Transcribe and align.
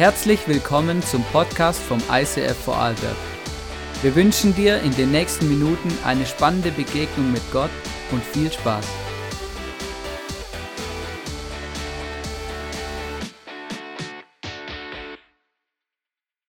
Herzlich 0.00 0.48
willkommen 0.48 1.02
zum 1.02 1.22
Podcast 1.24 1.78
vom 1.78 2.02
ICF 2.10 2.56
Vorarlberg. 2.64 3.16
Wir 4.00 4.14
wünschen 4.14 4.54
dir 4.54 4.80
in 4.80 4.96
den 4.96 5.10
nächsten 5.10 5.46
Minuten 5.46 5.92
eine 6.06 6.24
spannende 6.24 6.70
Begegnung 6.70 7.30
mit 7.30 7.42
Gott 7.52 7.68
und 8.10 8.24
viel 8.24 8.50
Spaß. 8.50 8.86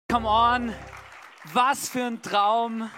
Come 0.09 0.29
on, 0.29 0.73
was 1.51 1.89
für 1.89 2.05
ein 2.05 2.21
Traum. 2.21 2.89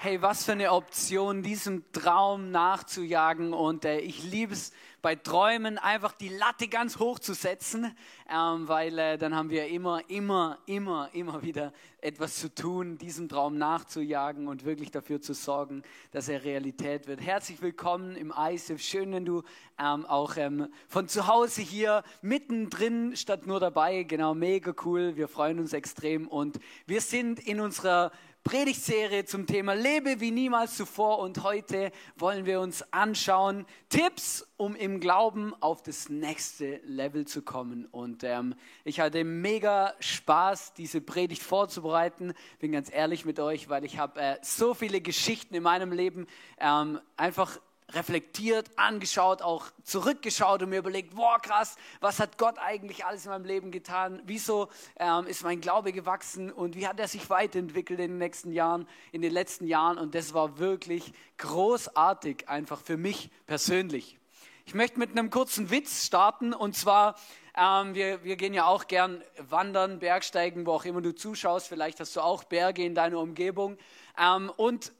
Hey, 0.00 0.22
was 0.22 0.44
für 0.44 0.52
eine 0.52 0.70
Option, 0.70 1.42
diesem 1.42 1.82
Traum 1.90 2.52
nachzujagen. 2.52 3.52
Und 3.52 3.84
äh, 3.84 3.98
ich 3.98 4.22
liebe 4.22 4.52
es, 4.52 4.70
bei 5.02 5.14
Träumen 5.14 5.78
einfach 5.78 6.12
die 6.12 6.28
Latte 6.28 6.68
ganz 6.68 6.98
hoch 6.98 7.18
zu 7.18 7.34
setzen, 7.34 7.96
ähm, 8.28 8.68
weil 8.68 8.98
äh, 8.98 9.18
dann 9.18 9.34
haben 9.34 9.50
wir 9.50 9.68
immer, 9.68 10.08
immer, 10.08 10.58
immer, 10.66 11.08
immer 11.12 11.42
wieder 11.42 11.72
etwas 12.00 12.36
zu 12.36 12.52
tun, 12.52 12.98
diesem 12.98 13.28
Traum 13.28 13.58
nachzujagen 13.58 14.46
und 14.46 14.64
wirklich 14.64 14.90
dafür 14.90 15.20
zu 15.20 15.34
sorgen, 15.34 15.82
dass 16.12 16.28
er 16.28 16.44
Realität 16.44 17.06
wird. 17.06 17.20
Herzlich 17.20 17.60
willkommen 17.60 18.14
im 18.14 18.32
ISIF. 18.36 18.80
Schön, 18.80 19.12
wenn 19.12 19.24
du 19.24 19.42
ähm, 19.80 20.04
auch 20.06 20.36
ähm, 20.36 20.68
von 20.88 21.08
zu 21.08 21.26
Hause 21.26 21.62
hier 21.62 22.02
mittendrin 22.22 23.16
statt 23.16 23.46
nur 23.46 23.58
dabei. 23.60 24.04
Genau, 24.04 24.34
mega 24.34 24.72
cool. 24.84 25.16
Wir 25.16 25.26
freuen 25.26 25.58
uns 25.58 25.72
extrem 25.72 26.28
und 26.28 26.58
wir 26.86 27.00
sind 27.00 27.40
in 27.40 27.60
unserer 27.60 28.12
Predigtserie 28.48 29.26
zum 29.26 29.46
Thema 29.46 29.74
Lebe 29.74 30.20
wie 30.20 30.30
niemals 30.30 30.74
zuvor 30.74 31.18
und 31.18 31.42
heute 31.42 31.92
wollen 32.16 32.46
wir 32.46 32.62
uns 32.62 32.82
anschauen 32.94 33.66
Tipps, 33.90 34.48
um 34.56 34.74
im 34.74 35.00
Glauben 35.00 35.52
auf 35.60 35.82
das 35.82 36.08
nächste 36.08 36.80
Level 36.86 37.26
zu 37.26 37.42
kommen. 37.42 37.84
Und 37.84 38.24
ähm, 38.24 38.54
ich 38.84 39.00
hatte 39.00 39.22
mega 39.22 39.92
Spaß, 40.00 40.72
diese 40.72 41.02
Predigt 41.02 41.42
vorzubereiten. 41.42 42.32
Bin 42.58 42.72
ganz 42.72 42.90
ehrlich 42.90 43.26
mit 43.26 43.38
euch, 43.38 43.68
weil 43.68 43.84
ich 43.84 43.98
habe 43.98 44.18
äh, 44.18 44.36
so 44.40 44.72
viele 44.72 45.02
Geschichten 45.02 45.54
in 45.54 45.62
meinem 45.62 45.92
Leben 45.92 46.26
ähm, 46.58 47.00
einfach 47.18 47.60
reflektiert, 47.92 48.70
angeschaut, 48.76 49.40
auch 49.40 49.66
zurückgeschaut 49.82 50.62
und 50.62 50.70
mir 50.70 50.78
überlegt, 50.78 51.14
boah 51.14 51.40
krass, 51.40 51.76
was 52.00 52.20
hat 52.20 52.36
Gott 52.36 52.58
eigentlich 52.58 53.04
alles 53.04 53.24
in 53.24 53.30
meinem 53.30 53.44
Leben 53.44 53.70
getan? 53.70 54.20
Wieso 54.24 54.68
ähm, 54.96 55.26
ist 55.26 55.42
mein 55.42 55.60
Glaube 55.60 55.92
gewachsen 55.92 56.52
und 56.52 56.74
wie 56.74 56.86
hat 56.86 57.00
er 57.00 57.08
sich 57.08 57.30
weiterentwickelt 57.30 57.98
in 58.00 58.10
den 58.10 58.18
nächsten 58.18 58.52
Jahren, 58.52 58.86
in 59.12 59.22
den 59.22 59.32
letzten 59.32 59.66
Jahren? 59.66 59.98
Und 59.98 60.14
das 60.14 60.34
war 60.34 60.58
wirklich 60.58 61.12
großartig, 61.38 62.48
einfach 62.48 62.80
für 62.80 62.96
mich 62.96 63.30
persönlich. 63.46 64.18
Ich 64.66 64.74
möchte 64.74 64.98
mit 64.98 65.12
einem 65.12 65.30
kurzen 65.30 65.70
Witz 65.70 66.04
starten 66.04 66.52
und 66.52 66.76
zwar 66.76 67.16
ähm, 67.56 67.94
wir, 67.94 68.22
wir, 68.22 68.36
gehen 68.36 68.54
ja 68.54 68.66
auch 68.66 68.86
gern 68.86 69.20
wandern, 69.48 69.98
Bergsteigen, 69.98 70.64
wo 70.64 70.74
auch 70.74 70.84
immer 70.84 71.00
du 71.00 71.12
zuschaust. 71.12 71.66
Vielleicht 71.66 71.98
hast 71.98 72.14
du 72.14 72.20
auch 72.20 72.44
Berge 72.44 72.84
in 72.84 72.94
deiner 72.94 73.18
Umgebung. 73.18 73.78
Ähm, 74.16 74.52
und 74.56 74.92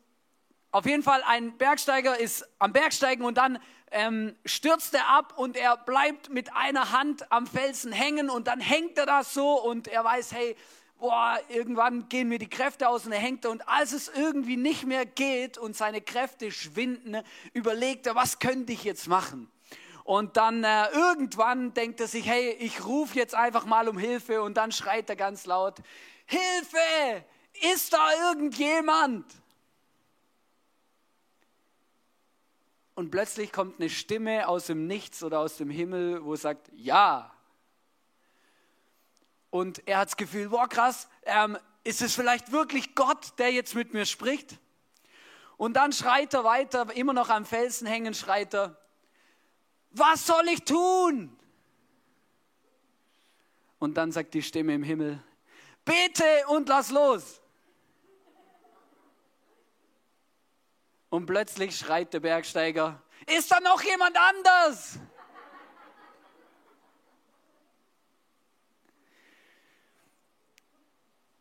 auf 0.70 0.84
jeden 0.84 1.02
Fall, 1.02 1.22
ein 1.26 1.56
Bergsteiger 1.56 2.18
ist 2.18 2.46
am 2.58 2.72
Bergsteigen 2.72 3.24
und 3.24 3.38
dann 3.38 3.58
ähm, 3.90 4.36
stürzt 4.44 4.94
er 4.94 5.08
ab 5.08 5.32
und 5.36 5.56
er 5.56 5.78
bleibt 5.78 6.28
mit 6.28 6.54
einer 6.54 6.92
Hand 6.92 7.32
am 7.32 7.46
Felsen 7.46 7.90
hängen 7.90 8.28
und 8.28 8.48
dann 8.48 8.60
hängt 8.60 8.98
er 8.98 9.06
da 9.06 9.24
so 9.24 9.62
und 9.62 9.88
er 9.88 10.04
weiß, 10.04 10.32
hey, 10.32 10.56
boah, 10.98 11.38
irgendwann 11.48 12.08
gehen 12.10 12.28
mir 12.28 12.38
die 12.38 12.50
Kräfte 12.50 12.88
aus 12.88 13.06
und 13.06 13.12
er 13.12 13.18
hängt 13.18 13.44
da 13.46 13.48
und 13.48 13.66
als 13.66 13.92
es 13.92 14.08
irgendwie 14.08 14.56
nicht 14.58 14.84
mehr 14.84 15.06
geht 15.06 15.56
und 15.56 15.74
seine 15.74 16.02
Kräfte 16.02 16.50
schwinden, 16.52 17.22
überlegt 17.54 18.06
er, 18.06 18.14
was 18.14 18.38
könnte 18.38 18.72
ich 18.72 18.84
jetzt 18.84 19.08
machen? 19.08 19.50
Und 20.04 20.36
dann 20.36 20.64
äh, 20.64 20.88
irgendwann 20.90 21.74
denkt 21.74 22.00
er 22.00 22.08
sich, 22.08 22.26
hey, 22.26 22.50
ich 22.60 22.84
rufe 22.84 23.16
jetzt 23.16 23.34
einfach 23.34 23.64
mal 23.64 23.88
um 23.88 23.98
Hilfe 23.98 24.42
und 24.42 24.56
dann 24.56 24.72
schreit 24.72 25.08
er 25.08 25.16
ganz 25.16 25.46
laut, 25.46 25.76
Hilfe, 26.26 27.24
ist 27.72 27.92
da 27.92 28.30
irgendjemand? 28.30 29.24
Und 32.98 33.12
plötzlich 33.12 33.52
kommt 33.52 33.78
eine 33.78 33.90
Stimme 33.90 34.48
aus 34.48 34.66
dem 34.66 34.88
Nichts 34.88 35.22
oder 35.22 35.38
aus 35.38 35.56
dem 35.56 35.70
Himmel, 35.70 36.24
wo 36.24 36.34
sagt, 36.34 36.68
ja. 36.74 37.32
Und 39.50 39.86
er 39.86 39.98
hat 39.98 40.08
das 40.08 40.16
Gefühl, 40.16 40.48
boah 40.48 40.68
krass, 40.68 41.08
ähm, 41.22 41.56
ist 41.84 42.02
es 42.02 42.16
vielleicht 42.16 42.50
wirklich 42.50 42.96
Gott, 42.96 43.38
der 43.38 43.52
jetzt 43.52 43.76
mit 43.76 43.94
mir 43.94 44.04
spricht? 44.04 44.58
Und 45.56 45.74
dann 45.74 45.92
schreit 45.92 46.34
er 46.34 46.42
weiter, 46.42 46.92
immer 46.96 47.12
noch 47.12 47.28
am 47.28 47.44
Felsen 47.46 47.86
hängen, 47.86 48.14
schreit 48.14 48.52
er, 48.52 48.76
was 49.92 50.26
soll 50.26 50.48
ich 50.48 50.64
tun? 50.64 51.38
Und 53.78 53.96
dann 53.96 54.10
sagt 54.10 54.34
die 54.34 54.42
Stimme 54.42 54.74
im 54.74 54.82
Himmel, 54.82 55.22
bete 55.84 56.24
und 56.48 56.68
lass 56.68 56.90
los. 56.90 57.40
Und 61.10 61.26
plötzlich 61.26 61.76
schreit 61.76 62.12
der 62.12 62.20
Bergsteiger, 62.20 63.02
ist 63.26 63.50
da 63.50 63.60
noch 63.60 63.82
jemand 63.82 64.16
anders? 64.16 64.98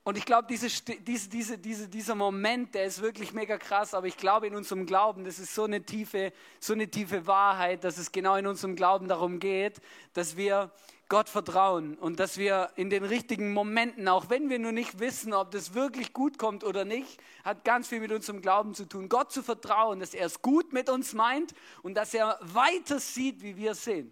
Und 0.07 0.17
ich 0.17 0.23
glaube, 0.23 0.47
diese, 0.47 0.69
diese, 1.01 1.27
diese, 1.27 1.57
diese, 1.57 1.89
dieser 1.89 2.15
Moment, 2.15 2.73
der 2.75 2.85
ist 2.85 3.01
wirklich 3.01 3.33
mega 3.33 3.57
krass, 3.57 3.93
aber 3.93 4.07
ich 4.07 4.15
glaube 4.15 4.47
in 4.47 4.55
unserem 4.55 4.85
Glauben, 4.85 5.25
das 5.25 5.37
ist 5.37 5.53
so 5.53 5.65
eine, 5.65 5.83
tiefe, 5.83 6.31
so 6.61 6.71
eine 6.71 6.89
tiefe 6.89 7.27
Wahrheit, 7.27 7.83
dass 7.83 7.97
es 7.97 8.13
genau 8.13 8.35
in 8.37 8.47
unserem 8.47 8.77
Glauben 8.77 9.09
darum 9.09 9.39
geht, 9.39 9.81
dass 10.13 10.37
wir 10.37 10.71
Gott 11.09 11.29
vertrauen 11.29 11.95
und 11.95 12.19
dass 12.19 12.37
wir 12.37 12.71
in 12.75 12.89
den 12.89 13.05
richtigen 13.05 13.53
Momenten, 13.53 14.07
auch 14.09 14.29
wenn 14.29 14.49
wir 14.49 14.59
nur 14.59 14.73
nicht 14.73 14.99
wissen, 14.99 15.33
ob 15.33 15.51
das 15.51 15.73
wirklich 15.73 16.11
gut 16.11 16.37
kommt 16.37 16.65
oder 16.65 16.83
nicht, 16.83 17.21
hat 17.45 17.63
ganz 17.63 17.87
viel 17.87 18.01
mit 18.01 18.11
unserem 18.11 18.41
Glauben 18.41 18.73
zu 18.73 18.85
tun. 18.85 19.07
Gott 19.07 19.31
zu 19.31 19.41
vertrauen, 19.41 20.01
dass 20.01 20.13
er 20.13 20.25
es 20.25 20.41
gut 20.41 20.73
mit 20.73 20.89
uns 20.89 21.13
meint 21.13 21.53
und 21.81 21.93
dass 21.93 22.13
er 22.13 22.37
weiter 22.41 22.99
sieht, 22.99 23.41
wie 23.41 23.55
wir 23.55 23.73
sehen. 23.73 24.11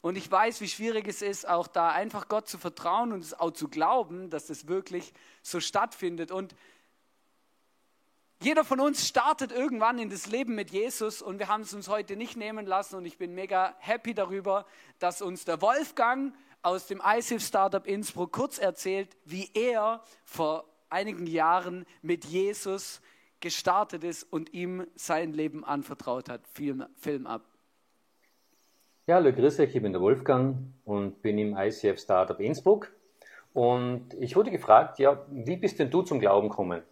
Und 0.00 0.16
ich 0.16 0.30
weiß, 0.30 0.60
wie 0.60 0.68
schwierig 0.68 1.08
es 1.08 1.22
ist, 1.22 1.48
auch 1.48 1.66
da 1.66 1.90
einfach 1.90 2.28
Gott 2.28 2.48
zu 2.48 2.58
vertrauen 2.58 3.12
und 3.12 3.24
es 3.24 3.34
auch 3.34 3.50
zu 3.50 3.68
glauben, 3.68 4.30
dass 4.30 4.46
das 4.46 4.68
wirklich 4.68 5.12
so 5.42 5.58
stattfindet. 5.58 6.30
Und 6.30 6.54
jeder 8.40 8.64
von 8.64 8.78
uns 8.78 9.08
startet 9.08 9.50
irgendwann 9.50 9.98
in 9.98 10.10
das 10.10 10.30
Leben 10.30 10.54
mit 10.54 10.70
Jesus 10.70 11.22
und 11.22 11.40
wir 11.40 11.48
haben 11.48 11.62
es 11.62 11.74
uns 11.74 11.88
heute 11.88 12.16
nicht 12.16 12.36
nehmen 12.36 12.66
lassen 12.66 12.96
und 12.96 13.04
ich 13.04 13.18
bin 13.18 13.34
mega 13.34 13.74
happy 13.78 14.14
darüber, 14.14 14.64
dass 15.00 15.20
uns 15.22 15.44
der 15.44 15.60
Wolfgang 15.60 16.34
aus 16.62 16.86
dem 16.86 17.02
ISIF 17.04 17.44
Startup 17.44 17.84
Innsbruck 17.84 18.32
kurz 18.32 18.58
erzählt, 18.58 19.16
wie 19.24 19.50
er 19.54 20.02
vor 20.24 20.64
einigen 20.88 21.26
Jahren 21.26 21.84
mit 22.00 22.24
Jesus 22.24 23.00
gestartet 23.40 24.04
ist 24.04 24.22
und 24.24 24.52
ihm 24.52 24.86
sein 24.94 25.32
Leben 25.32 25.64
anvertraut 25.64 26.28
hat. 26.28 26.46
Film, 26.46 26.84
Film 26.96 27.26
ab. 27.26 27.42
Ja, 29.06 29.16
hallo, 29.16 29.32
grüß 29.32 29.58
euch, 29.60 29.74
ich 29.74 29.82
bin 29.82 29.92
der 29.92 30.00
Wolfgang 30.00 30.58
und 30.84 31.22
bin 31.22 31.38
im 31.38 31.56
ICF 31.56 31.98
Startup 31.98 32.38
Innsbruck. 32.38 32.92
Und 33.52 34.14
ich 34.20 34.36
wurde 34.36 34.50
gefragt, 34.50 34.98
ja, 34.98 35.24
wie 35.30 35.56
bist 35.56 35.78
denn 35.78 35.90
du 35.90 36.02
zum 36.02 36.20
Glauben 36.20 36.50
gekommen? 36.50 36.82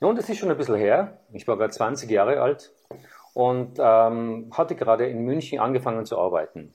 Nun, 0.00 0.16
das 0.16 0.28
ist 0.28 0.38
schon 0.38 0.50
ein 0.50 0.56
bisschen 0.56 0.76
her. 0.76 1.18
Ich 1.32 1.46
war 1.46 1.56
gerade 1.56 1.72
20 1.72 2.10
Jahre 2.10 2.40
alt 2.40 2.72
und 3.32 3.78
ähm, 3.78 4.50
hatte 4.52 4.74
gerade 4.74 5.06
in 5.06 5.24
München 5.24 5.60
angefangen 5.60 6.04
zu 6.04 6.18
arbeiten. 6.18 6.74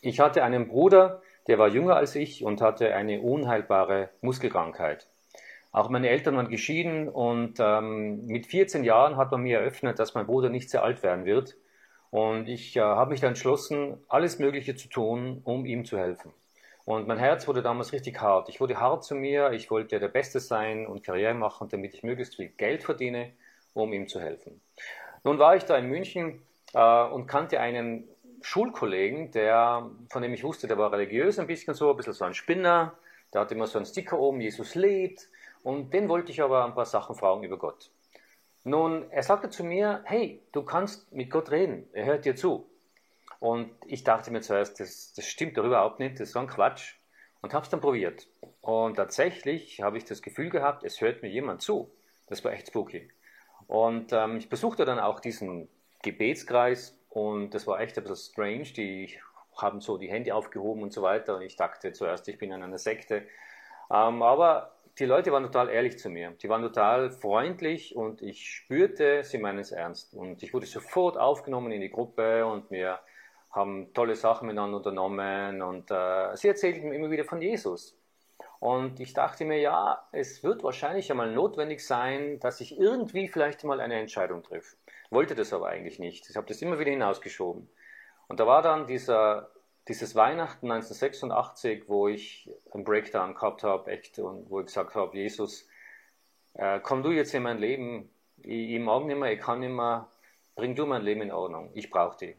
Ich 0.00 0.20
hatte 0.20 0.42
einen 0.42 0.68
Bruder, 0.68 1.22
der 1.46 1.58
war 1.58 1.68
jünger 1.68 1.96
als 1.96 2.14
ich 2.14 2.44
und 2.44 2.60
hatte 2.60 2.94
eine 2.94 3.20
unheilbare 3.20 4.10
Muskelkrankheit. 4.20 5.08
Auch 5.70 5.88
meine 5.88 6.08
Eltern 6.10 6.36
waren 6.36 6.50
geschieden 6.50 7.08
und 7.08 7.54
ähm, 7.58 8.26
mit 8.26 8.46
14 8.46 8.84
Jahren 8.84 9.16
hat 9.16 9.30
man 9.30 9.42
mir 9.42 9.60
eröffnet, 9.60 9.98
dass 9.98 10.14
mein 10.14 10.26
Bruder 10.26 10.50
nicht 10.50 10.68
sehr 10.68 10.82
alt 10.82 11.02
werden 11.02 11.24
wird. 11.24 11.56
Und 12.10 12.46
ich 12.46 12.76
äh, 12.76 12.80
habe 12.80 13.12
mich 13.12 13.20
dann 13.20 13.30
entschlossen, 13.30 13.96
alles 14.08 14.38
Mögliche 14.38 14.74
zu 14.74 14.88
tun, 14.88 15.40
um 15.44 15.64
ihm 15.64 15.86
zu 15.86 15.96
helfen. 15.98 16.32
Und 16.84 17.06
mein 17.06 17.18
Herz 17.18 17.46
wurde 17.46 17.62
damals 17.62 17.92
richtig 17.92 18.20
hart. 18.20 18.48
Ich 18.48 18.60
wurde 18.60 18.80
hart 18.80 19.04
zu 19.04 19.14
mir, 19.14 19.52
ich 19.52 19.70
wollte 19.70 20.00
der 20.00 20.08
Beste 20.08 20.40
sein 20.40 20.86
und 20.86 21.04
Karriere 21.04 21.34
machen, 21.34 21.68
damit 21.68 21.94
ich 21.94 22.02
möglichst 22.02 22.36
viel 22.36 22.48
Geld 22.48 22.82
verdiene, 22.82 23.32
um 23.74 23.92
ihm 23.92 24.08
zu 24.08 24.20
helfen. 24.20 24.60
Nun 25.24 25.38
war 25.38 25.54
ich 25.54 25.64
da 25.64 25.76
in 25.76 25.86
München 25.86 26.42
äh, 26.74 27.04
und 27.04 27.26
kannte 27.26 27.60
einen 27.60 28.08
Schulkollegen, 28.42 29.30
der, 29.30 29.88
von 30.10 30.22
dem 30.22 30.34
ich 30.34 30.42
wusste, 30.42 30.66
der 30.66 30.78
war 30.78 30.92
religiös 30.92 31.38
ein 31.38 31.46
bisschen 31.46 31.74
so, 31.74 31.90
ein 31.90 31.96
bisschen 31.96 32.12
so 32.12 32.24
ein 32.24 32.34
Spinner, 32.34 32.94
der 33.32 33.42
hatte 33.42 33.54
immer 33.54 33.68
so 33.68 33.78
einen 33.78 33.86
Sticker 33.86 34.18
oben, 34.18 34.40
Jesus 34.40 34.74
lebt, 34.74 35.28
und 35.62 35.94
den 35.94 36.08
wollte 36.08 36.32
ich 36.32 36.42
aber 36.42 36.64
ein 36.64 36.74
paar 36.74 36.86
Sachen 36.86 37.14
fragen 37.14 37.44
über 37.44 37.56
Gott. 37.56 37.90
Nun, 38.64 39.10
er 39.10 39.22
sagte 39.22 39.48
zu 39.48 39.64
mir, 39.64 40.02
hey, 40.04 40.42
du 40.52 40.62
kannst 40.62 41.12
mit 41.12 41.30
Gott 41.30 41.50
reden, 41.52 41.88
er 41.92 42.06
hört 42.06 42.24
dir 42.24 42.34
zu. 42.34 42.68
Und 43.42 43.72
ich 43.86 44.04
dachte 44.04 44.30
mir 44.30 44.40
zuerst, 44.40 44.78
das, 44.78 45.14
das 45.14 45.26
stimmt 45.26 45.58
doch 45.58 45.64
überhaupt 45.64 45.98
nicht, 45.98 46.14
das 46.14 46.28
ist 46.28 46.34
so 46.34 46.38
ein 46.38 46.46
Quatsch. 46.46 46.94
Und 47.40 47.52
habe 47.52 47.64
es 47.64 47.70
dann 47.70 47.80
probiert. 47.80 48.28
Und 48.60 48.94
tatsächlich 48.94 49.82
habe 49.82 49.98
ich 49.98 50.04
das 50.04 50.22
Gefühl 50.22 50.48
gehabt, 50.48 50.84
es 50.84 51.00
hört 51.00 51.22
mir 51.22 51.28
jemand 51.28 51.60
zu. 51.60 51.90
Das 52.28 52.44
war 52.44 52.52
echt 52.52 52.68
spooky. 52.68 53.10
Und 53.66 54.12
ähm, 54.12 54.36
ich 54.36 54.48
besuchte 54.48 54.84
dann 54.84 55.00
auch 55.00 55.18
diesen 55.18 55.68
Gebetskreis 56.02 56.96
und 57.08 57.50
das 57.50 57.66
war 57.66 57.80
echt 57.80 57.98
ein 57.98 58.04
bisschen 58.04 58.32
strange. 58.32 58.72
Die 58.76 59.18
haben 59.56 59.80
so 59.80 59.98
die 59.98 60.08
Hände 60.08 60.36
aufgehoben 60.36 60.84
und 60.84 60.92
so 60.92 61.02
weiter. 61.02 61.34
Und 61.34 61.42
ich 61.42 61.56
dachte 61.56 61.92
zuerst, 61.92 62.28
ich 62.28 62.38
bin 62.38 62.52
in 62.52 62.62
einer 62.62 62.78
Sekte. 62.78 63.26
Ähm, 63.90 64.22
aber 64.22 64.76
die 65.00 65.04
Leute 65.04 65.32
waren 65.32 65.42
total 65.42 65.68
ehrlich 65.68 65.98
zu 65.98 66.10
mir. 66.10 66.30
Die 66.40 66.48
waren 66.48 66.62
total 66.62 67.10
freundlich 67.10 67.96
und 67.96 68.22
ich 68.22 68.48
spürte, 68.48 69.24
sie 69.24 69.38
meinen 69.38 69.58
es 69.58 69.72
ernst. 69.72 70.14
Und 70.14 70.44
ich 70.44 70.54
wurde 70.54 70.66
sofort 70.66 71.18
aufgenommen 71.18 71.72
in 71.72 71.80
die 71.80 71.90
Gruppe 71.90 72.46
und 72.46 72.70
wir 72.70 73.00
haben 73.52 73.92
tolle 73.94 74.16
Sachen 74.16 74.46
miteinander 74.46 74.78
unternommen 74.78 75.62
und 75.62 75.90
äh, 75.90 76.36
sie 76.36 76.48
erzählten 76.48 76.92
immer 76.92 77.10
wieder 77.10 77.24
von 77.24 77.40
Jesus. 77.42 77.98
Und 78.60 79.00
ich 79.00 79.12
dachte 79.12 79.44
mir, 79.44 79.58
ja, 79.58 80.06
es 80.12 80.42
wird 80.42 80.62
wahrscheinlich 80.62 81.10
einmal 81.10 81.32
notwendig 81.32 81.84
sein, 81.84 82.38
dass 82.40 82.60
ich 82.60 82.78
irgendwie 82.78 83.28
vielleicht 83.28 83.64
mal 83.64 83.80
eine 83.80 83.98
Entscheidung 83.98 84.42
treffe. 84.42 84.76
Wollte 85.10 85.34
das 85.34 85.52
aber 85.52 85.68
eigentlich 85.68 85.98
nicht. 85.98 86.30
Ich 86.30 86.36
habe 86.36 86.46
das 86.46 86.62
immer 86.62 86.78
wieder 86.78 86.90
hinausgeschoben. 86.90 87.68
Und 88.28 88.40
da 88.40 88.46
war 88.46 88.62
dann 88.62 88.86
dieser 88.86 89.50
dieses 89.88 90.14
Weihnachten 90.14 90.70
1986, 90.70 91.88
wo 91.88 92.08
ich 92.08 92.50
einen 92.72 92.84
Breakdown 92.84 93.34
gehabt 93.34 93.64
habe, 93.64 93.90
echt, 93.90 94.18
und 94.18 94.48
wo 94.48 94.60
ich 94.60 94.66
gesagt 94.66 94.94
habe, 94.94 95.16
Jesus, 95.16 95.68
äh, 96.54 96.80
komm 96.80 97.02
du 97.02 97.10
jetzt 97.10 97.34
in 97.34 97.42
mein 97.42 97.58
Leben, 97.58 98.10
ich, 98.38 98.70
ich 98.70 98.80
mag 98.80 99.04
nicht 99.04 99.18
mehr, 99.18 99.32
ich 99.32 99.40
kann 99.40 99.60
nicht 99.60 99.70
mehr, 99.70 100.08
bring 100.54 100.74
du 100.74 100.86
mein 100.86 101.02
Leben 101.02 101.22
in 101.22 101.32
Ordnung, 101.32 101.70
ich 101.74 101.90
brauche 101.90 102.16
dich. 102.16 102.36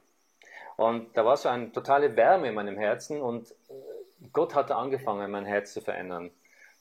Und 0.75 1.15
da 1.15 1.25
war 1.25 1.37
so 1.37 1.49
eine 1.49 1.71
totale 1.71 2.15
Wärme 2.15 2.49
in 2.49 2.55
meinem 2.55 2.77
Herzen 2.77 3.21
und 3.21 3.51
äh, 3.51 4.27
Gott 4.31 4.55
hat 4.55 4.71
angefangen, 4.71 5.29
mein 5.31 5.45
Herz 5.45 5.73
zu 5.73 5.81
verändern. 5.81 6.31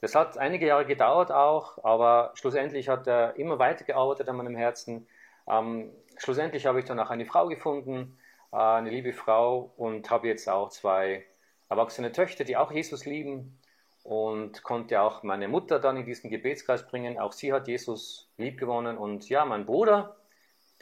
Das 0.01 0.15
hat 0.15 0.37
einige 0.39 0.67
Jahre 0.67 0.87
gedauert 0.87 1.31
auch, 1.31 1.83
aber 1.85 2.33
schlussendlich 2.35 2.89
hat 2.89 3.07
er 3.07 3.37
immer 3.37 3.59
weiter 3.59 3.85
gearbeitet 3.85 4.29
an 4.29 4.37
meinem 4.37 4.57
Herzen. 4.57 5.07
Ähm, 5.49 5.93
schlussendlich 6.17 6.67
habe 6.67 6.81
ich 6.81 6.85
dann 6.85 6.99
auch 6.99 7.11
eine 7.11 7.27
Frau 7.27 7.47
gefunden, 7.49 8.19
äh, 8.53 8.57
eine 8.57 8.91
liebe 8.91 9.13
Frau 9.13 9.73
und 9.77 10.11
habe 10.11 10.29
jetzt 10.29 10.49
auch 10.49 10.71
zwei 10.71 11.25
erwachsene 11.69 12.13
Töchter, 12.13 12.45
die 12.45 12.57
auch 12.57 12.73
Jesus 12.73 13.07
lieben 13.07 13.59
und 14.03 14.63
konnte 14.63 15.01
auch 15.01 15.23
meine 15.23 15.49
Mutter 15.49 15.79
dann 15.79 15.97
in 15.97 16.05
diesen 16.05 16.31
Gebetskreis 16.31 16.87
bringen. 16.87 17.19
Auch 17.19 17.33
sie 17.33 17.53
hat 17.53 17.69
Jesus 17.69 18.29
lieb 18.37 18.59
gewonnen 18.59 18.99
und 18.99 19.29
ja, 19.29 19.45
mein 19.45 19.67
Bruder, 19.67 20.17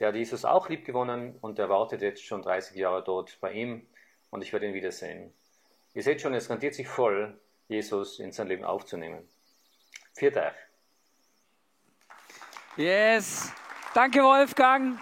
der 0.00 0.08
hat 0.08 0.14
Jesus 0.16 0.44
auch 0.44 0.68
lieb 0.68 0.84
gewonnen 0.84 1.36
und 1.42 1.58
der 1.58 1.68
wartet 1.68 2.00
jetzt 2.00 2.24
schon 2.24 2.42
30 2.42 2.74
Jahre 2.76 3.04
dort 3.04 3.38
bei 3.40 3.52
ihm 3.52 3.86
und 4.30 4.42
ich 4.42 4.52
werde 4.52 4.66
ihn 4.66 4.74
wiedersehen. 4.74 5.32
Ihr 5.92 6.02
seht 6.02 6.20
schon, 6.22 6.34
es 6.34 6.48
rentiert 6.48 6.74
sich 6.74 6.88
voll, 6.88 7.38
Jesus 7.68 8.18
in 8.18 8.32
sein 8.32 8.48
Leben 8.48 8.64
aufzunehmen. 8.64 9.28
Viert 10.14 10.36
euch. 10.36 10.52
Yes. 12.76 13.52
Danke, 13.92 14.22
Wolfgang. 14.22 14.98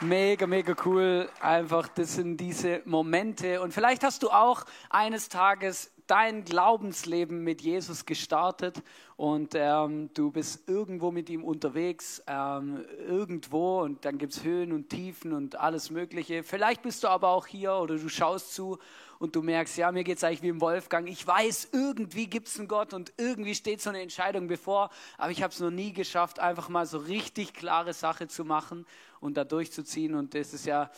Mega, 0.00 0.46
mega 0.46 0.74
cool. 0.84 1.28
Einfach, 1.40 1.88
das 1.88 2.14
sind 2.14 2.36
diese 2.36 2.82
Momente. 2.84 3.60
Und 3.60 3.72
vielleicht 3.72 4.02
hast 4.02 4.22
du 4.22 4.30
auch 4.30 4.64
eines 4.90 5.28
Tages 5.28 5.91
dein 6.06 6.44
Glaubensleben 6.44 7.42
mit 7.42 7.62
Jesus 7.62 8.06
gestartet 8.06 8.82
und 9.16 9.54
ähm, 9.54 10.10
du 10.14 10.30
bist 10.30 10.68
irgendwo 10.68 11.10
mit 11.10 11.30
ihm 11.30 11.44
unterwegs, 11.44 12.22
ähm, 12.26 12.84
irgendwo 13.06 13.82
und 13.82 14.04
dann 14.04 14.18
gibt 14.18 14.32
es 14.32 14.44
Höhen 14.44 14.72
und 14.72 14.88
Tiefen 14.88 15.32
und 15.32 15.56
alles 15.56 15.90
Mögliche. 15.90 16.42
Vielleicht 16.42 16.82
bist 16.82 17.04
du 17.04 17.08
aber 17.08 17.28
auch 17.28 17.46
hier 17.46 17.74
oder 17.74 17.96
du 17.96 18.08
schaust 18.08 18.54
zu 18.54 18.78
und 19.18 19.36
du 19.36 19.42
merkst, 19.42 19.76
ja, 19.76 19.92
mir 19.92 20.02
geht 20.02 20.16
es 20.16 20.24
eigentlich 20.24 20.42
wie 20.42 20.48
im 20.48 20.60
Wolfgang. 20.60 21.08
Ich 21.08 21.24
weiß, 21.24 21.68
irgendwie 21.72 22.26
gibt 22.26 22.48
es 22.48 22.58
einen 22.58 22.66
Gott 22.66 22.92
und 22.92 23.12
irgendwie 23.18 23.54
steht 23.54 23.80
so 23.80 23.90
eine 23.90 24.02
Entscheidung 24.02 24.48
bevor, 24.48 24.90
aber 25.16 25.30
ich 25.30 25.44
habe 25.44 25.52
es 25.52 25.60
noch 25.60 25.70
nie 25.70 25.92
geschafft, 25.92 26.40
einfach 26.40 26.68
mal 26.68 26.86
so 26.86 26.98
richtig 26.98 27.54
klare 27.54 27.92
Sache 27.92 28.26
zu 28.26 28.44
machen 28.44 28.84
und 29.20 29.36
da 29.36 29.44
durchzuziehen. 29.44 30.16
Und 30.16 30.34
das 30.34 30.52
ist 30.52 30.66
ja 30.66 30.90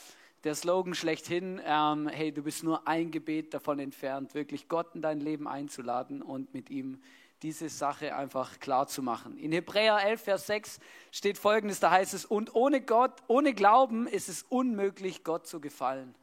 der 0.45 0.55
Slogan 0.55 0.95
schlechthin, 0.95 1.61
ähm, 1.65 2.07
hey, 2.07 2.31
du 2.31 2.43
bist 2.43 2.63
nur 2.63 2.87
ein 2.87 3.11
Gebet 3.11 3.55
davon 3.55 3.79
entfernt, 3.79 4.35
wirklich 4.35 4.69
Gott 4.69 4.95
in 4.95 5.01
dein 5.01 5.21
Leben 5.21 5.49
einzuladen 5.49 6.21
und 6.21 6.53
mit 6.53 6.69
ihm 6.69 7.01
diese 7.43 7.71
Sache 7.71 8.15
einfach 8.15 8.61
klar 8.61 8.87
zu 8.87 9.03
machen. 9.03 9.37
In 9.39 9.53
Hebräer 9.53 10.03
11, 10.03 10.23
Vers 10.23 10.47
6 10.47 10.81
steht 11.11 11.39
folgendes, 11.39 11.81
da 11.81 11.91
heißt 11.91 12.15
es, 12.15 12.25
und 12.27 12.55
ohne 12.55 12.83
Gott, 12.83 13.23
ohne 13.27 13.55
Glauben 13.55 14.07
ist 14.07 14.29
es 14.29 14.43
unmöglich, 14.43 15.25
Gott 15.25 15.47
zu 15.47 15.61
gefallen. 15.61 16.15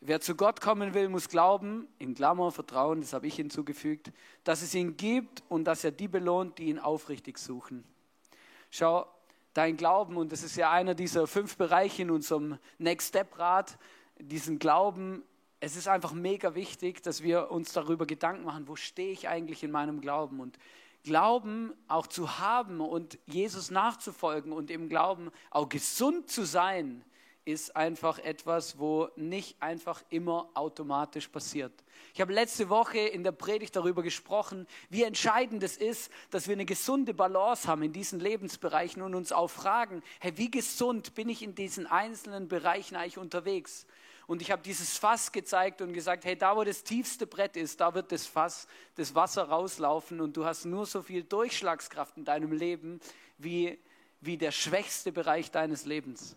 Wer 0.00 0.20
zu 0.20 0.34
Gott 0.34 0.60
kommen 0.60 0.94
will, 0.94 1.08
muss 1.08 1.28
glauben, 1.28 1.86
in 1.98 2.14
Klammer 2.14 2.50
Vertrauen, 2.50 3.02
das 3.02 3.12
habe 3.12 3.26
ich 3.26 3.36
hinzugefügt, 3.36 4.12
dass 4.44 4.62
es 4.62 4.74
ihn 4.74 4.96
gibt 4.96 5.42
und 5.48 5.64
dass 5.64 5.84
er 5.84 5.92
die 5.92 6.08
belohnt, 6.08 6.58
die 6.58 6.64
ihn 6.64 6.78
aufrichtig 6.78 7.38
suchen. 7.38 7.84
Schau, 8.70 9.06
dein 9.54 9.76
Glauben, 9.76 10.16
und 10.16 10.32
das 10.32 10.42
ist 10.42 10.56
ja 10.56 10.70
einer 10.70 10.94
dieser 10.94 11.26
fünf 11.26 11.56
Bereiche 11.56 12.02
in 12.02 12.10
unserem 12.10 12.58
Next 12.78 13.08
Step 13.08 13.38
Rat, 13.38 13.78
diesen 14.18 14.58
Glauben, 14.58 15.22
es 15.60 15.76
ist 15.76 15.88
einfach 15.88 16.12
mega 16.12 16.54
wichtig, 16.54 17.02
dass 17.02 17.22
wir 17.22 17.50
uns 17.50 17.72
darüber 17.72 18.06
Gedanken 18.06 18.44
machen, 18.44 18.66
wo 18.66 18.76
stehe 18.76 19.12
ich 19.12 19.28
eigentlich 19.28 19.62
in 19.62 19.70
meinem 19.70 20.00
Glauben? 20.00 20.40
Und 20.40 20.58
Glauben 21.02 21.72
auch 21.88 22.06
zu 22.06 22.38
haben 22.38 22.80
und 22.80 23.18
Jesus 23.26 23.70
nachzufolgen 23.70 24.52
und 24.52 24.70
im 24.70 24.88
Glauben 24.88 25.30
auch 25.50 25.68
gesund 25.68 26.30
zu 26.30 26.44
sein, 26.44 27.04
ist 27.44 27.74
einfach 27.76 28.18
etwas, 28.18 28.78
wo 28.78 29.08
nicht 29.16 29.60
einfach 29.60 30.02
immer 30.10 30.50
automatisch 30.54 31.28
passiert. 31.28 31.72
Ich 32.14 32.20
habe 32.20 32.32
letzte 32.32 32.68
Woche 32.68 32.98
in 32.98 33.24
der 33.24 33.32
Predigt 33.32 33.76
darüber 33.76 34.02
gesprochen, 34.02 34.66
wie 34.88 35.02
entscheidend 35.02 35.62
es 35.62 35.76
ist, 35.76 36.10
dass 36.30 36.48
wir 36.48 36.54
eine 36.54 36.66
gesunde 36.66 37.14
Balance 37.14 37.66
haben 37.66 37.82
in 37.82 37.92
diesen 37.92 38.20
Lebensbereichen 38.20 39.02
und 39.02 39.14
uns 39.14 39.32
auch 39.32 39.48
fragen, 39.48 40.02
hey, 40.20 40.36
wie 40.36 40.50
gesund 40.50 41.14
bin 41.14 41.28
ich 41.28 41.42
in 41.42 41.54
diesen 41.54 41.86
einzelnen 41.86 42.48
Bereichen 42.48 42.96
eigentlich 42.96 43.18
unterwegs? 43.18 43.86
Und 44.26 44.42
ich 44.42 44.52
habe 44.52 44.62
dieses 44.62 44.96
Fass 44.96 45.32
gezeigt 45.32 45.82
und 45.82 45.92
gesagt, 45.92 46.24
hey, 46.24 46.36
da 46.36 46.56
wo 46.56 46.62
das 46.62 46.84
tiefste 46.84 47.26
Brett 47.26 47.56
ist, 47.56 47.80
da 47.80 47.94
wird 47.94 48.12
das 48.12 48.26
Fass, 48.26 48.68
das 48.94 49.14
Wasser 49.16 49.44
rauslaufen 49.44 50.20
und 50.20 50.36
du 50.36 50.44
hast 50.44 50.66
nur 50.66 50.86
so 50.86 51.02
viel 51.02 51.24
Durchschlagskraft 51.24 52.16
in 52.16 52.24
deinem 52.24 52.52
Leben 52.52 53.00
wie, 53.38 53.76
wie 54.20 54.36
der 54.36 54.52
schwächste 54.52 55.10
Bereich 55.10 55.50
deines 55.50 55.84
Lebens. 55.84 56.36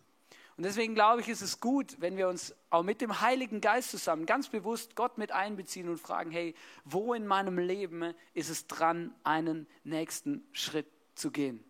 Und 0.56 0.64
deswegen 0.64 0.94
glaube 0.94 1.22
ich, 1.22 1.30
ist 1.30 1.42
es 1.42 1.60
gut, 1.60 1.96
wenn 2.00 2.16
wir 2.16 2.28
uns 2.28 2.56
auch 2.70 2.84
mit 2.84 3.02
dem 3.02 3.22
Heiligen 3.22 3.60
Geist 3.60 3.90
zusammen 3.90 4.26
ganz 4.26 4.50
bewusst 4.50 4.96
Gott 4.96 5.18
mit 5.18 5.32
einbeziehen 5.32 5.90
und 5.90 5.98
fragen, 5.98 6.30
hey, 6.30 6.54
wo 6.86 7.14
in 7.14 7.26
meinem 7.26 7.58
Leben 7.58 8.14
ist 8.34 8.50
es 8.50 8.68
dran, 8.68 9.16
einen 9.24 9.68
nächsten 9.84 10.48
Schritt 10.52 10.88
zu 11.16 11.32
gehen? 11.32 11.64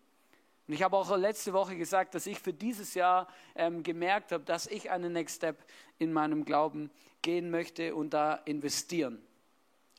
Und 0.68 0.74
ich 0.74 0.84
habe 0.84 0.98
auch 0.98 1.16
letzte 1.16 1.54
Woche 1.54 1.78
gesagt, 1.78 2.16
dass 2.16 2.26
ich 2.26 2.40
für 2.40 2.54
dieses 2.54 2.94
Jahr 2.94 3.28
ähm, 3.56 3.84
gemerkt 3.84 4.32
habe, 4.32 4.44
dass 4.44 4.68
ich 4.68 4.92
einen 4.92 5.14
Next 5.14 5.38
Step 5.38 5.64
in 5.98 6.14
meinem 6.14 6.46
Glauben 6.46 6.90
gehen 7.22 7.50
möchte 7.50 7.96
und 7.96 8.14
da 8.14 8.36
investieren. 8.46 9.22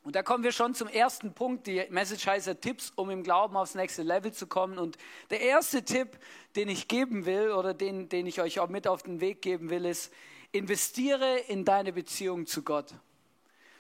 Und 0.04 0.14
da 0.16 0.22
kommen 0.22 0.44
wir 0.44 0.52
schon 0.52 0.74
zum 0.74 0.86
ersten 0.86 1.32
Punkt. 1.32 1.66
Die 1.66 1.82
Message 1.88 2.26
heißt 2.26 2.60
Tipps, 2.60 2.92
um 2.94 3.08
im 3.08 3.22
Glauben 3.22 3.56
aufs 3.56 3.74
nächste 3.74 4.02
Level 4.02 4.32
zu 4.32 4.46
kommen. 4.46 4.78
Und 4.78 4.98
der 5.30 5.40
erste 5.40 5.82
Tipp, 5.82 6.18
den 6.56 6.68
ich 6.68 6.88
geben 6.88 7.24
will 7.24 7.52
oder 7.52 7.72
den, 7.72 8.10
den 8.10 8.26
ich 8.26 8.42
euch 8.42 8.60
auch 8.60 8.68
mit 8.68 8.86
auf 8.86 9.02
den 9.02 9.22
Weg 9.22 9.40
geben 9.40 9.70
will, 9.70 9.86
ist, 9.86 10.12
investiere 10.52 11.38
in 11.48 11.64
deine 11.64 11.90
Beziehung 11.94 12.46
zu 12.46 12.62
Gott. 12.62 12.92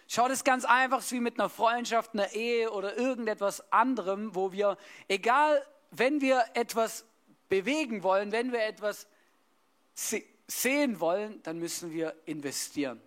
Schau 0.08 0.26
das 0.26 0.44
ganz 0.44 0.64
einfach 0.64 1.02
wie 1.10 1.20
mit 1.20 1.38
einer 1.38 1.50
Freundschaft, 1.50 2.14
einer 2.14 2.32
Ehe 2.32 2.70
oder 2.70 2.96
irgendetwas 2.96 3.70
anderem, 3.70 4.34
wo 4.34 4.50
wir, 4.50 4.78
egal, 5.08 5.62
wenn 5.90 6.22
wir 6.22 6.42
etwas 6.54 7.04
bewegen 7.50 8.02
wollen, 8.02 8.32
wenn 8.32 8.50
wir 8.50 8.62
etwas 8.64 9.06
sehen 9.94 11.00
wollen, 11.00 11.42
dann 11.42 11.58
müssen 11.58 11.92
wir 11.92 12.14
investieren. 12.24 12.98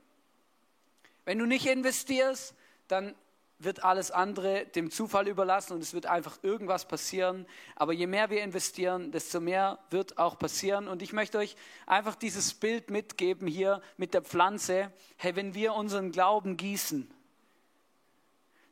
Wenn 1.26 1.40
du 1.40 1.46
nicht 1.46 1.66
investierst, 1.66 2.54
dann 2.88 3.16
wird 3.60 3.84
alles 3.84 4.12
andere 4.12 4.66
dem 4.68 4.92
Zufall 4.92 5.28
überlassen 5.28 5.74
und 5.74 5.82
es 5.82 5.94
wird 5.94 6.06
einfach 6.06 6.38
irgendwas 6.44 6.88
passieren. 6.88 7.48
Aber 7.76 7.92
je 7.92 8.06
mehr 8.06 8.30
wir 8.30 8.44
investieren, 8.44 9.12
desto 9.12 9.40
mehr 9.40 9.80
wird 9.90 10.20
auch 10.20 10.38
passieren. 10.38 10.88
Und 10.88 11.02
ich 11.02 11.12
möchte 11.12 11.40
euch 11.40 11.56
einfach 11.88 12.16
dieses 12.16 12.54
Bild 12.54 12.92
mitgeben 12.92 13.48
hier 13.48 13.82
mit 13.98 14.14
der 14.14 14.22
Pflanze. 14.22 14.92
Hey, 15.18 15.36
wenn 15.36 15.56
wir 15.56 15.74
unseren 15.74 16.12
Glauben 16.12 16.56
gießen, 16.56 17.12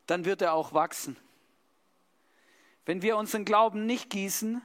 dann 0.06 0.24
wird 0.24 0.40
er 0.40 0.52
auch 0.52 0.72
wachsen. 0.72 1.16
Wenn 2.84 3.02
wir 3.02 3.16
unseren 3.16 3.44
Glauben 3.44 3.86
nicht 3.86 4.10
gießen, 4.10 4.62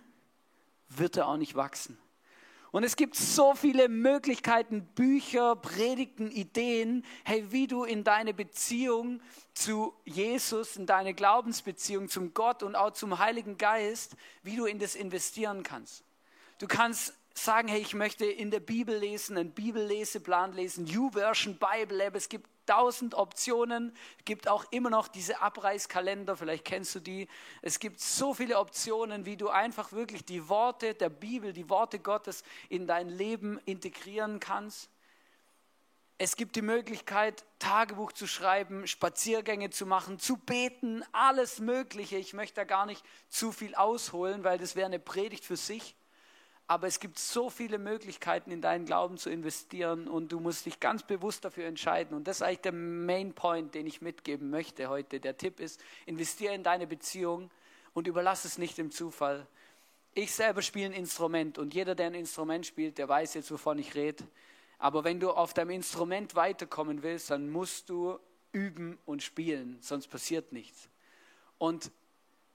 wird 0.90 1.18
er 1.18 1.28
auch 1.28 1.38
nicht 1.38 1.56
wachsen. 1.56 1.98
Und 2.72 2.86
es 2.86 2.96
gibt 2.96 3.16
so 3.16 3.54
viele 3.54 3.90
Möglichkeiten, 3.90 4.86
Bücher, 4.96 5.58
Predigten, 5.58 6.32
Ideen, 6.32 7.04
hey, 7.26 7.52
wie 7.52 7.68
du 7.68 7.84
in 7.84 8.06
deine 8.06 8.34
Beziehung 8.34 9.22
zu 9.54 9.94
Jesus, 10.06 10.78
in 10.78 10.86
deine 10.86 11.14
Glaubensbeziehung 11.14 12.08
zum 12.08 12.34
Gott 12.34 12.64
und 12.64 12.76
auch 12.76 12.92
zum 12.92 13.20
Heiligen 13.20 13.58
Geist, 13.58 14.16
wie 14.42 14.56
du 14.56 14.66
in 14.66 14.80
das 14.80 14.96
investieren 14.96 15.64
kannst. 15.64 16.06
Du 16.60 16.68
kannst 16.68 17.14
sagen, 17.34 17.68
hey, 17.68 17.82
ich 17.82 17.94
möchte 17.94 18.26
in 18.26 18.52
der 18.52 18.62
Bibel 18.62 18.98
lesen, 18.98 19.38
einen 19.38 19.52
Bibelleseplan 19.52 20.54
lesen, 20.54 20.86
YouVersion 20.86 21.58
Bible 21.58 21.98
Lab. 21.98 22.16
Es 22.16 22.30
gibt 22.30 22.50
tausend 22.72 23.16
Optionen. 23.16 23.94
Gibt 24.24 24.48
auch 24.48 24.66
immer 24.72 24.90
noch 24.90 25.10
diese 25.10 25.42
Abreißkalender, 25.42 26.38
vielleicht 26.38 26.64
kennst 26.64 26.96
du 26.96 27.00
die. 27.02 27.28
Es 27.62 27.80
gibt 27.80 28.00
so 28.00 28.34
viele 28.34 28.58
Optionen, 28.58 29.26
wie 29.26 29.36
du 29.36 29.50
einfach 29.50 29.92
wirklich 29.92 30.24
die 30.24 30.48
Worte 30.48 30.94
der 30.94 31.10
Bibel, 31.10 31.52
die 31.52 31.70
Worte 31.70 32.00
Gottes 32.00 32.44
in 32.70 32.88
dein 32.88 33.10
Leben 33.10 33.60
integrieren 33.66 34.40
kannst. 34.40 34.90
Es 36.18 36.38
gibt 36.38 36.56
die 36.56 36.62
Möglichkeit, 36.62 37.44
Tagebuch 37.60 38.14
zu 38.14 38.26
schreiben, 38.26 38.88
Spaziergänge 38.88 39.72
zu 39.72 39.86
machen, 39.86 40.18
zu 40.20 40.38
beten, 40.38 41.04
alles 41.12 41.60
Mögliche. 41.60 42.18
Ich 42.18 42.34
möchte 42.34 42.56
da 42.56 42.64
gar 42.64 42.86
nicht 42.86 43.04
zu 43.28 43.52
viel 43.52 43.76
ausholen, 43.76 44.46
weil 44.46 44.60
das 44.60 44.76
wäre 44.76 44.86
eine 44.86 45.00
Predigt 45.00 45.44
für 45.44 45.58
sich. 45.58 45.96
Aber 46.72 46.88
es 46.88 47.02
gibt 47.02 47.20
so 47.20 47.50
viele 47.50 47.78
Möglichkeiten, 47.78 48.50
in 48.50 48.62
deinen 48.62 48.86
Glauben 48.86 49.18
zu 49.18 49.30
investieren 49.30 50.08
und 50.08 50.32
du 50.32 50.40
musst 50.40 50.66
dich 50.66 50.80
ganz 50.80 51.04
bewusst 51.04 51.44
dafür 51.44 51.66
entscheiden. 51.66 52.16
Und 52.16 52.30
das 52.30 52.38
ist 52.38 52.44
eigentlich 52.44 52.62
der 52.62 52.72
Main 52.72 53.34
Point, 53.34 53.76
den 53.76 53.86
ich 53.86 54.00
mitgeben 54.00 54.50
möchte 54.50 54.88
heute. 54.88 55.20
Der 55.20 55.36
Tipp 55.36 55.60
ist, 55.60 55.82
investiere 56.06 56.56
in 56.56 56.64
deine 56.64 56.88
Beziehung 56.88 57.52
und 57.94 58.08
überlass 58.08 58.46
es 58.46 58.58
nicht 58.58 58.78
dem 58.78 58.90
Zufall. 58.90 59.46
Ich 60.14 60.32
selber 60.32 60.62
spiele 60.62 60.86
ein 60.86 60.94
Instrument 60.94 61.58
und 61.58 61.74
jeder, 61.74 61.94
der 61.94 62.08
ein 62.08 62.14
Instrument 62.14 62.66
spielt, 62.66 62.98
der 63.00 63.10
weiß 63.10 63.34
jetzt, 63.34 63.52
wovon 63.52 63.78
ich 63.78 63.94
rede. 63.96 64.24
Aber 64.80 65.04
wenn 65.04 65.20
du 65.20 65.32
auf 65.32 65.54
deinem 65.54 65.72
Instrument 65.72 66.36
weiterkommen 66.36 67.04
willst, 67.04 67.32
dann 67.32 67.50
musst 67.50 67.90
du 67.90 68.18
üben 68.54 68.98
und 69.06 69.24
spielen, 69.24 69.78
sonst 69.82 70.08
passiert 70.08 70.54
nichts. 70.54 70.88
Und 71.58 71.92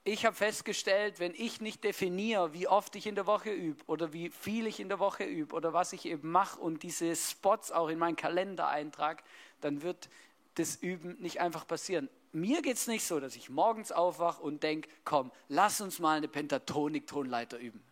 ich 0.06 0.24
habe 0.24 0.36
festgestellt, 0.36 1.18
wenn 1.18 1.34
ich 1.34 1.60
nicht 1.60 1.82
definiere, 1.82 2.52
wie 2.52 2.68
oft 2.68 2.94
ich 2.94 3.08
in 3.08 3.16
der 3.16 3.26
Woche 3.26 3.50
übe 3.50 3.82
oder 3.88 4.12
wie 4.12 4.30
viel 4.30 4.68
ich 4.68 4.78
in 4.78 4.88
der 4.88 5.00
Woche 5.00 5.24
übe 5.24 5.54
oder 5.54 5.72
was 5.72 5.92
ich 5.92 6.06
eben 6.06 6.30
mache 6.30 6.60
und 6.60 6.84
diese 6.84 7.16
Spots 7.16 7.72
auch 7.72 7.88
in 7.88 7.98
meinen 7.98 8.14
Kalender 8.14 8.68
eintrage, 8.68 9.24
dann 9.60 9.82
wird 9.82 10.08
das 10.54 10.76
Üben 10.76 11.16
nicht 11.20 11.40
einfach 11.40 11.66
passieren. 11.66 12.08
Mir 12.32 12.62
geht 12.62 12.76
es 12.76 12.86
nicht 12.86 13.04
so, 13.04 13.18
dass 13.18 13.34
ich 13.34 13.50
morgens 13.50 13.90
aufwache 13.90 14.42
und 14.42 14.62
denke, 14.62 14.88
komm, 15.04 15.32
lass 15.48 15.80
uns 15.80 15.98
mal 15.98 16.18
eine 16.18 16.28
Pentatonik-Tonleiter 16.28 17.58
üben. 17.58 17.82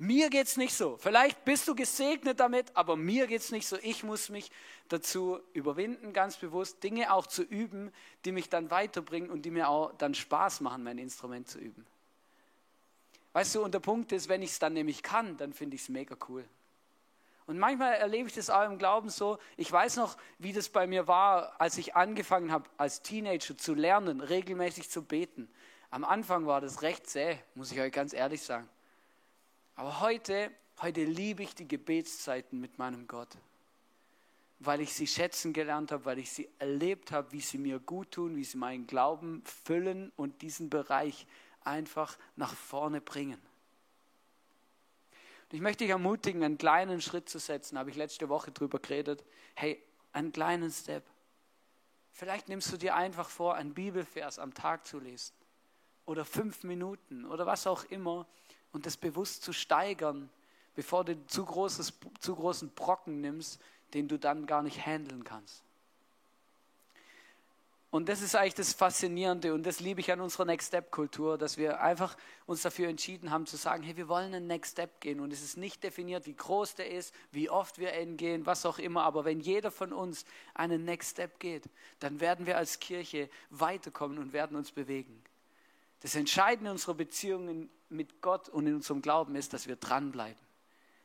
Mir 0.00 0.30
geht 0.30 0.46
es 0.46 0.56
nicht 0.56 0.74
so. 0.74 0.96
Vielleicht 0.96 1.44
bist 1.44 1.66
du 1.66 1.74
gesegnet 1.74 2.38
damit, 2.38 2.70
aber 2.74 2.96
mir 2.96 3.26
geht 3.26 3.40
es 3.40 3.50
nicht 3.50 3.66
so. 3.66 3.76
Ich 3.82 4.04
muss 4.04 4.28
mich 4.28 4.50
dazu 4.88 5.40
überwinden, 5.52 6.12
ganz 6.12 6.36
bewusst 6.36 6.84
Dinge 6.84 7.12
auch 7.12 7.26
zu 7.26 7.42
üben, 7.42 7.92
die 8.24 8.30
mich 8.30 8.48
dann 8.48 8.70
weiterbringen 8.70 9.28
und 9.28 9.42
die 9.42 9.50
mir 9.50 9.68
auch 9.68 9.92
dann 9.98 10.14
Spaß 10.14 10.60
machen, 10.60 10.84
mein 10.84 10.98
Instrument 10.98 11.48
zu 11.48 11.58
üben. 11.58 11.84
Weißt 13.32 13.56
du, 13.56 13.62
und 13.62 13.74
der 13.74 13.80
Punkt 13.80 14.12
ist, 14.12 14.28
wenn 14.28 14.40
ich 14.40 14.50
es 14.50 14.60
dann 14.60 14.72
nämlich 14.72 15.02
kann, 15.02 15.36
dann 15.36 15.52
finde 15.52 15.74
ich 15.74 15.82
es 15.82 15.88
mega 15.88 16.16
cool. 16.28 16.44
Und 17.46 17.58
manchmal 17.58 17.94
erlebe 17.94 18.28
ich 18.28 18.34
das 18.34 18.50
auch 18.50 18.66
im 18.66 18.78
Glauben 18.78 19.10
so. 19.10 19.38
Ich 19.56 19.72
weiß 19.72 19.96
noch, 19.96 20.16
wie 20.38 20.52
das 20.52 20.68
bei 20.68 20.86
mir 20.86 21.08
war, 21.08 21.60
als 21.60 21.76
ich 21.76 21.96
angefangen 21.96 22.52
habe, 22.52 22.68
als 22.76 23.02
Teenager 23.02 23.56
zu 23.56 23.74
lernen, 23.74 24.20
regelmäßig 24.20 24.90
zu 24.90 25.02
beten. 25.02 25.48
Am 25.90 26.04
Anfang 26.04 26.46
war 26.46 26.60
das 26.60 26.82
recht 26.82 27.08
zäh, 27.08 27.38
muss 27.54 27.72
ich 27.72 27.80
euch 27.80 27.92
ganz 27.92 28.12
ehrlich 28.12 28.42
sagen. 28.42 28.68
Aber 29.78 30.00
heute, 30.00 30.50
heute 30.82 31.04
liebe 31.04 31.44
ich 31.44 31.54
die 31.54 31.68
Gebetszeiten 31.68 32.60
mit 32.60 32.78
meinem 32.78 33.06
Gott, 33.06 33.28
weil 34.58 34.80
ich 34.80 34.92
sie 34.92 35.06
schätzen 35.06 35.52
gelernt 35.52 35.92
habe, 35.92 36.04
weil 36.04 36.18
ich 36.18 36.32
sie 36.32 36.48
erlebt 36.58 37.12
habe, 37.12 37.30
wie 37.30 37.40
sie 37.40 37.58
mir 37.58 37.78
gut 37.78 38.10
tun, 38.10 38.34
wie 38.34 38.42
sie 38.42 38.56
meinen 38.56 38.88
Glauben 38.88 39.40
füllen 39.44 40.10
und 40.16 40.42
diesen 40.42 40.68
Bereich 40.68 41.28
einfach 41.60 42.18
nach 42.34 42.54
vorne 42.54 43.00
bringen. 43.00 43.40
Und 45.44 45.54
ich 45.54 45.60
möchte 45.60 45.84
dich 45.84 45.92
ermutigen, 45.92 46.42
einen 46.42 46.58
kleinen 46.58 47.00
Schritt 47.00 47.28
zu 47.28 47.38
setzen, 47.38 47.78
habe 47.78 47.90
ich 47.90 47.96
letzte 47.96 48.28
Woche 48.28 48.50
drüber 48.50 48.80
geredet. 48.80 49.24
Hey, 49.54 49.80
einen 50.12 50.32
kleinen 50.32 50.72
Step. 50.72 51.04
Vielleicht 52.10 52.48
nimmst 52.48 52.72
du 52.72 52.78
dir 52.78 52.96
einfach 52.96 53.28
vor, 53.28 53.54
einen 53.54 53.74
Bibelvers 53.74 54.40
am 54.40 54.54
Tag 54.54 54.88
zu 54.88 54.98
lesen 54.98 55.36
oder 56.04 56.24
fünf 56.24 56.64
Minuten 56.64 57.24
oder 57.26 57.46
was 57.46 57.68
auch 57.68 57.84
immer 57.84 58.26
und 58.72 58.86
das 58.86 58.96
bewusst 58.96 59.42
zu 59.42 59.52
steigern, 59.52 60.30
bevor 60.74 61.04
du 61.04 61.26
zu, 61.26 61.44
großes, 61.44 61.92
zu 62.20 62.34
großen 62.36 62.70
Brocken 62.70 63.20
nimmst, 63.20 63.60
den 63.94 64.08
du 64.08 64.18
dann 64.18 64.46
gar 64.46 64.62
nicht 64.62 64.84
handeln 64.84 65.24
kannst. 65.24 65.62
Und 67.90 68.10
das 68.10 68.20
ist 68.20 68.36
eigentlich 68.36 68.54
das 68.54 68.74
Faszinierende 68.74 69.54
und 69.54 69.64
das 69.64 69.80
liebe 69.80 70.00
ich 70.00 70.12
an 70.12 70.20
unserer 70.20 70.44
Next 70.44 70.68
Step 70.68 70.90
Kultur, 70.90 71.38
dass 71.38 71.56
wir 71.56 71.80
einfach 71.80 72.18
uns 72.44 72.60
dafür 72.60 72.88
entschieden 72.88 73.30
haben 73.30 73.46
zu 73.46 73.56
sagen, 73.56 73.82
hey, 73.82 73.96
wir 73.96 74.08
wollen 74.08 74.34
einen 74.34 74.46
Next 74.46 74.72
Step 74.72 75.00
gehen 75.00 75.20
und 75.20 75.32
es 75.32 75.42
ist 75.42 75.56
nicht 75.56 75.82
definiert, 75.82 76.26
wie 76.26 76.34
groß 76.34 76.74
der 76.74 76.90
ist, 76.90 77.14
wie 77.32 77.48
oft 77.48 77.78
wir 77.78 77.98
ihn 77.98 78.18
gehen, 78.18 78.44
was 78.44 78.66
auch 78.66 78.78
immer, 78.78 79.04
aber 79.04 79.24
wenn 79.24 79.40
jeder 79.40 79.70
von 79.70 79.94
uns 79.94 80.26
einen 80.52 80.84
Next 80.84 81.12
Step 81.12 81.40
geht, 81.40 81.64
dann 81.98 82.20
werden 82.20 82.44
wir 82.44 82.58
als 82.58 82.78
Kirche 82.78 83.30
weiterkommen 83.48 84.18
und 84.18 84.34
werden 84.34 84.54
uns 84.54 84.70
bewegen. 84.70 85.24
Das 86.00 86.14
Entscheidende 86.14 86.68
in 86.68 86.72
unserer 86.72 86.94
Beziehungen 86.94 87.70
mit 87.90 88.20
Gott 88.20 88.48
und 88.48 88.66
in 88.66 88.74
unserem 88.74 89.02
Glauben 89.02 89.34
ist, 89.34 89.52
dass 89.52 89.66
wir 89.66 89.76
dranbleiben. 89.76 90.40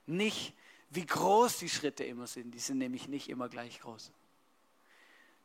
Nicht, 0.06 0.54
wie 0.90 1.06
groß 1.06 1.58
die 1.60 1.70
Schritte 1.70 2.04
immer 2.04 2.28
sind. 2.28 2.52
Die 2.52 2.60
sind 2.60 2.78
nämlich 2.78 3.08
nicht 3.08 3.30
immer 3.30 3.50
gleich 3.50 3.82
groß. 3.82 4.12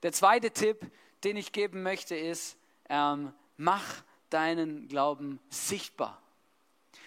Der 0.03 0.13
zweite 0.13 0.51
Tipp, 0.51 0.91
den 1.25 1.37
ich 1.37 1.53
geben 1.53 1.83
möchte, 1.83 2.15
ist, 2.17 2.57
ähm, 2.89 3.33
mach 3.57 4.03
deinen 4.31 4.89
Glauben 4.89 5.41
sichtbar. 5.49 6.23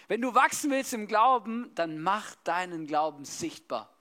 Wenn 0.08 0.20
du 0.20 0.34
wachsen 0.34 0.70
willst 0.70 0.92
im 0.92 1.06
Glauben, 1.06 1.70
dann 1.74 2.02
mach 2.02 2.34
deinen 2.44 2.86
Glauben 2.86 3.24
sichtbar. 3.24 3.92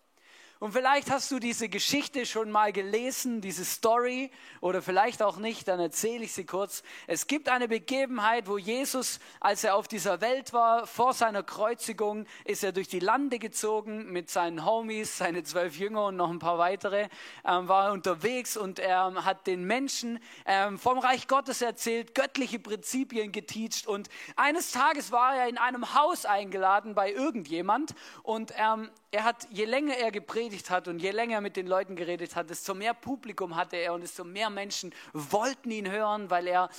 Und 0.61 0.73
vielleicht 0.73 1.09
hast 1.09 1.31
du 1.31 1.39
diese 1.39 1.69
Geschichte 1.69 2.23
schon 2.27 2.51
mal 2.51 2.71
gelesen, 2.71 3.41
diese 3.41 3.65
Story, 3.65 4.29
oder 4.59 4.83
vielleicht 4.83 5.23
auch 5.23 5.37
nicht, 5.37 5.67
dann 5.67 5.79
erzähle 5.79 6.23
ich 6.23 6.33
sie 6.33 6.45
kurz. 6.45 6.83
Es 7.07 7.25
gibt 7.25 7.49
eine 7.49 7.67
Begebenheit, 7.67 8.47
wo 8.47 8.59
Jesus, 8.59 9.19
als 9.39 9.63
er 9.63 9.75
auf 9.75 9.87
dieser 9.87 10.21
Welt 10.21 10.53
war, 10.53 10.85
vor 10.85 11.15
seiner 11.15 11.41
Kreuzigung, 11.41 12.27
ist 12.45 12.63
er 12.63 12.73
durch 12.73 12.87
die 12.87 12.99
Lande 12.99 13.39
gezogen 13.39 14.11
mit 14.11 14.29
seinen 14.29 14.63
Homies, 14.63 15.17
seine 15.17 15.41
zwölf 15.41 15.79
Jünger 15.79 16.05
und 16.05 16.15
noch 16.15 16.29
ein 16.29 16.37
paar 16.37 16.59
weitere, 16.59 17.09
ähm, 17.43 17.67
war 17.67 17.87
er 17.87 17.93
unterwegs 17.93 18.55
und 18.55 18.77
er 18.77 19.07
ähm, 19.07 19.25
hat 19.25 19.47
den 19.47 19.63
Menschen 19.63 20.19
ähm, 20.45 20.77
vom 20.77 20.99
Reich 20.99 21.27
Gottes 21.27 21.63
erzählt, 21.63 22.13
göttliche 22.13 22.59
Prinzipien 22.59 23.31
geteacht 23.31 23.87
und 23.87 24.09
eines 24.35 24.69
Tages 24.69 25.11
war 25.11 25.35
er 25.35 25.49
in 25.49 25.57
einem 25.57 25.95
Haus 25.95 26.25
eingeladen 26.25 26.93
bei 26.93 27.11
irgendjemand 27.11 27.95
und 28.21 28.53
ähm, 28.57 28.91
er 29.11 29.25
hat, 29.25 29.47
je 29.51 29.65
länger 29.65 29.97
er 29.97 30.11
gepredigt 30.11 30.69
hat 30.69 30.87
und 30.87 30.99
je 30.99 31.11
länger 31.11 31.35
er 31.35 31.41
mit 31.41 31.57
den 31.57 31.67
Leuten 31.67 31.95
geredet 31.97 32.35
hat, 32.35 32.49
desto 32.49 32.73
mehr 32.73 32.93
Publikum 32.93 33.57
hatte 33.57 33.75
er 33.75 33.93
und 33.93 34.01
desto 34.01 34.23
mehr 34.23 34.49
Menschen 34.49 34.93
wollten 35.11 35.69
ihn 35.69 35.91
hören, 35.91 36.29
weil 36.29 36.47
er, 36.47 36.69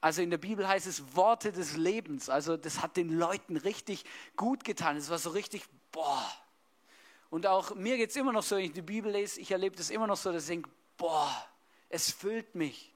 also 0.00 0.20
in 0.20 0.30
der 0.30 0.38
Bibel 0.38 0.66
heißt 0.66 0.86
es 0.86 1.14
Worte 1.14 1.52
des 1.52 1.76
Lebens. 1.76 2.28
Also 2.28 2.56
das 2.56 2.82
hat 2.82 2.96
den 2.96 3.16
Leuten 3.16 3.56
richtig 3.56 4.04
gut 4.34 4.64
getan. 4.64 4.96
Es 4.96 5.10
war 5.10 5.18
so 5.18 5.30
richtig, 5.30 5.62
boah. 5.92 6.28
Und 7.30 7.46
auch 7.46 7.74
mir 7.76 7.96
geht 7.96 8.10
es 8.10 8.16
immer 8.16 8.32
noch 8.32 8.42
so, 8.42 8.56
wenn 8.56 8.64
ich 8.64 8.72
die 8.72 8.82
Bibel 8.82 9.12
lese, 9.12 9.40
ich 9.40 9.52
erlebe 9.52 9.76
das 9.76 9.90
immer 9.90 10.08
noch 10.08 10.16
so, 10.16 10.32
dass 10.32 10.44
ich 10.44 10.48
denke, 10.48 10.70
boah, 10.96 11.30
es 11.88 12.10
füllt 12.10 12.54
mich. 12.56 12.92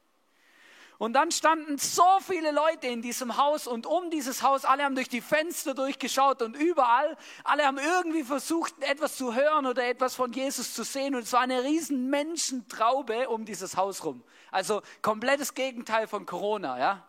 Und 1.01 1.15
dann 1.15 1.31
standen 1.31 1.79
so 1.79 2.05
viele 2.21 2.51
Leute 2.51 2.89
in 2.89 3.01
diesem 3.01 3.39
Haus 3.39 3.67
und 3.67 3.87
um 3.87 4.11
dieses 4.11 4.43
Haus, 4.43 4.67
alle 4.67 4.85
haben 4.85 4.95
durch 4.95 5.09
die 5.09 5.23
Fenster 5.23 5.73
durchgeschaut 5.73 6.43
und 6.43 6.55
überall, 6.55 7.17
alle 7.43 7.65
haben 7.65 7.79
irgendwie 7.79 8.23
versucht, 8.23 8.75
etwas 8.83 9.17
zu 9.17 9.35
hören 9.35 9.65
oder 9.65 9.89
etwas 9.89 10.15
von 10.15 10.31
Jesus 10.31 10.75
zu 10.75 10.85
sehen. 10.85 11.15
Und 11.15 11.23
es 11.23 11.33
war 11.33 11.41
eine 11.41 11.65
riesen 11.65 12.11
Menschentraube 12.11 13.31
um 13.31 13.47
dieses 13.47 13.79
Haus 13.79 14.05
rum. 14.05 14.23
Also 14.51 14.83
komplettes 15.01 15.55
Gegenteil 15.55 16.07
von 16.07 16.27
Corona, 16.27 16.79
ja. 16.79 17.09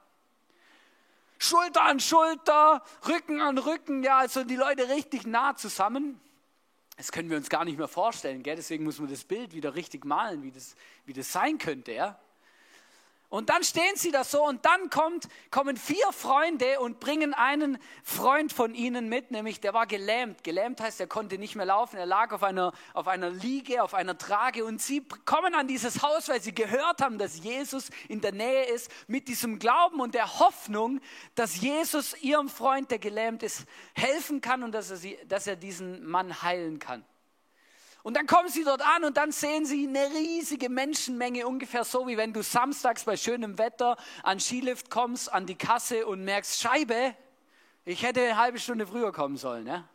Schulter 1.38 1.82
an 1.82 2.00
Schulter, 2.00 2.82
Rücken 3.06 3.42
an 3.42 3.58
Rücken, 3.58 4.04
ja, 4.04 4.20
also 4.20 4.46
die 4.46 4.56
Leute 4.56 4.88
richtig 4.88 5.28
nah 5.28 5.58
zusammen. 5.58 6.18
Das 6.96 7.12
können 7.12 7.30
wir 7.30 7.36
uns 7.36 7.50
gar 7.50 7.66
nicht 7.66 7.78
mehr 7.78 7.90
vorstellen, 7.90 8.42
gell? 8.42 8.56
deswegen 8.56 8.86
muss 8.86 9.00
man 9.00 9.10
das 9.10 9.26
Bild 9.26 9.54
wieder 9.54 9.76
richtig 9.76 10.06
malen, 10.06 10.44
wie 10.44 10.52
das, 10.52 10.78
wie 11.04 11.12
das 11.12 11.30
sein 11.30 11.58
könnte, 11.58 11.92
ja. 11.92 12.18
Und 13.32 13.50
dann 13.50 13.64
stehen 13.64 13.96
sie 13.96 14.12
da 14.12 14.26
so 14.26 14.46
und 14.46 14.66
dann 14.66 14.90
kommt, 14.90 15.30
kommen 15.52 15.78
vier 15.78 16.12
Freunde 16.12 16.82
und 16.82 17.00
bringen 17.00 17.34
einen 17.34 17.78
Freund 18.04 18.52
von 18.52 18.76
ihnen 18.76 19.08
mit, 19.08 19.32
nämlich 19.32 19.62
der 19.62 19.74
war 19.74 19.88
gelähmt. 19.88 20.44
Gelähmt 20.44 20.82
heißt, 20.82 21.00
er 21.00 21.08
konnte 21.08 21.38
nicht 21.38 21.56
mehr 21.56 21.66
laufen, 21.66 21.96
er 21.96 22.06
lag 22.06 22.34
auf 22.34 22.44
einer, 22.44 22.74
auf 22.94 23.08
einer 23.08 23.30
Liege, 23.30 23.84
auf 23.84 23.94
einer 23.94 24.18
Trage 24.18 24.66
und 24.66 24.82
sie 24.82 25.02
kommen 25.24 25.56
an 25.56 25.70
dieses 25.70 26.04
Haus, 26.04 26.28
weil 26.28 26.42
sie 26.42 26.54
gehört 26.54 27.02
haben, 27.02 27.18
dass 27.18 27.42
Jesus 27.42 27.90
in 28.10 28.20
der 28.20 28.34
Nähe 28.34 28.66
ist, 28.66 28.92
mit 29.08 29.30
diesem 29.30 29.60
Glauben 29.60 30.02
und 30.02 30.14
der 30.14 30.40
Hoffnung, 30.40 31.00
dass 31.36 31.62
Jesus 31.62 32.22
ihrem 32.22 32.50
Freund, 32.50 32.92
der 32.92 33.00
gelähmt 33.00 33.44
ist, 33.44 33.64
helfen 33.94 34.42
kann 34.42 34.62
und 34.62 34.74
dass 34.74 34.92
er, 34.92 34.98
sie, 34.98 35.18
dass 35.30 35.48
er 35.48 35.56
diesen 35.56 36.06
Mann 36.06 36.42
heilen 36.42 36.80
kann. 36.80 37.06
Und 38.04 38.18
dann 38.18 38.26
kommen 38.26 38.50
sie 38.50 38.64
dort 38.64 38.82
an 38.82 39.04
und 39.04 39.18
dann 39.18 39.32
sehen 39.32 39.66
sie 39.66 39.88
eine 39.88 40.10
riesige 40.12 40.70
Menschenmenge, 40.70 41.48
ungefähr 41.48 41.84
so 41.84 42.08
wie 42.08 42.18
wenn 42.18 42.34
du 42.34 42.42
samstags 42.42 43.04
bei 43.04 43.16
schönem 43.16 43.58
Wetter 43.58 43.96
an 44.24 44.40
Skilift 44.40 44.90
kommst, 44.90 45.32
an 45.32 45.46
die 45.46 45.56
Kasse 45.56 46.08
und 46.08 46.24
merkst, 46.24 46.60
Scheibe, 46.60 47.16
ich 47.86 48.02
hätte 48.04 48.22
eine 48.22 48.38
halbe 48.38 48.60
Stunde 48.60 48.88
früher 48.88 49.12
kommen 49.12 49.38
sollen. 49.38 49.68
Ja? 49.68 49.88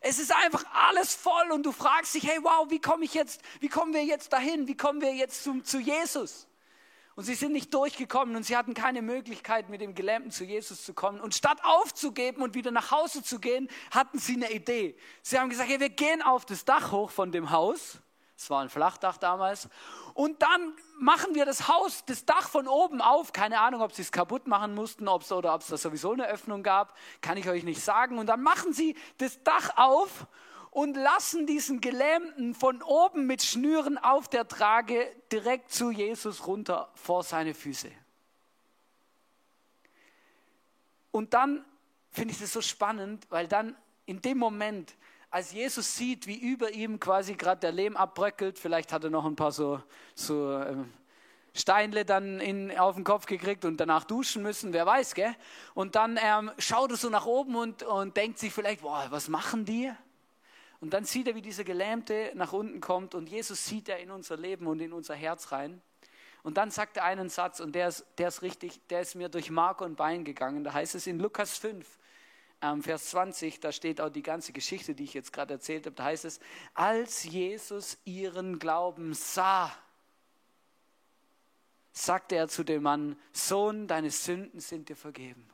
Es 0.00 0.18
ist 0.18 0.34
einfach 0.34 0.64
alles 0.72 1.14
voll 1.14 1.50
und 1.50 1.64
du 1.64 1.72
fragst 1.72 2.14
dich, 2.14 2.26
hey, 2.26 2.38
wow, 2.42 2.70
wie 2.70 2.80
komme 2.80 3.04
ich 3.04 3.14
jetzt, 3.14 3.42
wie 3.60 3.68
kommen 3.68 3.92
wir 3.92 4.04
jetzt 4.04 4.32
dahin? 4.32 4.66
Wie 4.66 4.76
kommen 4.76 5.00
wir 5.00 5.14
jetzt 5.14 5.44
zum, 5.44 5.64
zu 5.64 5.78
Jesus? 5.78 6.46
Und 7.16 7.24
sie 7.24 7.34
sind 7.34 7.52
nicht 7.52 7.72
durchgekommen 7.72 8.34
und 8.34 8.44
sie 8.44 8.56
hatten 8.56 8.74
keine 8.74 9.00
Möglichkeit, 9.00 9.68
mit 9.68 9.80
dem 9.80 9.94
Gelähmten 9.94 10.32
zu 10.32 10.44
Jesus 10.44 10.84
zu 10.84 10.94
kommen. 10.94 11.20
Und 11.20 11.34
statt 11.34 11.58
aufzugeben 11.62 12.42
und 12.42 12.54
wieder 12.54 12.72
nach 12.72 12.90
Hause 12.90 13.22
zu 13.22 13.38
gehen, 13.38 13.68
hatten 13.92 14.18
sie 14.18 14.34
eine 14.34 14.50
Idee. 14.50 14.96
Sie 15.22 15.38
haben 15.38 15.48
gesagt, 15.48 15.68
hey, 15.68 15.78
wir 15.78 15.90
gehen 15.90 16.22
auf 16.22 16.44
das 16.44 16.64
Dach 16.64 16.90
hoch 16.90 17.10
von 17.10 17.30
dem 17.30 17.50
Haus. 17.50 17.98
Es 18.36 18.50
war 18.50 18.62
ein 18.62 18.68
Flachdach 18.68 19.16
damals. 19.16 19.68
Und 20.12 20.42
dann 20.42 20.74
machen 20.98 21.36
wir 21.36 21.46
das 21.46 21.68
Haus, 21.68 22.04
das 22.04 22.24
Dach 22.24 22.48
von 22.48 22.66
oben 22.66 23.00
auf. 23.00 23.32
Keine 23.32 23.60
Ahnung, 23.60 23.80
ob 23.80 23.92
sie 23.92 24.02
es 24.02 24.10
kaputt 24.10 24.48
machen 24.48 24.74
mussten 24.74 25.06
ob's, 25.06 25.30
oder 25.30 25.54
ob 25.54 25.60
es 25.60 25.68
da 25.68 25.76
sowieso 25.76 26.12
eine 26.12 26.26
Öffnung 26.26 26.64
gab. 26.64 26.96
Kann 27.20 27.36
ich 27.36 27.48
euch 27.48 27.62
nicht 27.62 27.80
sagen. 27.80 28.18
Und 28.18 28.26
dann 28.26 28.42
machen 28.42 28.72
sie 28.72 28.96
das 29.18 29.42
Dach 29.44 29.76
auf 29.76 30.26
und 30.74 30.96
lassen 30.96 31.46
diesen 31.46 31.80
Gelähmten 31.80 32.52
von 32.52 32.82
oben 32.82 33.28
mit 33.28 33.44
Schnüren 33.44 33.96
auf 33.96 34.26
der 34.26 34.48
Trage 34.48 35.06
direkt 35.30 35.70
zu 35.70 35.92
Jesus 35.92 36.48
runter 36.48 36.90
vor 36.96 37.22
seine 37.22 37.54
Füße. 37.54 37.92
Und 41.12 41.32
dann 41.32 41.64
finde 42.10 42.34
ich 42.34 42.40
das 42.40 42.52
so 42.52 42.60
spannend, 42.60 43.24
weil 43.30 43.46
dann 43.46 43.76
in 44.04 44.20
dem 44.20 44.36
Moment, 44.36 44.96
als 45.30 45.52
Jesus 45.52 45.94
sieht, 45.94 46.26
wie 46.26 46.40
über 46.40 46.72
ihm 46.72 46.98
quasi 46.98 47.34
gerade 47.34 47.60
der 47.60 47.72
Lehm 47.72 47.96
abbröckelt, 47.96 48.58
vielleicht 48.58 48.92
hat 48.92 49.04
er 49.04 49.10
noch 49.10 49.26
ein 49.26 49.36
paar 49.36 49.52
so, 49.52 49.80
so 50.16 50.58
äh, 50.58 50.74
Steinle 51.54 52.04
dann 52.04 52.40
in, 52.40 52.76
auf 52.76 52.96
den 52.96 53.04
Kopf 53.04 53.26
gekriegt 53.26 53.64
und 53.64 53.76
danach 53.76 54.02
duschen 54.02 54.42
müssen, 54.42 54.72
wer 54.72 54.86
weiß, 54.86 55.14
gell? 55.14 55.36
Und 55.74 55.94
dann 55.94 56.18
ähm, 56.20 56.50
schaut 56.58 56.90
er 56.90 56.96
so 56.96 57.10
nach 57.10 57.26
oben 57.26 57.54
und, 57.54 57.84
und 57.84 58.16
denkt 58.16 58.40
sich 58.40 58.52
vielleicht, 58.52 58.82
boah, 58.82 59.06
was 59.10 59.28
machen 59.28 59.64
die? 59.64 59.92
Und 60.84 60.90
dann 60.90 61.06
sieht 61.06 61.28
er, 61.28 61.34
wie 61.34 61.40
dieser 61.40 61.64
Gelähmte 61.64 62.30
nach 62.34 62.52
unten 62.52 62.78
kommt 62.78 63.14
und 63.14 63.26
Jesus 63.26 63.64
sieht 63.64 63.88
er 63.88 64.00
in 64.00 64.10
unser 64.10 64.36
Leben 64.36 64.66
und 64.66 64.80
in 64.80 64.92
unser 64.92 65.14
Herz 65.14 65.50
rein. 65.50 65.80
Und 66.42 66.58
dann 66.58 66.70
sagt 66.70 66.98
er 66.98 67.04
einen 67.04 67.30
Satz 67.30 67.60
und 67.60 67.74
der 67.74 67.88
ist, 67.88 68.04
der 68.18 68.28
ist 68.28 68.42
richtig, 68.42 68.86
der 68.88 69.00
ist 69.00 69.14
mir 69.14 69.30
durch 69.30 69.50
Mark 69.50 69.80
und 69.80 69.96
Bein 69.96 70.24
gegangen. 70.24 70.62
Da 70.62 70.74
heißt 70.74 70.94
es 70.94 71.06
in 71.06 71.18
Lukas 71.18 71.56
5, 71.56 71.98
ähm, 72.60 72.82
Vers 72.82 73.06
20, 73.06 73.60
da 73.60 73.72
steht 73.72 73.98
auch 73.98 74.10
die 74.10 74.22
ganze 74.22 74.52
Geschichte, 74.52 74.94
die 74.94 75.04
ich 75.04 75.14
jetzt 75.14 75.32
gerade 75.32 75.54
erzählt 75.54 75.86
habe. 75.86 75.96
Da 75.96 76.04
heißt 76.04 76.26
es, 76.26 76.38
als 76.74 77.24
Jesus 77.24 77.96
ihren 78.04 78.58
Glauben 78.58 79.14
sah, 79.14 79.74
sagte 81.92 82.36
er 82.36 82.48
zu 82.48 82.62
dem 82.62 82.82
Mann, 82.82 83.18
Sohn, 83.32 83.88
deine 83.88 84.10
Sünden 84.10 84.60
sind 84.60 84.90
dir 84.90 84.96
vergeben. 84.96 85.48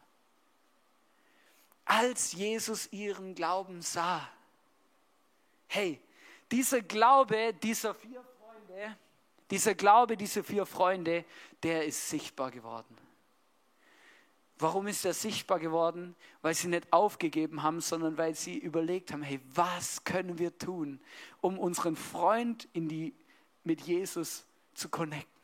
Als 1.85 2.33
Jesus 2.33 2.93
ihren 2.93 3.37
Glauben 3.37 3.81
sah, 3.81 4.29
hey, 5.71 6.01
dieser 6.51 6.83
Glaube 6.83 7.55
dieser 7.63 7.95
vier 7.95 8.23
Freunde, 8.23 8.97
dieser 9.51 9.75
Glaube 9.75 10.17
dieser 10.17 10.43
vier 10.43 10.67
Freunde, 10.67 11.25
der 11.63 11.85
ist 11.85 12.11
sichtbar 12.11 12.51
geworden. 12.51 12.97
Warum 14.59 14.89
ist 14.89 15.05
er 15.05 15.15
sichtbar 15.15 15.59
geworden? 15.59 16.15
Weil 16.43 16.55
sie 16.55 16.69
nicht 16.69 16.93
aufgegeben 16.93 17.63
haben, 17.63 17.81
sondern 17.81 18.19
weil 18.19 18.35
sie 18.35 18.59
überlegt 18.59 19.13
haben, 19.13 19.23
hey, 19.23 19.41
was 19.55 20.05
können 20.05 20.39
wir 20.39 20.59
tun, 20.59 21.01
um 21.41 21.59
unseren 21.59 21.97
Freund 21.97 22.69
in 22.73 22.89
die, 22.89 23.15
mit 23.65 23.81
Jesus 23.81 24.45
zu 24.75 24.89
connecten? 24.89 25.40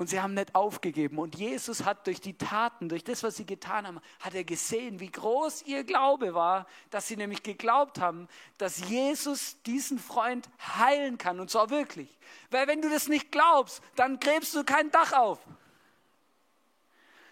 Und 0.00 0.06
sie 0.06 0.18
haben 0.18 0.32
nicht 0.32 0.54
aufgegeben. 0.54 1.18
Und 1.18 1.36
Jesus 1.36 1.84
hat 1.84 2.06
durch 2.06 2.22
die 2.22 2.32
Taten, 2.32 2.88
durch 2.88 3.04
das, 3.04 3.22
was 3.22 3.36
sie 3.36 3.44
getan 3.44 3.86
haben, 3.86 4.00
hat 4.20 4.34
er 4.34 4.44
gesehen, 4.44 4.98
wie 4.98 5.10
groß 5.10 5.64
ihr 5.66 5.84
Glaube 5.84 6.32
war, 6.32 6.66
dass 6.88 7.06
sie 7.06 7.18
nämlich 7.18 7.42
geglaubt 7.42 8.00
haben, 8.00 8.26
dass 8.56 8.88
Jesus 8.88 9.60
diesen 9.64 9.98
Freund 9.98 10.48
heilen 10.78 11.18
kann. 11.18 11.38
Und 11.38 11.50
zwar 11.50 11.68
wirklich. 11.68 12.08
Weil 12.50 12.66
wenn 12.66 12.80
du 12.80 12.88
das 12.88 13.08
nicht 13.08 13.30
glaubst, 13.30 13.82
dann 13.94 14.18
gräbst 14.18 14.54
du 14.54 14.64
kein 14.64 14.90
Dach 14.90 15.12
auf. 15.12 15.38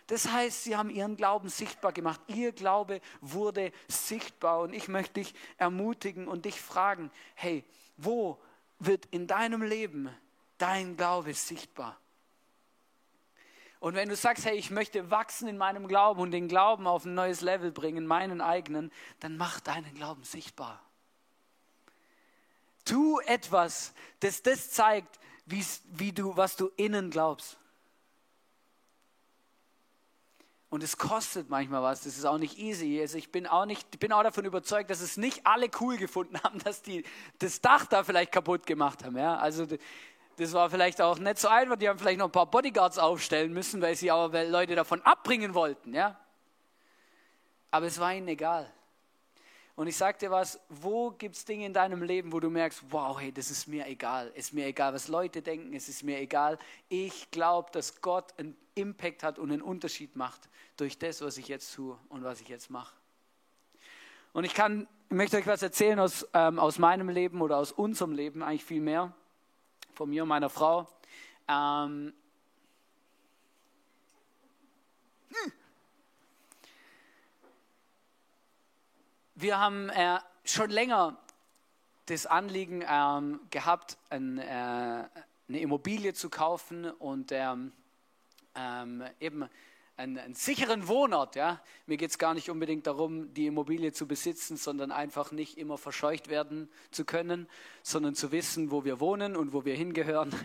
Das 0.09 0.31
heißt, 0.31 0.65
sie 0.65 0.77
haben 0.77 0.91
ihren 0.91 1.17
Glauben 1.17 1.49
sichtbar 1.49 1.93
gemacht. 1.93 2.21
Ihr 2.27 2.53
Glaube 2.53 3.01
wurde 3.23 3.73
sichtbar. 3.89 4.61
Und 4.61 4.75
ich 4.75 4.89
möchte 4.89 5.21
dich 5.21 5.35
ermutigen 5.57 6.29
und 6.29 6.45
dich 6.45 6.61
fragen, 6.61 7.11
hey, 7.35 7.65
wo 7.97 8.39
wird 8.79 9.07
in 9.07 9.27
deinem 9.27 9.63
Leben 9.63 10.15
dein 10.59 10.99
Glaube 10.99 11.33
sichtbar? 11.33 11.99
Und 13.81 13.95
wenn 13.95 14.09
du 14.09 14.17
sagst, 14.17 14.45
hey, 14.45 14.57
ich 14.57 14.71
möchte 14.71 15.11
wachsen 15.11 15.49
in 15.49 15.57
meinem 15.57 15.87
Glauben 15.87 16.21
und 16.21 16.33
den 16.33 16.49
Glauben 16.49 16.87
auf 16.87 17.05
ein 17.05 17.15
neues 17.15 17.41
Level 17.41 17.71
bringen, 17.71 18.07
meinen 18.07 18.41
eigenen, 18.41 18.91
dann 19.21 19.37
mach 19.37 19.61
deinen 19.61 19.95
Glauben 19.95 20.25
sichtbar. 20.25 20.83
Tu 22.85 23.21
etwas, 23.21 23.93
das 24.21 24.43
das 24.43 24.71
zeigt, 24.71 25.21
wie 25.47 26.13
du, 26.13 26.37
was 26.37 26.57
du 26.57 26.71
innen 26.77 27.11
glaubst. 27.11 27.59
Und 30.71 30.83
es 30.83 30.99
kostet 30.99 31.49
manchmal 31.49 31.83
was, 31.83 32.03
das 32.03 32.19
ist 32.19 32.27
auch 32.27 32.37
nicht 32.37 32.59
easy. 32.59 33.01
Also 33.01 33.17
ich 33.17 33.33
bin 33.33 33.47
auch, 33.47 33.65
nicht, 33.65 33.89
ich 33.91 33.99
bin 33.99 34.13
auch 34.13 34.23
davon 34.23 34.45
überzeugt, 34.45 34.91
dass 34.91 35.01
es 35.01 35.17
nicht 35.17 35.47
alle 35.47 35.71
cool 35.81 35.97
gefunden 35.97 36.39
haben, 36.45 36.59
dass 36.59 36.83
die 36.83 37.05
das 37.39 37.63
Dach 37.63 37.87
da 37.87 38.05
vielleicht 38.05 38.33
kaputt 38.33 38.67
gemacht 38.67 39.03
haben. 39.03 39.17
Ja? 39.17 39.39
Also 39.39 39.67
das 40.39 40.53
war 40.53 40.71
vielleicht 40.71 41.01
auch 41.01 41.19
nicht 41.19 41.39
so 41.39 41.49
einfach. 41.49 41.77
Die 41.77 41.89
haben 41.89 41.99
vielleicht 41.99 42.19
noch 42.19 42.27
ein 42.27 42.33
paar 42.33 42.47
Bodyguards 42.47 42.97
aufstellen 42.97 43.53
müssen, 43.53 43.83
weil 43.83 43.97
sie 43.97 44.11
aber 44.11 44.45
Leute 44.45 44.77
davon 44.77 45.03
abbringen 45.03 45.53
wollten. 45.53 45.93
Ja? 45.93 46.19
Aber 47.73 47.87
es 47.87 47.99
war 47.99 48.15
ihnen 48.15 48.29
egal. 48.29 48.73
Und 49.75 49.89
ich 49.89 49.97
sag 49.97 50.19
dir 50.21 50.31
was, 50.31 50.61
wo 50.69 51.11
gibt 51.11 51.37
es 51.37 51.45
Dinge 51.45 51.67
in 51.67 51.73
deinem 51.73 52.03
Leben, 52.03 52.33
wo 52.33 52.39
du 52.39 52.51
merkst, 52.51 52.85
wow, 52.91 53.19
hey, 53.19 53.33
das 53.33 53.51
ist 53.51 53.67
mir 53.67 53.87
egal. 53.87 54.31
Ist 54.35 54.53
mir 54.53 54.67
egal, 54.67 54.95
was 54.95 55.09
Leute 55.09 55.43
denken, 55.43 55.75
es 55.75 55.89
ist 55.89 56.05
mir 56.05 56.19
egal. 56.19 56.59
Ich 56.89 57.31
glaube, 57.33 57.71
dass 57.73 58.01
Gott 58.01 58.33
einen 58.39 58.57
Impact 58.75 59.25
hat 59.25 59.41
und 59.41 59.51
einen 59.51 59.63
Unterschied 59.63 60.15
macht 60.15 60.49
durch 60.77 60.99
das, 60.99 61.21
was 61.21 61.37
ich 61.37 61.49
jetzt 61.49 61.75
tue 61.75 61.99
und 62.09 62.23
was 62.23 62.41
ich 62.41 62.49
jetzt 62.49 62.71
mache. 62.71 62.95
Und 64.33 64.45
ich 64.45 64.55
kann, 64.55 64.87
möchte 65.09 65.37
euch 65.37 65.47
was 65.49 65.63
erzählen 65.63 65.99
aus, 65.99 66.29
ähm, 66.33 66.61
aus 66.61 66.79
meinem 66.79 67.09
Leben 67.09 67.41
oder 67.41 67.57
aus 67.57 67.73
unserem 67.73 68.13
Leben, 68.13 68.43
eigentlich 68.43 68.65
viel 68.65 68.81
mehr 68.81 69.13
von 69.99 70.11
mir 70.11 70.23
und 70.23 70.29
meiner 70.29 70.49
Frau. 70.49 70.87
Ähm, 71.49 72.13
wir 79.35 79.59
haben 79.59 79.89
äh, 79.89 80.21
schon 80.45 80.71
länger 80.71 81.19
das 82.07 82.27
Anliegen 82.27 82.85
ähm, 82.89 83.41
gehabt, 83.51 83.99
ein, 84.09 84.39
äh, 84.39 84.45
eine 84.47 85.09
Immobilie 85.49 86.15
zu 86.15 86.31
kaufen 86.31 86.89
und 86.89 87.33
ähm, 87.33 87.73
ähm 88.55 89.03
eben 89.19 89.49
einen, 89.99 90.19
einen, 90.19 90.35
sicheren 90.35 90.89
Wohnort. 90.89 91.37
Ja? 91.37 91.61
Mir 91.87 91.97
geht 91.97 92.11
es 92.11 92.19
gar 92.19 92.33
nicht 92.33 92.49
unbedingt 92.51 92.87
darum, 92.87 93.35
die 93.35 93.47
Immobilie 93.47 93.93
zu 93.93 94.07
besitzen, 94.07 94.57
sondern 94.57 94.93
einfach 94.93 95.33
nicht 95.33 95.59
immer 95.59 95.77
verscheucht 95.77 96.29
werden 96.29 96.71
zu 96.91 97.05
können, 97.05 97.49
sondern 97.83 98.15
zu 98.15 98.33
wissen, 98.33 98.71
wo 98.71 98.85
wir 98.85 99.01
wohnen 99.01 99.37
und 99.37 99.53
wo 99.53 99.65
wir 99.65 99.75
hingehören. 99.75 100.35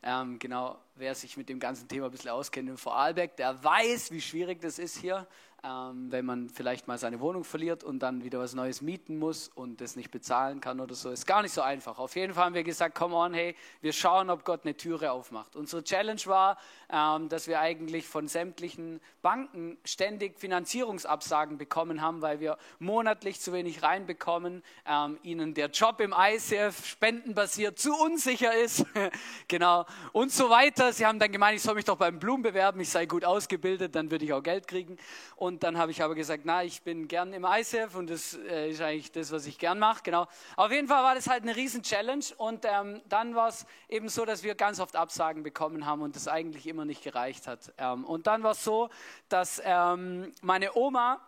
Ähm, 0.00 0.38
genau, 0.38 0.78
wer 0.94 1.12
sich 1.16 1.36
mit 1.36 1.48
dem 1.48 1.58
ganzen 1.58 1.88
Thema 1.88 2.04
ein 2.04 2.12
bisschen 2.12 2.30
auskennt 2.30 2.68
in 2.68 2.76
Vorarlberg, 2.76 3.36
der 3.36 3.64
weiß, 3.64 4.12
wie 4.12 4.20
schwierig 4.20 4.60
das 4.60 4.78
ist 4.78 4.96
hier 4.96 5.26
ähm, 5.64 6.12
wenn 6.12 6.24
man 6.24 6.48
vielleicht 6.48 6.86
mal 6.86 6.98
seine 6.98 7.18
Wohnung 7.20 7.42
verliert 7.42 7.82
und 7.82 7.98
dann 7.98 8.22
wieder 8.22 8.38
was 8.38 8.54
Neues 8.54 8.80
mieten 8.80 9.18
muss 9.18 9.48
und 9.48 9.80
das 9.80 9.96
nicht 9.96 10.10
bezahlen 10.10 10.60
kann 10.60 10.78
oder 10.78 10.94
so. 10.94 11.10
Ist 11.10 11.26
gar 11.26 11.42
nicht 11.42 11.52
so 11.52 11.62
einfach. 11.62 11.98
Auf 11.98 12.14
jeden 12.14 12.34
Fall 12.34 12.44
haben 12.44 12.54
wir 12.54 12.62
gesagt, 12.62 12.94
come 12.94 13.16
on, 13.16 13.34
hey, 13.34 13.56
wir 13.80 13.92
schauen, 13.92 14.30
ob 14.30 14.44
Gott 14.44 14.60
eine 14.64 14.76
Türe 14.76 15.10
aufmacht. 15.10 15.56
Unsere 15.56 15.82
Challenge 15.82 16.20
war, 16.26 16.58
ähm, 16.90 17.28
dass 17.28 17.48
wir 17.48 17.58
eigentlich 17.58 18.06
von 18.06 18.28
sämtlichen 18.28 19.00
Banken 19.20 19.76
ständig 19.84 20.38
Finanzierungsabsagen 20.38 21.58
bekommen 21.58 22.02
haben, 22.02 22.22
weil 22.22 22.38
wir 22.38 22.56
monatlich 22.78 23.40
zu 23.40 23.52
wenig 23.52 23.82
reinbekommen, 23.82 24.62
ähm, 24.86 25.18
ihnen 25.22 25.54
der 25.54 25.70
Job 25.70 26.00
im 26.00 26.14
ICF 26.16 26.86
spendenbasiert 26.86 27.78
zu 27.78 27.94
unsicher 27.94 28.54
ist, 28.56 28.84
genau 29.48 29.86
und 30.12 30.30
so 30.30 30.50
weiter. 30.50 30.92
Sie 30.92 31.04
haben 31.04 31.18
dann 31.18 31.32
gemeint, 31.32 31.56
ich 31.56 31.62
soll 31.62 31.74
mich 31.74 31.84
doch 31.84 31.96
beim 31.96 32.18
Blumen 32.18 32.42
bewerben, 32.42 32.80
ich 32.80 32.90
sei 32.90 33.06
gut 33.06 33.24
ausgebildet, 33.24 33.94
dann 33.96 34.10
würde 34.10 34.24
ich 34.24 34.32
auch 34.32 34.42
Geld 34.42 34.68
kriegen. 34.68 34.98
Und 35.34 35.47
und 35.48 35.62
dann 35.62 35.78
habe 35.78 35.90
ich 35.90 36.02
aber 36.02 36.14
gesagt, 36.14 36.42
na, 36.44 36.62
ich 36.62 36.82
bin 36.82 37.08
gern 37.08 37.32
im 37.32 37.44
ICF 37.44 37.94
und 37.94 38.10
das 38.10 38.34
äh, 38.34 38.70
ist 38.70 38.82
eigentlich 38.82 39.10
das, 39.10 39.32
was 39.32 39.46
ich 39.46 39.58
gern 39.58 39.78
mache. 39.78 40.02
Genau. 40.04 40.26
Auf 40.56 40.70
jeden 40.70 40.88
Fall 40.88 41.02
war 41.02 41.14
das 41.14 41.26
halt 41.26 41.42
eine 41.42 41.56
riesen 41.56 41.82
Challenge. 41.82 42.24
Und 42.36 42.66
ähm, 42.66 43.00
dann 43.08 43.34
war 43.34 43.48
es 43.48 43.64
eben 43.88 44.10
so, 44.10 44.26
dass 44.26 44.42
wir 44.42 44.54
ganz 44.54 44.78
oft 44.78 44.94
Absagen 44.94 45.42
bekommen 45.42 45.86
haben 45.86 46.02
und 46.02 46.14
das 46.16 46.28
eigentlich 46.28 46.66
immer 46.66 46.84
nicht 46.84 47.02
gereicht 47.02 47.46
hat. 47.46 47.72
Ähm, 47.78 48.04
und 48.04 48.26
dann 48.26 48.42
war 48.42 48.50
es 48.50 48.62
so, 48.62 48.90
dass 49.30 49.60
ähm, 49.64 50.32
meine 50.42 50.76
Oma 50.76 51.20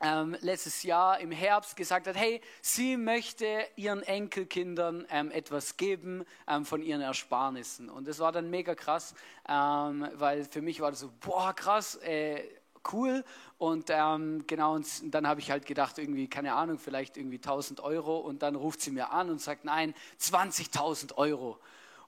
ähm, 0.00 0.36
letztes 0.40 0.84
Jahr 0.84 1.18
im 1.18 1.32
Herbst 1.32 1.76
gesagt 1.76 2.06
hat, 2.06 2.16
hey, 2.16 2.40
sie 2.62 2.96
möchte 2.96 3.66
ihren 3.74 4.02
Enkelkindern 4.02 5.06
ähm, 5.10 5.32
etwas 5.32 5.76
geben 5.76 6.24
ähm, 6.46 6.64
von 6.64 6.82
ihren 6.82 7.00
Ersparnissen. 7.00 7.90
Und 7.90 8.06
das 8.06 8.20
war 8.20 8.30
dann 8.30 8.48
mega 8.48 8.76
krass, 8.76 9.14
ähm, 9.48 10.08
weil 10.14 10.44
für 10.44 10.62
mich 10.62 10.80
war 10.80 10.90
das 10.90 11.00
so, 11.00 11.10
boah, 11.20 11.52
krass, 11.52 11.96
äh, 11.96 12.42
cool. 12.92 13.24
Und 13.58 13.90
ähm, 13.90 14.44
genau, 14.46 14.74
und 14.74 14.86
dann 15.14 15.26
habe 15.26 15.40
ich 15.40 15.50
halt 15.50 15.66
gedacht, 15.66 15.98
irgendwie, 15.98 16.28
keine 16.28 16.54
Ahnung, 16.54 16.78
vielleicht 16.78 17.16
irgendwie 17.16 17.36
1000 17.36 17.80
Euro. 17.80 18.18
Und 18.18 18.42
dann 18.42 18.54
ruft 18.56 18.80
sie 18.80 18.90
mir 18.90 19.10
an 19.12 19.30
und 19.30 19.40
sagt, 19.40 19.64
nein, 19.64 19.94
20.000 20.20 21.14
Euro. 21.16 21.58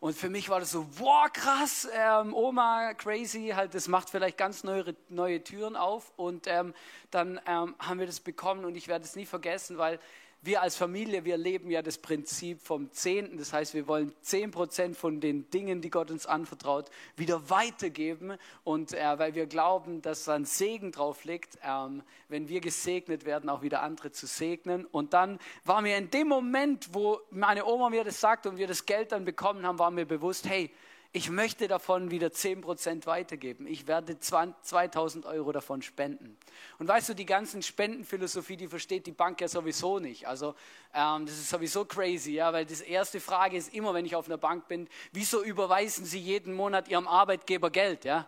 Und 0.02 0.16
für 0.16 0.28
mich 0.28 0.48
war 0.48 0.58
das 0.58 0.72
so, 0.72 0.84
wow, 0.98 1.32
krass, 1.32 1.88
ähm, 1.94 2.34
Oma, 2.34 2.92
crazy, 2.94 3.52
halt, 3.54 3.72
das 3.72 3.86
macht 3.86 4.10
vielleicht 4.10 4.36
ganz 4.36 4.64
neue, 4.64 4.96
neue 5.08 5.44
Türen 5.44 5.76
auf. 5.76 6.12
Und 6.16 6.48
ähm, 6.48 6.74
dann 7.12 7.40
ähm, 7.46 7.76
haben 7.78 8.00
wir 8.00 8.06
das 8.06 8.18
bekommen 8.18 8.64
und 8.64 8.74
ich 8.74 8.88
werde 8.88 9.04
es 9.04 9.14
nie 9.14 9.26
vergessen, 9.26 9.78
weil 9.78 10.00
wir 10.44 10.60
als 10.60 10.76
Familie, 10.76 11.24
wir 11.24 11.36
leben 11.36 11.70
ja 11.70 11.82
das 11.82 11.98
Prinzip 11.98 12.60
vom 12.60 12.90
Zehnten. 12.90 13.38
Das 13.38 13.52
heißt, 13.52 13.74
wir 13.74 13.86
wollen 13.86 14.12
zehn 14.22 14.50
Prozent 14.50 14.96
von 14.96 15.20
den 15.20 15.48
Dingen, 15.50 15.80
die 15.80 15.88
Gott 15.88 16.10
uns 16.10 16.26
anvertraut, 16.26 16.90
wieder 17.16 17.48
weitergeben. 17.48 18.36
Und 18.64 18.92
äh, 18.92 19.18
weil 19.18 19.36
wir 19.36 19.46
glauben, 19.46 20.02
dass 20.02 20.28
ein 20.28 20.44
Segen 20.44 20.90
drauf 20.90 21.24
liegt, 21.24 21.58
ähm, 21.64 22.02
wenn 22.28 22.48
wir 22.48 22.60
gesegnet 22.60 23.24
werden, 23.24 23.48
auch 23.48 23.62
wieder 23.62 23.82
andere 23.82 24.10
zu 24.10 24.26
segnen. 24.26 24.84
Und 24.84 25.12
dann 25.12 25.38
war 25.64 25.80
mir 25.80 25.96
in 25.96 26.10
dem 26.10 26.26
Moment, 26.26 26.88
wo 26.92 27.20
meine 27.30 27.64
Oma 27.64 27.88
mir 27.88 28.02
das 28.02 28.20
sagt 28.20 28.46
und 28.46 28.56
wir 28.56 28.66
das 28.66 28.84
Geld 28.84 29.12
dann 29.12 29.24
bekommen 29.24 29.64
haben, 29.64 29.78
war 29.78 29.92
mir 29.92 30.06
bewusst, 30.06 30.48
hey, 30.48 30.72
ich 31.14 31.28
möchte 31.28 31.68
davon 31.68 32.10
wieder 32.10 32.28
10% 32.28 33.04
weitergeben. 33.04 33.66
Ich 33.66 33.86
werde 33.86 34.18
2000 34.18 35.26
Euro 35.26 35.52
davon 35.52 35.82
spenden. 35.82 36.38
Und 36.78 36.88
weißt 36.88 37.10
du, 37.10 37.14
die 37.14 37.26
ganzen 37.26 37.62
Spendenphilosophie, 37.62 38.56
die 38.56 38.66
versteht 38.66 39.06
die 39.06 39.12
Bank 39.12 39.42
ja 39.42 39.48
sowieso 39.48 39.98
nicht. 39.98 40.26
Also 40.26 40.54
ähm, 40.94 41.26
das 41.26 41.34
ist 41.34 41.50
sowieso 41.50 41.84
crazy, 41.84 42.32
ja, 42.32 42.50
weil 42.54 42.64
die 42.64 42.82
erste 42.84 43.20
Frage 43.20 43.58
ist 43.58 43.74
immer, 43.74 43.92
wenn 43.92 44.06
ich 44.06 44.16
auf 44.16 44.24
einer 44.26 44.38
Bank 44.38 44.68
bin, 44.68 44.88
wieso 45.12 45.44
überweisen 45.44 46.06
Sie 46.06 46.18
jeden 46.18 46.54
Monat 46.54 46.88
Ihrem 46.88 47.06
Arbeitgeber 47.06 47.70
Geld, 47.70 48.06
ja? 48.06 48.26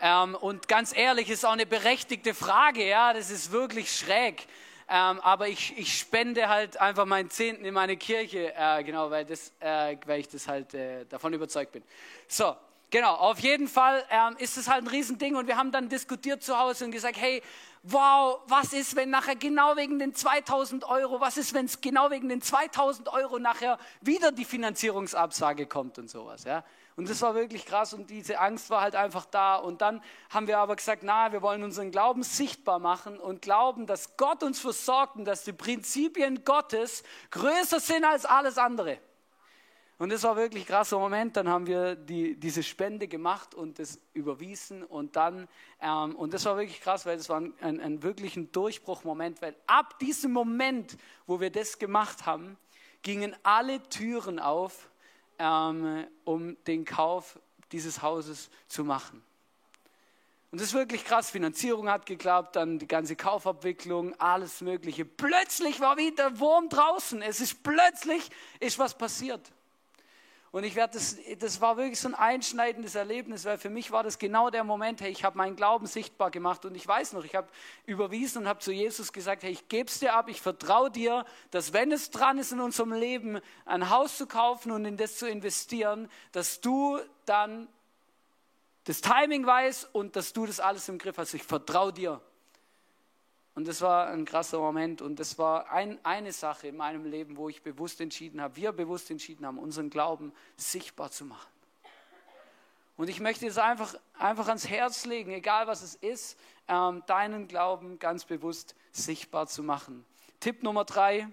Ähm, 0.00 0.34
und 0.34 0.68
ganz 0.68 0.96
ehrlich, 0.96 1.28
ist 1.28 1.44
auch 1.44 1.52
eine 1.52 1.66
berechtigte 1.66 2.32
Frage, 2.32 2.88
ja, 2.88 3.12
das 3.12 3.30
ist 3.30 3.52
wirklich 3.52 3.94
schräg. 3.94 4.46
Ähm, 4.94 5.20
aber 5.20 5.48
ich, 5.48 5.72
ich 5.78 5.98
spende 5.98 6.50
halt 6.50 6.78
einfach 6.78 7.06
meinen 7.06 7.30
Zehnten 7.30 7.64
in 7.64 7.72
meine 7.72 7.96
Kirche, 7.96 8.52
äh, 8.54 8.84
genau, 8.84 9.10
weil, 9.10 9.24
das, 9.24 9.50
äh, 9.58 9.96
weil 10.04 10.20
ich 10.20 10.28
das 10.28 10.46
halt 10.46 10.74
äh, 10.74 11.06
davon 11.06 11.32
überzeugt 11.32 11.72
bin. 11.72 11.82
So, 12.28 12.54
genau, 12.90 13.14
auf 13.14 13.38
jeden 13.38 13.68
Fall 13.68 14.04
ähm, 14.10 14.36
ist 14.36 14.58
es 14.58 14.68
halt 14.68 14.84
ein 14.84 14.88
Riesending 14.88 15.36
und 15.36 15.46
wir 15.46 15.56
haben 15.56 15.72
dann 15.72 15.88
diskutiert 15.88 16.42
zu 16.42 16.58
Hause 16.58 16.84
und 16.84 16.90
gesagt, 16.90 17.16
hey, 17.18 17.42
wow, 17.84 18.40
was 18.48 18.74
ist, 18.74 18.94
wenn 18.94 19.08
nachher 19.08 19.34
genau 19.34 19.76
wegen 19.76 19.98
den 19.98 20.14
2000 20.14 20.84
Euro, 20.84 21.22
was 21.22 21.38
ist, 21.38 21.54
wenn 21.54 21.64
es 21.64 21.80
genau 21.80 22.10
wegen 22.10 22.28
den 22.28 22.42
2000 22.42 23.08
Euro 23.08 23.38
nachher 23.38 23.78
wieder 24.02 24.30
die 24.30 24.44
Finanzierungsabsage 24.44 25.64
kommt 25.64 25.98
und 25.98 26.10
sowas, 26.10 26.44
ja. 26.44 26.64
Und 26.96 27.08
das 27.08 27.22
war 27.22 27.34
wirklich 27.34 27.64
krass 27.64 27.94
und 27.94 28.10
diese 28.10 28.38
Angst 28.38 28.68
war 28.68 28.82
halt 28.82 28.94
einfach 28.94 29.24
da. 29.24 29.56
Und 29.56 29.80
dann 29.80 30.02
haben 30.30 30.46
wir 30.46 30.58
aber 30.58 30.76
gesagt, 30.76 31.02
na, 31.02 31.32
wir 31.32 31.40
wollen 31.40 31.62
unseren 31.62 31.90
Glauben 31.90 32.22
sichtbar 32.22 32.78
machen 32.78 33.18
und 33.18 33.40
glauben, 33.40 33.86
dass 33.86 34.16
Gott 34.16 34.42
uns 34.42 34.60
versorgt 34.60 35.16
und 35.16 35.24
dass 35.24 35.44
die 35.44 35.52
Prinzipien 35.52 36.44
Gottes 36.44 37.02
größer 37.30 37.80
sind 37.80 38.04
als 38.04 38.26
alles 38.26 38.58
andere. 38.58 38.98
Und 40.02 40.10
das 40.10 40.24
war 40.24 40.36
wirklich 40.36 40.64
ein 40.64 40.66
krasser 40.66 40.98
Moment. 40.98 41.36
Dann 41.36 41.48
haben 41.48 41.66
wir 41.66 41.94
die, 41.94 42.34
diese 42.34 42.62
Spende 42.62 43.06
gemacht 43.06 43.54
und 43.54 43.78
das 43.78 44.00
überwiesen. 44.12 44.82
Und 44.82 45.14
dann, 45.14 45.46
ähm, 45.80 46.16
und 46.16 46.34
das 46.34 46.44
war 46.44 46.56
wirklich 46.56 46.80
krass, 46.80 47.06
weil 47.06 47.16
das 47.16 47.28
war 47.28 47.40
ein, 47.40 47.54
ein, 47.60 47.80
ein 47.80 48.52
Durchbruchmoment, 48.52 49.40
weil 49.40 49.54
ab 49.68 49.98
diesem 50.00 50.32
Moment, 50.32 50.98
wo 51.26 51.40
wir 51.40 51.50
das 51.50 51.78
gemacht 51.78 52.26
haben, 52.26 52.58
gingen 53.02 53.36
alle 53.44 53.80
Türen 53.88 54.40
auf 54.40 54.88
ähm, 55.42 56.06
um 56.24 56.56
den 56.64 56.84
Kauf 56.84 57.38
dieses 57.72 58.00
Hauses 58.00 58.48
zu 58.68 58.84
machen. 58.84 59.22
Und 60.52 60.60
das 60.60 60.68
ist 60.68 60.74
wirklich 60.74 61.04
krass. 61.04 61.30
Finanzierung 61.30 61.88
hat 61.88 62.06
geklappt, 62.06 62.56
dann 62.56 62.78
die 62.78 62.86
ganze 62.86 63.16
Kaufabwicklung, 63.16 64.14
alles 64.20 64.60
Mögliche. 64.60 65.04
Plötzlich 65.04 65.80
war 65.80 65.96
wieder 65.96 66.38
Wurm 66.38 66.68
draußen. 66.68 67.22
Es 67.22 67.40
ist 67.40 67.62
plötzlich 67.62 68.30
ist 68.60 68.78
was 68.78 68.96
passiert. 68.96 69.50
Und 70.52 70.64
ich 70.64 70.74
werde 70.74 70.92
das, 70.92 71.16
das 71.38 71.62
war 71.62 71.78
wirklich 71.78 71.98
so 71.98 72.08
ein 72.08 72.14
einschneidendes 72.14 72.94
Erlebnis, 72.94 73.46
weil 73.46 73.56
für 73.56 73.70
mich 73.70 73.90
war 73.90 74.02
das 74.02 74.18
genau 74.18 74.50
der 74.50 74.64
Moment, 74.64 75.00
hey, 75.00 75.10
ich 75.10 75.24
habe 75.24 75.38
meinen 75.38 75.56
Glauben 75.56 75.86
sichtbar 75.86 76.30
gemacht 76.30 76.66
und 76.66 76.74
ich 76.74 76.86
weiß 76.86 77.14
noch, 77.14 77.24
ich 77.24 77.34
habe 77.34 77.48
überwiesen 77.86 78.42
und 78.42 78.48
habe 78.48 78.58
zu 78.58 78.70
Jesus 78.70 79.14
gesagt, 79.14 79.44
hey, 79.44 79.50
ich 79.50 79.68
gebe 79.68 79.88
es 79.88 79.98
dir 79.98 80.12
ab, 80.12 80.28
ich 80.28 80.42
vertraue 80.42 80.90
dir, 80.90 81.24
dass 81.50 81.72
wenn 81.72 81.90
es 81.90 82.10
dran 82.10 82.36
ist 82.36 82.52
in 82.52 82.60
unserem 82.60 82.92
Leben, 82.92 83.40
ein 83.64 83.88
Haus 83.88 84.18
zu 84.18 84.26
kaufen 84.26 84.72
und 84.72 84.84
in 84.84 84.98
das 84.98 85.16
zu 85.16 85.26
investieren, 85.26 86.10
dass 86.32 86.60
du 86.60 86.98
dann 87.24 87.66
das 88.84 89.00
Timing 89.00 89.46
weißt 89.46 89.94
und 89.94 90.16
dass 90.16 90.34
du 90.34 90.44
das 90.44 90.60
alles 90.60 90.86
im 90.90 90.98
Griff 90.98 91.16
hast. 91.16 91.32
Ich 91.32 91.44
vertraue 91.44 91.94
dir. 91.94 92.20
Und 93.54 93.68
das 93.68 93.82
war 93.82 94.08
ein 94.08 94.24
krasser 94.24 94.58
Moment 94.58 95.02
und 95.02 95.20
das 95.20 95.38
war 95.38 95.70
ein, 95.70 96.02
eine 96.04 96.32
Sache 96.32 96.68
in 96.68 96.76
meinem 96.76 97.04
Leben, 97.04 97.36
wo 97.36 97.50
ich 97.50 97.62
bewusst 97.62 98.00
entschieden 98.00 98.40
habe, 98.40 98.56
wir 98.56 98.72
bewusst 98.72 99.10
entschieden 99.10 99.44
haben, 99.44 99.58
unseren 99.58 99.90
Glauben 99.90 100.32
sichtbar 100.56 101.10
zu 101.10 101.26
machen. 101.26 101.50
Und 102.96 103.08
ich 103.08 103.20
möchte 103.20 103.46
es 103.46 103.58
einfach, 103.58 103.94
einfach 104.18 104.48
ans 104.48 104.68
Herz 104.68 105.04
legen, 105.04 105.32
egal 105.32 105.66
was 105.66 105.82
es 105.82 105.94
ist, 105.96 106.38
ähm, 106.68 107.02
deinen 107.06 107.48
Glauben 107.48 107.98
ganz 107.98 108.24
bewusst 108.24 108.74
sichtbar 108.90 109.46
zu 109.46 109.62
machen. 109.62 110.04
Tipp 110.40 110.62
Nummer 110.62 110.84
drei, 110.84 111.28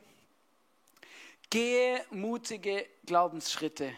gehe 1.49 2.03
mutige 2.09 2.85
Glaubensschritte. 3.05 3.93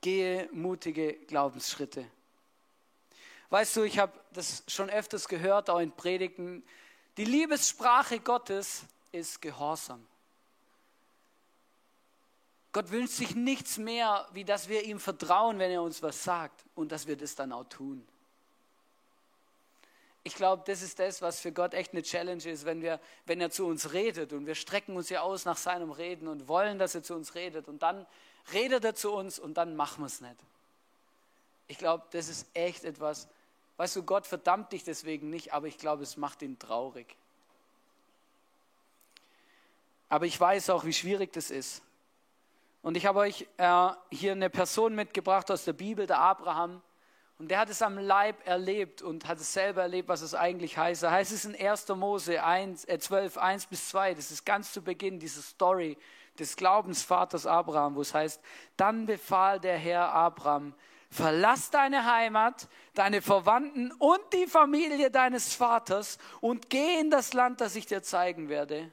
Gehe 0.00 0.48
mutige 0.52 1.14
Glaubensschritte. 1.26 2.06
Weißt 3.50 3.76
du, 3.76 3.82
ich 3.82 3.98
habe 3.98 4.12
das 4.32 4.62
schon 4.66 4.88
öfters 4.88 5.28
gehört, 5.28 5.68
auch 5.68 5.80
in 5.80 5.92
Predigten, 5.92 6.64
die 7.20 7.26
Liebessprache 7.26 8.18
Gottes 8.18 8.80
ist 9.12 9.42
Gehorsam. 9.42 10.06
Gott 12.72 12.90
wünscht 12.90 13.12
sich 13.12 13.34
nichts 13.34 13.76
mehr, 13.76 14.26
wie 14.32 14.42
dass 14.42 14.70
wir 14.70 14.84
ihm 14.84 14.98
vertrauen, 14.98 15.58
wenn 15.58 15.70
er 15.70 15.82
uns 15.82 16.02
was 16.02 16.24
sagt 16.24 16.64
und 16.74 16.90
dass 16.90 17.06
wir 17.06 17.18
das 17.18 17.34
dann 17.34 17.52
auch 17.52 17.64
tun. 17.64 18.08
Ich 20.22 20.34
glaube, 20.34 20.62
das 20.64 20.80
ist 20.80 20.98
das, 20.98 21.20
was 21.20 21.40
für 21.40 21.52
Gott 21.52 21.74
echt 21.74 21.92
eine 21.92 22.02
Challenge 22.02 22.42
ist, 22.42 22.64
wenn, 22.64 22.80
wir, 22.80 22.98
wenn 23.26 23.42
er 23.42 23.50
zu 23.50 23.66
uns 23.66 23.92
redet 23.92 24.32
und 24.32 24.46
wir 24.46 24.54
strecken 24.54 24.96
uns 24.96 25.10
ja 25.10 25.20
aus 25.20 25.44
nach 25.44 25.58
seinem 25.58 25.90
Reden 25.90 26.26
und 26.26 26.48
wollen, 26.48 26.78
dass 26.78 26.94
er 26.94 27.02
zu 27.02 27.14
uns 27.14 27.34
redet 27.34 27.68
und 27.68 27.82
dann 27.82 28.06
redet 28.50 28.82
er 28.82 28.94
zu 28.94 29.12
uns 29.12 29.38
und 29.38 29.58
dann 29.58 29.76
machen 29.76 30.00
wir 30.00 30.06
es 30.06 30.22
nicht. 30.22 30.36
Ich 31.68 31.76
glaube, 31.76 32.06
das 32.12 32.30
ist 32.30 32.46
echt 32.54 32.84
etwas, 32.84 33.28
Weißt 33.80 33.96
du, 33.96 34.02
Gott 34.02 34.26
verdammt 34.26 34.72
dich 34.72 34.84
deswegen 34.84 35.30
nicht, 35.30 35.54
aber 35.54 35.66
ich 35.66 35.78
glaube, 35.78 36.02
es 36.02 36.18
macht 36.18 36.42
ihn 36.42 36.58
traurig. 36.58 37.16
Aber 40.10 40.26
ich 40.26 40.38
weiß 40.38 40.68
auch, 40.68 40.84
wie 40.84 40.92
schwierig 40.92 41.32
das 41.32 41.50
ist. 41.50 41.80
Und 42.82 42.98
ich 42.98 43.06
habe 43.06 43.20
euch 43.20 43.48
äh, 43.56 43.88
hier 44.10 44.32
eine 44.32 44.50
Person 44.50 44.94
mitgebracht 44.94 45.50
aus 45.50 45.64
der 45.64 45.72
Bibel, 45.72 46.06
der 46.06 46.18
Abraham. 46.18 46.82
Und 47.38 47.50
der 47.50 47.60
hat 47.60 47.70
es 47.70 47.80
am 47.80 47.96
Leib 47.96 48.46
erlebt 48.46 49.00
und 49.00 49.26
hat 49.26 49.40
es 49.40 49.50
selber 49.50 49.80
erlebt, 49.80 50.10
was 50.10 50.20
es 50.20 50.34
eigentlich 50.34 50.76
heißt. 50.76 51.02
Da 51.02 51.10
heißt 51.10 51.32
es 51.32 51.46
in 51.46 51.56
1. 51.56 51.88
Mose 51.88 52.44
1, 52.44 52.84
äh 52.84 52.98
12, 52.98 53.38
1 53.38 53.64
bis 53.64 53.88
2, 53.88 54.12
das 54.12 54.30
ist 54.30 54.44
ganz 54.44 54.74
zu 54.74 54.82
Beginn 54.82 55.18
diese 55.18 55.40
Story 55.40 55.96
des 56.38 56.54
Glaubensvaters 56.54 57.46
Abraham, 57.46 57.94
wo 57.94 58.02
es 58.02 58.12
heißt, 58.12 58.42
dann 58.76 59.06
befahl 59.06 59.58
der 59.58 59.78
Herr 59.78 60.12
Abraham, 60.12 60.74
verlass 61.10 61.70
deine 61.70 62.04
Heimat, 62.04 62.68
deine 62.94 63.20
Verwandten 63.20 63.90
und 63.92 64.20
die 64.32 64.46
Familie 64.46 65.10
deines 65.10 65.54
Vaters 65.54 66.18
und 66.40 66.70
geh 66.70 67.00
in 67.00 67.10
das 67.10 67.32
Land, 67.32 67.60
das 67.60 67.74
ich 67.74 67.86
dir 67.86 68.02
zeigen 68.02 68.48
werde. 68.48 68.92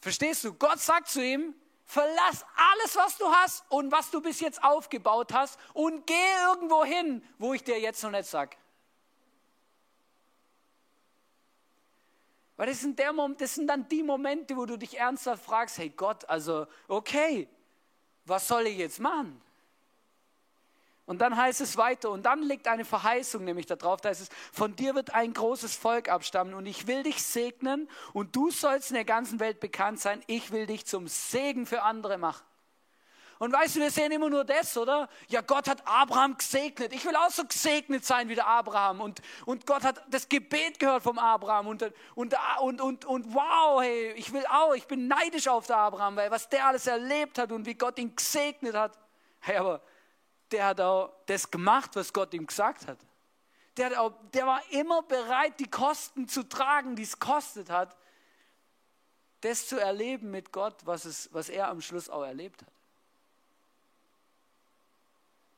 Verstehst 0.00 0.44
du? 0.44 0.54
Gott 0.54 0.78
sagt 0.78 1.08
zu 1.08 1.22
ihm, 1.22 1.54
verlass 1.84 2.46
alles, 2.54 2.96
was 2.96 3.18
du 3.18 3.26
hast 3.26 3.64
und 3.68 3.90
was 3.90 4.10
du 4.10 4.20
bis 4.20 4.38
jetzt 4.38 4.62
aufgebaut 4.62 5.32
hast 5.32 5.58
und 5.74 6.06
geh 6.06 6.14
irgendwo 6.46 6.84
hin, 6.84 7.24
wo 7.38 7.54
ich 7.54 7.64
dir 7.64 7.80
jetzt 7.80 8.02
noch 8.04 8.12
nicht 8.12 8.26
sage. 8.26 8.56
Weil 12.56 12.68
das 12.68 12.80
sind, 12.80 12.98
der, 12.98 13.12
das 13.38 13.54
sind 13.54 13.68
dann 13.68 13.88
die 13.88 14.02
Momente, 14.02 14.56
wo 14.56 14.66
du 14.66 14.76
dich 14.76 14.98
ernsthaft 14.98 15.44
fragst, 15.44 15.78
hey 15.78 15.90
Gott, 15.90 16.28
also 16.28 16.66
okay, 16.88 17.48
was 18.28 18.48
soll 18.48 18.66
ich 18.66 18.78
jetzt 18.78 19.00
machen? 19.00 19.40
Und 21.08 21.22
dann 21.22 21.38
heißt 21.38 21.62
es 21.62 21.78
weiter, 21.78 22.10
und 22.10 22.24
dann 22.24 22.42
liegt 22.42 22.68
eine 22.68 22.84
Verheißung 22.84 23.42
nämlich 23.42 23.64
darauf, 23.64 24.02
da 24.02 24.10
heißt 24.10 24.20
es, 24.20 24.28
von 24.52 24.76
dir 24.76 24.94
wird 24.94 25.14
ein 25.14 25.32
großes 25.32 25.74
Volk 25.74 26.10
abstammen 26.10 26.52
und 26.52 26.66
ich 26.66 26.86
will 26.86 27.02
dich 27.02 27.22
segnen 27.22 27.88
und 28.12 28.36
du 28.36 28.50
sollst 28.50 28.90
in 28.90 28.94
der 28.94 29.06
ganzen 29.06 29.40
Welt 29.40 29.58
bekannt 29.58 30.00
sein, 30.00 30.22
ich 30.26 30.50
will 30.50 30.66
dich 30.66 30.84
zum 30.84 31.08
Segen 31.08 31.64
für 31.64 31.82
andere 31.82 32.18
machen. 32.18 32.44
Und 33.38 33.52
weißt 33.52 33.76
du, 33.76 33.80
wir 33.80 33.90
sehen 33.90 34.10
immer 34.10 34.28
nur 34.28 34.44
das, 34.44 34.76
oder? 34.76 35.08
Ja, 35.28 35.42
Gott 35.42 35.68
hat 35.68 35.86
Abraham 35.86 36.36
gesegnet. 36.36 36.92
Ich 36.92 37.04
will 37.04 37.14
auch 37.14 37.30
so 37.30 37.44
gesegnet 37.44 38.04
sein 38.04 38.28
wie 38.28 38.34
der 38.34 38.46
Abraham. 38.46 39.00
Und, 39.00 39.22
und 39.46 39.64
Gott 39.64 39.84
hat 39.84 40.02
das 40.10 40.28
Gebet 40.28 40.80
gehört 40.80 41.04
vom 41.04 41.18
Abraham. 41.18 41.68
Und, 41.68 41.82
und, 42.16 42.34
und, 42.60 42.80
und, 42.80 43.04
und 43.04 43.34
wow, 43.34 43.80
hey, 43.80 44.12
ich 44.12 44.32
will 44.32 44.44
auch, 44.46 44.74
ich 44.74 44.86
bin 44.86 45.06
neidisch 45.06 45.46
auf 45.46 45.66
den 45.66 45.76
Abraham, 45.76 46.16
weil 46.16 46.30
was 46.30 46.48
der 46.48 46.66
alles 46.66 46.86
erlebt 46.88 47.38
hat 47.38 47.52
und 47.52 47.64
wie 47.64 47.74
Gott 47.74 47.98
ihn 47.98 48.14
gesegnet 48.14 48.74
hat. 48.74 48.98
Hey, 49.40 49.58
aber 49.58 49.82
der 50.50 50.66
hat 50.66 50.80
auch 50.80 51.12
das 51.26 51.48
gemacht, 51.48 51.90
was 51.94 52.12
Gott 52.12 52.34
ihm 52.34 52.46
gesagt 52.46 52.88
hat. 52.88 52.98
Der, 53.76 54.00
auch, 54.00 54.12
der 54.32 54.46
war 54.46 54.60
immer 54.70 55.02
bereit, 55.02 55.60
die 55.60 55.70
Kosten 55.70 56.26
zu 56.26 56.42
tragen, 56.42 56.96
die 56.96 57.04
es 57.04 57.20
kostet 57.20 57.70
hat, 57.70 57.96
das 59.42 59.68
zu 59.68 59.78
erleben 59.78 60.32
mit 60.32 60.50
Gott, 60.50 60.74
was, 60.84 61.04
es, 61.04 61.28
was 61.32 61.48
er 61.48 61.68
am 61.68 61.80
Schluss 61.80 62.08
auch 62.08 62.24
erlebt 62.24 62.62
hat. 62.62 62.72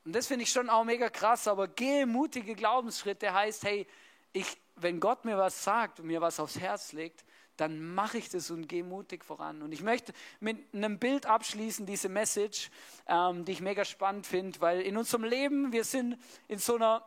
Und 0.05 0.15
das 0.15 0.27
finde 0.27 0.45
ich 0.45 0.51
schon 0.51 0.71
auch 0.71 0.85
mega 0.85 1.11
krass, 1.11 1.47
aber 1.47 1.69
gehe 1.69 2.07
mutige 2.07 2.55
Glaubensschritte 2.55 3.33
heißt, 3.33 3.65
hey, 3.65 3.87
ich, 4.33 4.47
wenn 4.77 5.01
Gott 5.01 5.25
mir 5.25 5.37
was 5.37 5.63
sagt 5.63 6.01
und 6.01 6.07
mir 6.07 6.21
was 6.21 6.41
aufs 6.41 6.59
Herz 6.59 6.93
legt, 6.93 7.25
dann 7.57 7.95
mache 7.95 8.17
ich 8.17 8.31
das 8.31 8.51
und 8.51 8.69
gehe 8.69 8.83
mutig 8.83 9.23
voran. 9.23 9.61
Und 9.61 9.73
ich 9.73 9.83
möchte 9.83 10.15
mit 10.41 10.75
einem 10.75 10.99
Bild 10.99 11.27
abschließen, 11.27 11.85
diese 11.85 12.09
Message, 12.09 12.71
ähm, 13.07 13.45
die 13.45 13.53
ich 13.53 13.61
mega 13.61 13.85
spannend 13.85 14.27
finde, 14.27 14.59
weil 14.63 14.81
in 14.81 14.97
unserem 14.97 15.25
Leben, 15.25 15.71
wir 15.71 15.85
sind 15.85 16.17
in 16.49 16.59
so 16.59 16.77
einer 16.77 17.05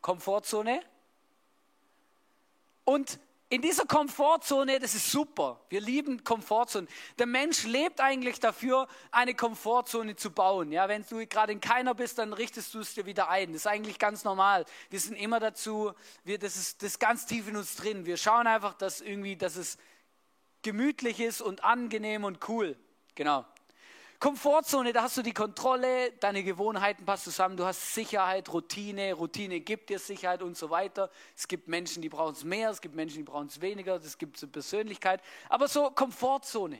Komfortzone 0.00 0.82
und 2.84 3.20
in 3.50 3.62
dieser 3.62 3.84
Komfortzone, 3.84 4.78
das 4.78 4.94
ist 4.94 5.10
super. 5.10 5.60
Wir 5.68 5.80
lieben 5.80 6.22
Komfortzonen. 6.22 6.88
Der 7.18 7.26
Mensch 7.26 7.64
lebt 7.64 8.00
eigentlich 8.00 8.38
dafür, 8.38 8.86
eine 9.10 9.34
Komfortzone 9.34 10.14
zu 10.14 10.30
bauen. 10.30 10.70
Ja, 10.70 10.88
wenn 10.88 11.04
du 11.10 11.26
gerade 11.26 11.52
in 11.52 11.60
keiner 11.60 11.94
bist, 11.94 12.18
dann 12.18 12.32
richtest 12.32 12.72
du 12.72 12.78
es 12.78 12.94
dir 12.94 13.06
wieder 13.06 13.28
ein. 13.28 13.52
Das 13.52 13.62
ist 13.62 13.66
eigentlich 13.66 13.98
ganz 13.98 14.22
normal. 14.22 14.64
Wir 14.88 15.00
sind 15.00 15.16
immer 15.16 15.40
dazu, 15.40 15.92
wir, 16.22 16.38
das 16.38 16.56
ist 16.56 16.80
das 16.80 16.92
ist 16.92 17.00
ganz 17.00 17.26
tief 17.26 17.48
in 17.48 17.56
uns 17.56 17.74
drin. 17.74 18.06
Wir 18.06 18.16
schauen 18.16 18.46
einfach, 18.46 18.74
dass 18.74 19.00
irgendwie, 19.00 19.34
dass 19.34 19.56
es 19.56 19.78
gemütlich 20.62 21.18
ist 21.18 21.42
und 21.42 21.64
angenehm 21.64 22.22
und 22.22 22.48
cool. 22.48 22.76
Genau. 23.16 23.44
Komfortzone, 24.20 24.92
da 24.92 25.04
hast 25.04 25.16
du 25.16 25.22
die 25.22 25.32
Kontrolle, 25.32 26.12
deine 26.20 26.44
Gewohnheiten 26.44 27.06
passen 27.06 27.30
zusammen, 27.30 27.56
du 27.56 27.64
hast 27.64 27.94
Sicherheit, 27.94 28.52
Routine, 28.52 29.14
Routine 29.14 29.60
gibt 29.60 29.88
dir 29.88 29.98
Sicherheit 29.98 30.42
und 30.42 30.58
so 30.58 30.68
weiter. 30.68 31.10
Es 31.34 31.48
gibt 31.48 31.68
Menschen, 31.68 32.02
die 32.02 32.10
brauchen 32.10 32.34
es 32.34 32.44
mehr, 32.44 32.68
es 32.68 32.82
gibt 32.82 32.94
Menschen, 32.94 33.16
die 33.16 33.22
brauchen 33.22 33.46
es 33.46 33.62
weniger, 33.62 33.96
es 33.96 34.18
gibt 34.18 34.36
so 34.36 34.46
Persönlichkeit, 34.46 35.22
aber 35.48 35.68
so 35.68 35.90
Komfortzone. 35.90 36.78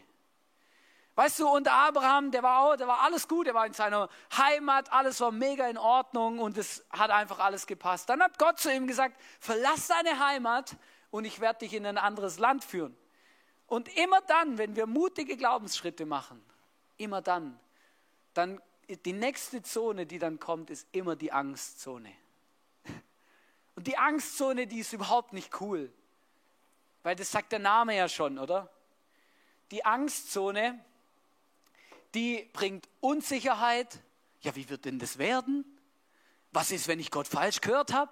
Weißt 1.14 1.40
du, 1.40 1.48
und 1.48 1.66
Abraham, 1.66 2.31
der 2.31 2.42
war, 2.42 2.61
auch, 2.61 2.76
der 2.76 2.87
war 2.87 3.00
alles 3.00 3.26
gut, 3.26 3.46
der 3.46 3.55
war 3.55 3.64
in 3.64 3.72
seiner 3.72 4.11
Heimat, 4.37 4.92
alles 4.92 5.18
war 5.22 5.33
mega 5.33 5.66
in 5.66 5.79
Ordnung 5.79 6.40
und 6.40 6.59
es 6.59 6.85
hat 6.90 7.11
einfach 7.11 7.38
alles 7.38 7.66
gepasst. 7.66 8.11
Dann 8.11 8.22
hat 8.22 8.38
Gott 8.38 8.59
zu 8.59 8.70
ihm 8.70 8.87
gesagt, 8.87 9.18
verlass 9.40 9.88
deine 9.88 10.18
Heimat 10.18 10.76
und 11.11 11.24
ich 11.24 11.40
werde 11.40 11.61
dich 11.61 11.72
in 11.72 11.87
ein 11.87 11.96
anderes 11.96 12.38
Land 12.38 12.64
führen. 12.64 12.94
Und 13.66 13.88
immer 13.96 14.20
dann, 14.26 14.59
wenn 14.59 14.76
wir 14.76 14.87
mutige 14.87 15.38
Glaubensschritte 15.38 16.05
machen, 16.05 16.44
immer 17.00 17.22
dann, 17.22 17.58
dann 18.34 18.60
die 19.04 19.12
nächste 19.12 19.62
Zone, 19.62 20.06
die 20.06 20.18
dann 20.18 20.38
kommt, 20.38 20.70
ist 20.70 20.86
immer 20.92 21.16
die 21.16 21.32
Angstzone. 21.32 22.12
Und 23.76 23.86
die 23.86 23.96
Angstzone, 23.96 24.66
die 24.66 24.80
ist 24.80 24.92
überhaupt 24.92 25.32
nicht 25.32 25.60
cool, 25.60 25.92
weil 27.02 27.16
das 27.16 27.30
sagt 27.30 27.52
der 27.52 27.58
Name 27.58 27.96
ja 27.96 28.08
schon, 28.08 28.38
oder? 28.38 28.70
Die 29.70 29.84
Angstzone, 29.84 30.84
die 32.14 32.48
bringt 32.52 32.88
Unsicherheit. 33.00 34.00
Ja, 34.42 34.56
wie 34.56 34.68
wird 34.68 34.84
denn 34.84 34.98
das 34.98 35.18
werden? 35.18 35.64
Was 36.52 36.72
ist, 36.72 36.88
wenn 36.88 36.98
ich 36.98 37.10
Gott 37.10 37.28
falsch 37.28 37.60
gehört 37.60 37.92
habe? 37.92 38.10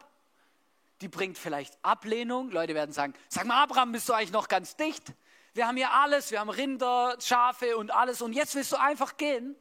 Die 1.00 1.08
bringt 1.08 1.38
vielleicht 1.38 1.76
Ablehnung. 1.82 2.50
Leute 2.50 2.74
werden 2.74 2.92
sagen, 2.92 3.14
sag 3.28 3.46
mal, 3.46 3.62
Abraham, 3.62 3.92
bist 3.92 4.08
du 4.08 4.12
eigentlich 4.12 4.32
noch 4.32 4.48
ganz 4.48 4.76
dicht? 4.76 5.12
Wir 5.58 5.66
haben 5.66 5.76
hier 5.76 5.92
alles, 5.92 6.30
wir 6.30 6.38
haben 6.38 6.50
Rinder, 6.50 7.16
Schafe 7.20 7.76
und 7.76 7.90
alles 7.90 8.22
und 8.22 8.32
jetzt 8.32 8.54
willst 8.54 8.70
du 8.70 8.76
einfach 8.80 9.16
gehen? 9.16 9.56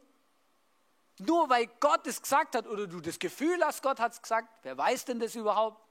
Nur 1.18 1.50
weil 1.50 1.66
Gott 1.80 2.06
es 2.06 2.22
gesagt 2.22 2.54
hat 2.54 2.68
oder 2.68 2.86
du 2.86 3.00
das 3.00 3.18
Gefühl 3.18 3.60
hast, 3.64 3.82
Gott 3.82 3.98
hat 3.98 4.12
es 4.12 4.22
gesagt, 4.22 4.48
wer 4.62 4.78
weiß 4.78 5.06
denn 5.06 5.18
das 5.18 5.34
überhaupt? 5.34 5.84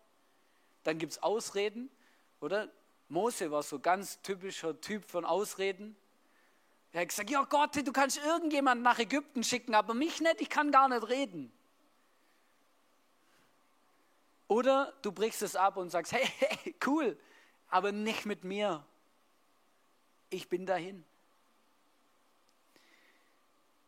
Dann 0.84 0.98
gibt 0.98 1.12
es 1.12 1.22
Ausreden, 1.22 1.92
oder? 2.40 2.72
Mose 3.10 3.52
war 3.52 3.64
so 3.64 3.80
ganz 3.80 4.22
typischer 4.22 4.80
Typ 4.80 5.04
von 5.12 5.26
Ausreden. 5.26 5.98
Er 6.94 7.02
hat 7.02 7.10
gesagt, 7.10 7.30
ja 7.30 7.44
Gott, 7.44 7.76
du 7.76 7.92
kannst 7.92 8.18
irgendjemanden 8.18 8.84
nach 8.84 9.00
Ägypten 9.00 9.44
schicken, 9.44 9.76
aber 9.76 9.94
mich 9.94 10.22
nicht, 10.22 10.40
ich 10.40 10.50
kann 10.50 10.72
gar 10.72 10.88
nicht 10.88 11.10
reden. 11.10 11.52
Oder 14.48 14.94
du 15.02 15.12
brichst 15.12 15.42
es 15.42 15.58
ab 15.58 15.76
und 15.76 15.90
sagst, 15.90 16.14
hey, 16.14 16.26
hey 16.40 16.76
cool, 16.86 17.20
aber 17.68 17.92
nicht 17.92 18.26
mit 18.26 18.46
mir 18.46 18.86
ich 20.30 20.50
bin 20.50 20.66
dahin. 20.66 21.04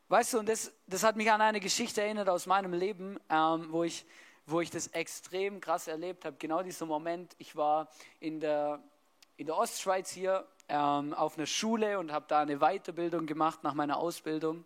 Weißt 0.07 0.33
du, 0.33 0.39
und 0.39 0.49
das, 0.49 0.73
das 0.87 1.03
hat 1.03 1.15
mich 1.15 1.31
an 1.31 1.39
eine 1.39 1.59
Geschichte 1.59 2.01
erinnert 2.01 2.29
aus 2.29 2.47
meinem 2.47 2.73
Leben, 2.73 3.19
ähm, 3.29 3.67
wo, 3.69 3.83
ich, 3.83 4.05
wo 4.47 4.59
ich 4.59 4.71
das 4.71 4.87
extrem 4.87 5.61
krass 5.61 5.87
erlebt 5.87 6.25
habe. 6.25 6.35
Genau 6.39 6.63
dieser 6.63 6.87
Moment, 6.87 7.35
ich 7.37 7.55
war 7.55 7.89
in 8.19 8.39
der, 8.39 8.81
in 9.37 9.45
der 9.45 9.55
Ostschweiz 9.55 10.09
hier 10.09 10.47
ähm, 10.67 11.13
auf 11.13 11.37
einer 11.37 11.45
Schule 11.45 11.99
und 11.99 12.11
habe 12.11 12.25
da 12.27 12.41
eine 12.41 12.57
Weiterbildung 12.57 13.27
gemacht 13.27 13.63
nach 13.63 13.75
meiner 13.75 13.97
Ausbildung. 13.97 14.65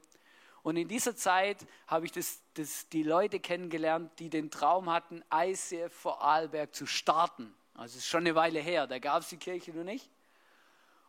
Und 0.62 0.78
in 0.78 0.88
dieser 0.88 1.14
Zeit 1.14 1.58
habe 1.88 2.06
ich 2.06 2.14
das, 2.14 2.40
das, 2.54 2.88
die 2.88 3.04
Leute 3.04 3.42
kennengelernt, 3.42 4.12
die 4.20 4.30
den 4.30 4.50
Traum 4.50 4.90
hatten, 4.90 5.22
ICF 5.34 5.94
vor 5.94 6.22
Arlberg 6.22 6.74
zu 6.74 6.86
starten. 6.86 7.54
Also 7.74 7.98
es 7.98 8.04
ist 8.04 8.08
schon 8.08 8.22
eine 8.22 8.36
Weile 8.36 8.62
her, 8.62 8.88
da 8.88 8.98
gab 9.00 9.24
es 9.24 9.30
die 9.30 9.38
Kirche 9.38 9.74
noch 9.74 9.84
nicht. 9.84 10.10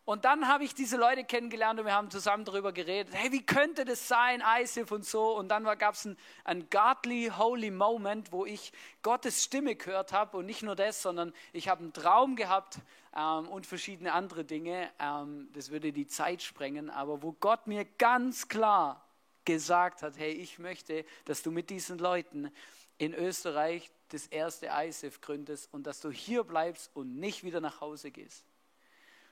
Und 0.05 0.23
dann 0.23 0.47
habe 0.47 0.63
ich 0.63 0.75
diese 0.75 0.97
Leute 0.97 1.23
kennengelernt 1.23 1.79
und 1.79 1.87
wir 1.87 1.95
haben 1.95 2.11
zusammen 2.11 2.45
darüber 2.45 2.71
geredet, 2.71 3.11
hey, 3.15 3.31
wie 3.31 3.43
könnte 3.43 3.85
das 3.85 4.07
sein, 4.07 4.43
ISIF 4.61 4.91
und 4.91 5.03
so. 5.03 5.35
Und 5.35 5.49
dann 5.49 5.63
gab 5.79 5.95
es 5.95 6.05
ein, 6.05 6.15
ein 6.43 6.69
godly, 6.69 7.31
holy 7.35 7.71
Moment, 7.71 8.31
wo 8.31 8.45
ich 8.45 8.71
Gottes 9.01 9.43
Stimme 9.43 9.75
gehört 9.75 10.13
habe 10.13 10.37
und 10.37 10.45
nicht 10.45 10.61
nur 10.61 10.75
das, 10.75 11.01
sondern 11.01 11.33
ich 11.53 11.69
habe 11.69 11.81
einen 11.81 11.91
Traum 11.91 12.35
gehabt 12.35 12.77
ähm, 13.15 13.47
und 13.47 13.65
verschiedene 13.65 14.13
andere 14.13 14.45
Dinge. 14.45 14.91
Ähm, 14.99 15.49
das 15.53 15.71
würde 15.71 15.91
die 15.91 16.05
Zeit 16.05 16.43
sprengen, 16.43 16.91
aber 16.91 17.23
wo 17.23 17.31
Gott 17.31 17.65
mir 17.65 17.83
ganz 17.83 18.47
klar 18.47 19.03
gesagt 19.43 20.03
hat, 20.03 20.13
hey, 20.17 20.33
ich 20.33 20.59
möchte, 20.59 21.03
dass 21.25 21.41
du 21.41 21.49
mit 21.49 21.71
diesen 21.71 21.97
Leuten 21.97 22.51
in 22.99 23.15
Österreich 23.15 23.89
das 24.09 24.27
erste 24.27 24.67
ISIF 24.67 25.19
gründest 25.21 25.73
und 25.73 25.87
dass 25.87 25.99
du 25.99 26.11
hier 26.11 26.43
bleibst 26.43 26.91
und 26.93 27.17
nicht 27.17 27.43
wieder 27.43 27.59
nach 27.59 27.81
Hause 27.81 28.11
gehst. 28.11 28.45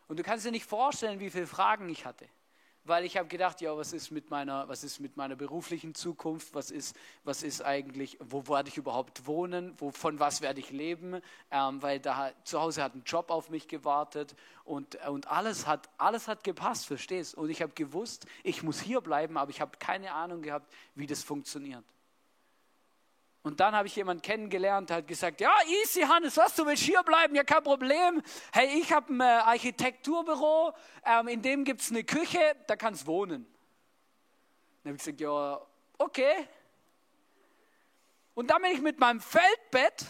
Und 0.08 0.20
du 0.20 0.24
kannst 0.24 0.46
dir 0.46 0.52
nicht 0.52 0.66
vorstellen, 0.66 1.20
wie 1.20 1.30
viele 1.30 1.48
Fragen 1.48 1.89
ich 1.89 2.06
hatte. 2.06 2.28
Weil 2.86 3.06
ich 3.06 3.16
habe 3.16 3.30
gedacht, 3.30 3.62
ja, 3.62 3.78
was 3.78 3.94
ist 3.94 4.12
mit 4.12 4.30
meiner, 4.30 4.68
was 4.68 4.84
ist 4.84 5.00
mit 5.00 5.16
meiner 5.16 5.38
beruflichen 5.38 5.96
Zukunft? 5.96 6.54
Was 6.54 6.70
ist, 6.70 6.98
was 7.24 7.42
ist 7.42 7.62
eigentlich, 7.62 8.18
wo 8.20 8.46
werde 8.50 8.68
ich 8.68 8.76
überhaupt 8.76 9.26
wohnen? 9.26 9.74
Wo, 9.78 9.92
von 9.92 10.20
was 10.20 10.42
werde 10.42 10.60
ich 10.60 10.70
leben? 10.70 11.22
Ähm, 11.50 11.82
weil 11.82 12.02
da 12.02 12.34
zu 12.44 12.60
Hause 12.60 12.84
hat 12.84 12.94
ein 12.94 13.04
Job 13.06 13.32
auf 13.32 13.50
mich 13.50 13.70
gewartet 13.70 14.36
und, 14.66 14.96
und 15.08 15.30
alles, 15.30 15.66
hat, 15.66 15.89
alles 15.98 16.28
hat 16.28 16.44
gepasst, 16.44 16.86
verstehst? 16.86 17.36
Und 17.36 17.50
ich 17.50 17.62
habe 17.62 17.72
gewusst, 17.74 18.26
ich 18.44 18.63
muss 18.63 18.82
hier 18.82 19.00
bleiben, 19.00 19.38
aber 19.38 19.50
ich 19.50 19.62
habe 19.62 19.78
keine 19.78 20.12
Ahnung 20.12 20.42
gehabt, 20.42 20.70
wie 20.94 21.08
das 21.08 21.24
funktioniert. 21.24 21.86
Und 23.43 23.60
dann 23.60 23.75
habe 23.75 23.88
ich 23.88 23.95
jemanden 23.97 24.21
kennengelernt, 24.21 24.89
der 24.89 24.97
hat 24.97 25.08
gesagt, 25.08 25.41
ja, 25.41 25.53
easy 25.67 26.01
Hannes, 26.01 26.38
was, 26.38 26.56
du 26.56 26.65
willst 26.65 26.84
hier 26.84 27.03
bleiben? 27.03 27.36
Ja, 27.36 27.43
kein 27.43 27.62
Problem. 27.62 28.21
Hey, 28.53 28.79
ich 28.79 28.93
habe 28.93 29.13
ein 29.13 29.19
äh, 29.19 29.23
Architekturbüro, 29.23 30.73
ähm, 31.06 31.27
in 31.27 31.41
dem 31.41 31.65
gibt 31.65 31.82
es 31.82 31.91
eine 31.91 32.06
Küche, 32.06 32.39
da 32.67 32.77
kannst 32.77 33.03
du 33.03 33.08
wohnen. 33.08 33.45
Dann 34.84 34.91
habe 34.91 34.95
ich 34.95 35.03
gesagt, 35.03 35.19
ja, 35.19 35.62
okay. 35.97 36.47
Und 38.34 38.49
dann 38.49 38.62
bin 38.62 38.71
ich 38.71 38.82
mit 38.82 38.97
meinem 38.97 39.19
Feldbett, 39.19 40.06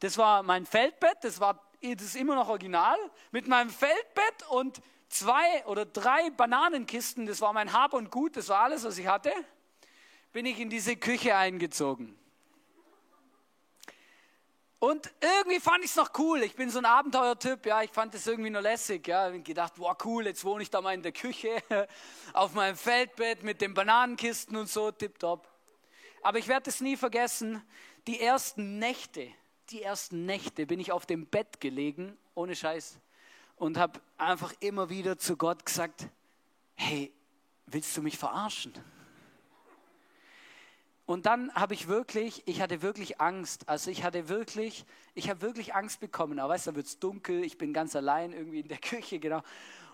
das 0.00 0.16
war 0.16 0.42
mein 0.42 0.64
Feldbett, 0.64 1.18
das 1.22 1.38
war 1.40 1.60
das 1.82 2.06
ist 2.06 2.16
immer 2.16 2.34
noch 2.34 2.48
original, 2.48 2.96
mit 3.30 3.46
meinem 3.46 3.68
Feldbett 3.68 4.48
und 4.48 4.80
zwei 5.10 5.66
oder 5.66 5.84
drei 5.84 6.30
Bananenkisten, 6.30 7.26
das 7.26 7.42
war 7.42 7.52
mein 7.52 7.74
Hab 7.74 7.92
und 7.92 8.10
Gut, 8.10 8.38
das 8.38 8.48
war 8.48 8.60
alles, 8.60 8.84
was 8.84 8.96
ich 8.96 9.06
hatte 9.06 9.30
bin 10.34 10.46
ich 10.46 10.58
in 10.58 10.68
diese 10.68 10.96
Küche 10.96 11.36
eingezogen. 11.36 12.18
Und 14.80 15.08
irgendwie 15.20 15.60
fand 15.60 15.84
ich 15.84 15.90
es 15.90 15.96
noch 15.96 16.10
cool. 16.18 16.42
Ich 16.42 16.56
bin 16.56 16.70
so 16.70 16.78
ein 16.80 16.84
Abenteuertyp, 16.84 17.64
ja, 17.64 17.82
ich 17.82 17.92
fand 17.92 18.16
es 18.16 18.26
irgendwie 18.26 18.50
nur 18.50 18.60
lässig, 18.60 19.06
ja. 19.06 19.30
Ich 19.30 19.44
gedacht, 19.44 19.74
wow, 19.76 19.96
cool, 20.04 20.26
jetzt 20.26 20.44
wohne 20.44 20.64
ich 20.64 20.70
da 20.70 20.80
mal 20.80 20.92
in 20.92 21.02
der 21.02 21.12
Küche, 21.12 21.62
auf 22.32 22.52
meinem 22.52 22.76
Feldbett 22.76 23.44
mit 23.44 23.60
den 23.60 23.74
Bananenkisten 23.74 24.56
und 24.56 24.68
so, 24.68 24.90
tipptopp. 24.90 25.48
Aber 26.22 26.38
ich 26.38 26.48
werde 26.48 26.68
es 26.68 26.80
nie 26.80 26.96
vergessen, 26.96 27.62
die 28.08 28.20
ersten 28.20 28.80
Nächte, 28.80 29.28
die 29.70 29.82
ersten 29.82 30.26
Nächte 30.26 30.66
bin 30.66 30.80
ich 30.80 30.90
auf 30.90 31.06
dem 31.06 31.26
Bett 31.26 31.60
gelegen, 31.60 32.18
ohne 32.34 32.56
Scheiß, 32.56 32.98
und 33.54 33.78
habe 33.78 34.00
einfach 34.18 34.52
immer 34.58 34.90
wieder 34.90 35.16
zu 35.16 35.36
Gott 35.36 35.64
gesagt, 35.64 36.08
hey, 36.74 37.12
willst 37.66 37.96
du 37.96 38.02
mich 38.02 38.18
verarschen? 38.18 38.74
Und 41.06 41.26
dann 41.26 41.52
habe 41.54 41.74
ich 41.74 41.86
wirklich, 41.86 42.42
ich 42.46 42.62
hatte 42.62 42.80
wirklich 42.80 43.20
Angst. 43.20 43.68
Also 43.68 43.90
ich 43.90 44.04
hatte 44.04 44.28
wirklich, 44.28 44.86
ich 45.14 45.28
habe 45.28 45.42
wirklich 45.42 45.74
Angst 45.74 46.00
bekommen. 46.00 46.38
Aber 46.38 46.54
weißt 46.54 46.66
du, 46.66 46.70
da 46.70 46.76
wird 46.76 46.86
es 46.86 46.98
dunkel, 46.98 47.44
ich 47.44 47.58
bin 47.58 47.74
ganz 47.74 47.94
allein 47.94 48.32
irgendwie 48.32 48.60
in 48.60 48.68
der 48.68 48.78
Küche, 48.80 49.18
genau. 49.18 49.42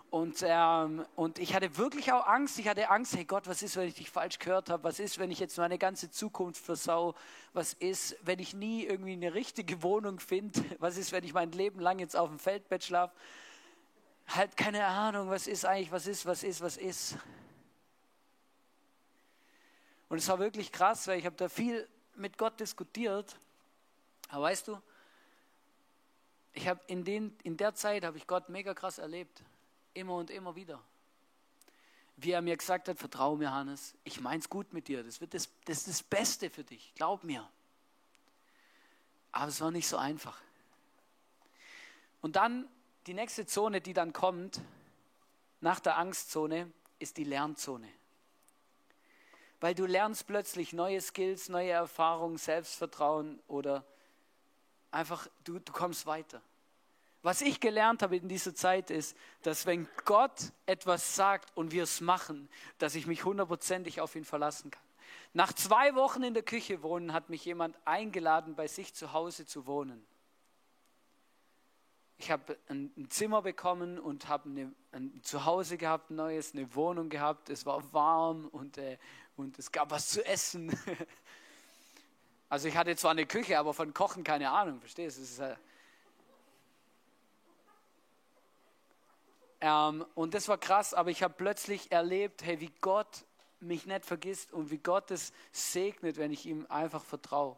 und, 0.09 0.37
ähm, 0.45 1.05
und 1.15 1.37
ich 1.37 1.53
hatte 1.53 1.77
wirklich 1.77 2.13
auch 2.13 2.25
Angst. 2.27 2.59
Ich 2.59 2.67
hatte 2.67 2.89
Angst, 2.89 3.15
hey 3.17 3.25
Gott, 3.25 3.45
was 3.47 3.61
ist, 3.61 3.75
wenn 3.75 3.89
ich 3.89 3.95
dich 3.95 4.09
falsch 4.09 4.39
gehört 4.39 4.69
habe? 4.69 4.85
Was 4.85 4.99
ist, 4.99 5.19
wenn 5.19 5.31
ich 5.31 5.39
jetzt 5.39 5.57
meine 5.57 5.77
ganze 5.77 6.09
Zukunft 6.09 6.63
versau? 6.63 7.13
Was 7.51 7.73
ist, 7.73 8.15
wenn 8.23 8.39
ich 8.39 8.53
nie 8.53 8.85
irgendwie 8.85 9.13
eine 9.13 9.33
richtige 9.33 9.83
Wohnung 9.83 10.21
finde? 10.21 10.63
Was 10.79 10.95
ist, 10.97 11.11
wenn 11.11 11.25
ich 11.25 11.33
mein 11.33 11.51
Leben 11.51 11.81
lang 11.81 11.99
jetzt 11.99 12.15
auf 12.15 12.29
dem 12.29 12.39
Feldbett 12.39 12.85
schlafe? 12.85 13.13
Halt 14.27 14.55
keine 14.55 14.85
Ahnung, 14.85 15.29
was 15.29 15.45
ist 15.45 15.65
eigentlich, 15.65 15.91
was 15.91 16.07
ist, 16.07 16.25
was 16.25 16.43
ist, 16.43 16.61
was 16.61 16.77
ist. 16.77 17.17
Und 20.11 20.17
es 20.17 20.27
war 20.27 20.39
wirklich 20.39 20.73
krass, 20.73 21.07
weil 21.07 21.19
ich 21.19 21.25
habe 21.25 21.37
da 21.37 21.47
viel 21.47 21.87
mit 22.15 22.37
Gott 22.37 22.59
diskutiert. 22.59 23.39
Aber 24.27 24.43
weißt 24.43 24.67
du, 24.67 24.77
ich 26.51 26.67
habe 26.67 26.81
in, 26.87 27.05
in 27.43 27.55
der 27.55 27.75
Zeit 27.75 28.03
habe 28.03 28.17
ich 28.17 28.27
Gott 28.27 28.49
mega 28.49 28.73
krass 28.73 28.97
erlebt. 28.97 29.41
Immer 29.93 30.15
und 30.15 30.29
immer 30.29 30.53
wieder. 30.57 30.83
Wie 32.17 32.31
er 32.31 32.41
mir 32.41 32.57
gesagt 32.57 32.89
hat, 32.89 32.99
vertraue 32.99 33.37
mir, 33.37 33.53
Hannes, 33.53 33.95
ich 34.03 34.19
mein's 34.19 34.49
gut 34.49 34.73
mit 34.73 34.89
dir. 34.89 35.01
Das, 35.01 35.21
wird 35.21 35.33
das, 35.33 35.47
das 35.63 35.77
ist 35.77 35.87
das 35.87 36.03
Beste 36.03 36.49
für 36.49 36.65
dich, 36.65 36.93
glaub 36.95 37.23
mir. 37.23 37.49
Aber 39.31 39.47
es 39.47 39.61
war 39.61 39.71
nicht 39.71 39.87
so 39.87 39.95
einfach. 39.95 40.41
Und 42.19 42.35
dann 42.35 42.67
die 43.07 43.13
nächste 43.13 43.45
Zone, 43.45 43.79
die 43.79 43.93
dann 43.93 44.11
kommt, 44.11 44.59
nach 45.61 45.79
der 45.79 45.97
Angstzone, 45.97 46.69
ist 46.99 47.15
die 47.15 47.23
Lernzone. 47.23 47.87
Weil 49.61 49.75
du 49.75 49.85
lernst 49.85 50.27
plötzlich 50.27 50.73
neue 50.73 50.99
Skills, 50.99 51.47
neue 51.47 51.69
Erfahrungen, 51.69 52.37
Selbstvertrauen 52.37 53.39
oder 53.47 53.85
einfach, 54.89 55.27
du, 55.43 55.59
du 55.59 55.71
kommst 55.71 56.07
weiter. 56.07 56.41
Was 57.21 57.41
ich 57.41 57.59
gelernt 57.59 58.01
habe 58.01 58.17
in 58.17 58.27
dieser 58.27 58.55
Zeit 58.55 58.89
ist, 58.89 59.15
dass 59.43 59.67
wenn 59.67 59.87
Gott 60.05 60.51
etwas 60.65 61.15
sagt 61.15 61.55
und 61.55 61.71
wir 61.71 61.83
es 61.83 62.01
machen, 62.01 62.49
dass 62.79 62.95
ich 62.95 63.05
mich 63.05 63.23
hundertprozentig 63.23 64.01
auf 64.01 64.15
ihn 64.15 64.25
verlassen 64.25 64.71
kann. 64.71 64.81
Nach 65.33 65.53
zwei 65.53 65.93
Wochen 65.93 66.23
in 66.23 66.33
der 66.33 66.43
Küche 66.43 66.81
wohnen 66.81 67.13
hat 67.13 67.29
mich 67.29 67.45
jemand 67.45 67.77
eingeladen, 67.85 68.55
bei 68.55 68.67
sich 68.67 68.95
zu 68.95 69.13
Hause 69.13 69.45
zu 69.45 69.67
wohnen. 69.67 70.03
Ich 72.17 72.29
habe 72.29 72.57
ein, 72.67 72.91
Zimmer 73.09 73.41
bekommen 73.41 73.97
und 73.97 74.27
habe 74.27 74.49
ein 74.91 75.21
Zuhause 75.23 75.77
gehabt, 75.77 76.11
ein 76.11 76.15
neues, 76.15 76.53
eine 76.53 76.73
Wohnung 76.75 77.09
gehabt. 77.09 77.49
Es 77.49 77.65
war 77.65 77.93
warm 77.93 78.47
und, 78.47 78.77
äh, 78.77 78.97
und 79.41 79.59
es 79.59 79.71
gab 79.71 79.91
was 79.91 80.09
zu 80.09 80.25
essen. 80.25 80.77
Also 82.49 82.67
ich 82.67 82.75
hatte 82.75 82.93
zwar 82.97 83.11
eine 83.11 83.25
Küche, 83.25 83.57
aber 83.57 83.73
von 83.73 83.93
Kochen 83.93 84.25
keine 84.25 84.49
Ahnung, 84.51 84.81
verstehst 84.81 85.39
du? 85.39 85.43
Äh, 85.43 85.55
Ähm, 89.61 90.03
und 90.15 90.33
das 90.33 90.47
war 90.47 90.57
krass, 90.57 90.93
aber 90.95 91.11
ich 91.11 91.21
habe 91.21 91.35
plötzlich 91.37 91.91
erlebt, 91.91 92.43
hey, 92.43 92.59
wie 92.59 92.71
Gott 92.81 93.25
mich 93.59 93.85
nicht 93.85 94.05
vergisst 94.05 94.51
und 94.51 94.71
wie 94.71 94.79
Gott 94.79 95.11
es 95.11 95.31
segnet, 95.51 96.17
wenn 96.17 96.31
ich 96.31 96.47
ihm 96.47 96.65
einfach 96.67 97.03
vertraue. 97.03 97.55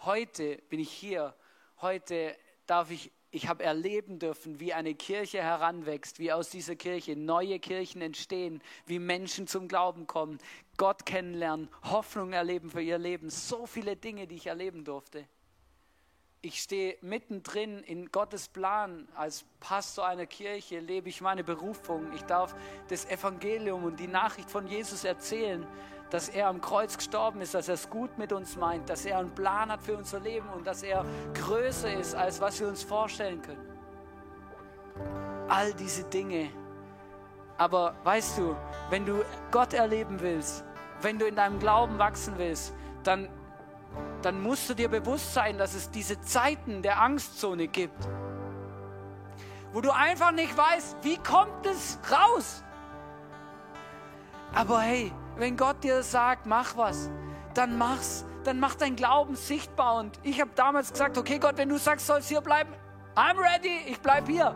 Heute 0.00 0.58
bin 0.68 0.78
ich 0.78 0.92
hier, 0.92 1.34
heute 1.80 2.36
darf 2.66 2.90
ich, 2.90 3.10
ich 3.30 3.48
habe 3.48 3.64
erleben 3.64 4.18
dürfen, 4.18 4.60
wie 4.60 4.72
eine 4.72 4.94
Kirche 4.94 5.42
heranwächst, 5.42 6.18
wie 6.18 6.32
aus 6.32 6.50
dieser 6.50 6.76
Kirche 6.76 7.16
neue 7.16 7.58
Kirchen 7.58 8.00
entstehen, 8.00 8.62
wie 8.86 8.98
Menschen 8.98 9.46
zum 9.46 9.68
Glauben 9.68 10.06
kommen, 10.06 10.38
Gott 10.76 11.04
kennenlernen, 11.06 11.68
Hoffnung 11.82 12.32
erleben 12.32 12.70
für 12.70 12.82
ihr 12.82 12.98
Leben. 12.98 13.30
So 13.30 13.66
viele 13.66 13.96
Dinge, 13.96 14.26
die 14.26 14.36
ich 14.36 14.46
erleben 14.46 14.84
durfte. 14.84 15.26
Ich 16.42 16.62
stehe 16.62 16.96
mittendrin 17.00 17.82
in 17.82 18.12
Gottes 18.12 18.48
Plan. 18.48 19.08
Als 19.16 19.44
Pastor 19.58 20.06
einer 20.06 20.26
Kirche 20.26 20.78
lebe 20.78 21.08
ich 21.08 21.20
meine 21.20 21.42
Berufung. 21.42 22.12
Ich 22.12 22.22
darf 22.22 22.54
das 22.88 23.04
Evangelium 23.06 23.82
und 23.82 23.98
die 23.98 24.06
Nachricht 24.06 24.48
von 24.48 24.68
Jesus 24.68 25.02
erzählen, 25.02 25.66
dass 26.10 26.28
er 26.28 26.48
am 26.48 26.60
Kreuz 26.60 26.96
gestorben 26.96 27.40
ist, 27.40 27.54
dass 27.54 27.68
er 27.68 27.74
es 27.74 27.90
gut 27.90 28.16
mit 28.18 28.32
uns 28.32 28.56
meint, 28.56 28.88
dass 28.88 29.04
er 29.04 29.18
einen 29.18 29.34
Plan 29.34 29.70
hat 29.70 29.82
für 29.82 29.96
unser 29.96 30.20
Leben 30.20 30.48
und 30.50 30.66
dass 30.66 30.82
er 30.82 31.04
größer 31.34 31.92
ist, 31.92 32.14
als 32.14 32.40
was 32.40 32.60
wir 32.60 32.68
uns 32.68 32.82
vorstellen 32.82 33.42
können. 33.42 33.66
All 35.48 35.72
diese 35.74 36.04
Dinge. 36.04 36.50
Aber 37.58 37.94
weißt 38.04 38.38
du, 38.38 38.56
wenn 38.90 39.06
du 39.06 39.24
Gott 39.50 39.72
erleben 39.72 40.20
willst, 40.20 40.64
wenn 41.02 41.18
du 41.18 41.26
in 41.26 41.36
deinem 41.36 41.58
Glauben 41.58 41.98
wachsen 41.98 42.34
willst, 42.36 42.72
dann 43.02 43.28
dann 44.22 44.42
musst 44.42 44.68
du 44.68 44.74
dir 44.74 44.88
bewusst 44.88 45.34
sein, 45.34 45.58
dass 45.58 45.74
es 45.74 45.90
diese 45.90 46.20
Zeiten 46.20 46.82
der 46.82 47.00
Angstzone 47.00 47.68
gibt, 47.68 48.08
wo 49.72 49.80
du 49.80 49.94
einfach 49.94 50.32
nicht 50.32 50.56
weißt, 50.56 50.96
wie 51.02 51.16
kommt 51.18 51.66
es 51.66 51.98
raus. 52.10 52.64
Aber 54.54 54.80
hey, 54.80 55.12
wenn 55.36 55.56
Gott 55.56 55.82
dir 55.82 56.02
sagt, 56.02 56.46
mach 56.46 56.76
was, 56.76 57.10
dann 57.54 57.78
mach's, 57.78 58.24
dann 58.44 58.60
mach 58.60 58.74
dein 58.74 58.96
Glauben 58.96 59.36
sichtbar. 59.36 59.96
Und 59.96 60.18
ich 60.22 60.40
habe 60.40 60.50
damals 60.54 60.92
gesagt, 60.92 61.18
okay 61.18 61.38
Gott, 61.38 61.56
wenn 61.56 61.68
du 61.68 61.78
sagst, 61.78 62.06
sollst 62.06 62.28
hier 62.28 62.40
bleiben, 62.40 62.72
I'm 63.14 63.36
ready, 63.38 63.80
ich 63.86 64.00
bleib 64.00 64.28
hier. 64.28 64.54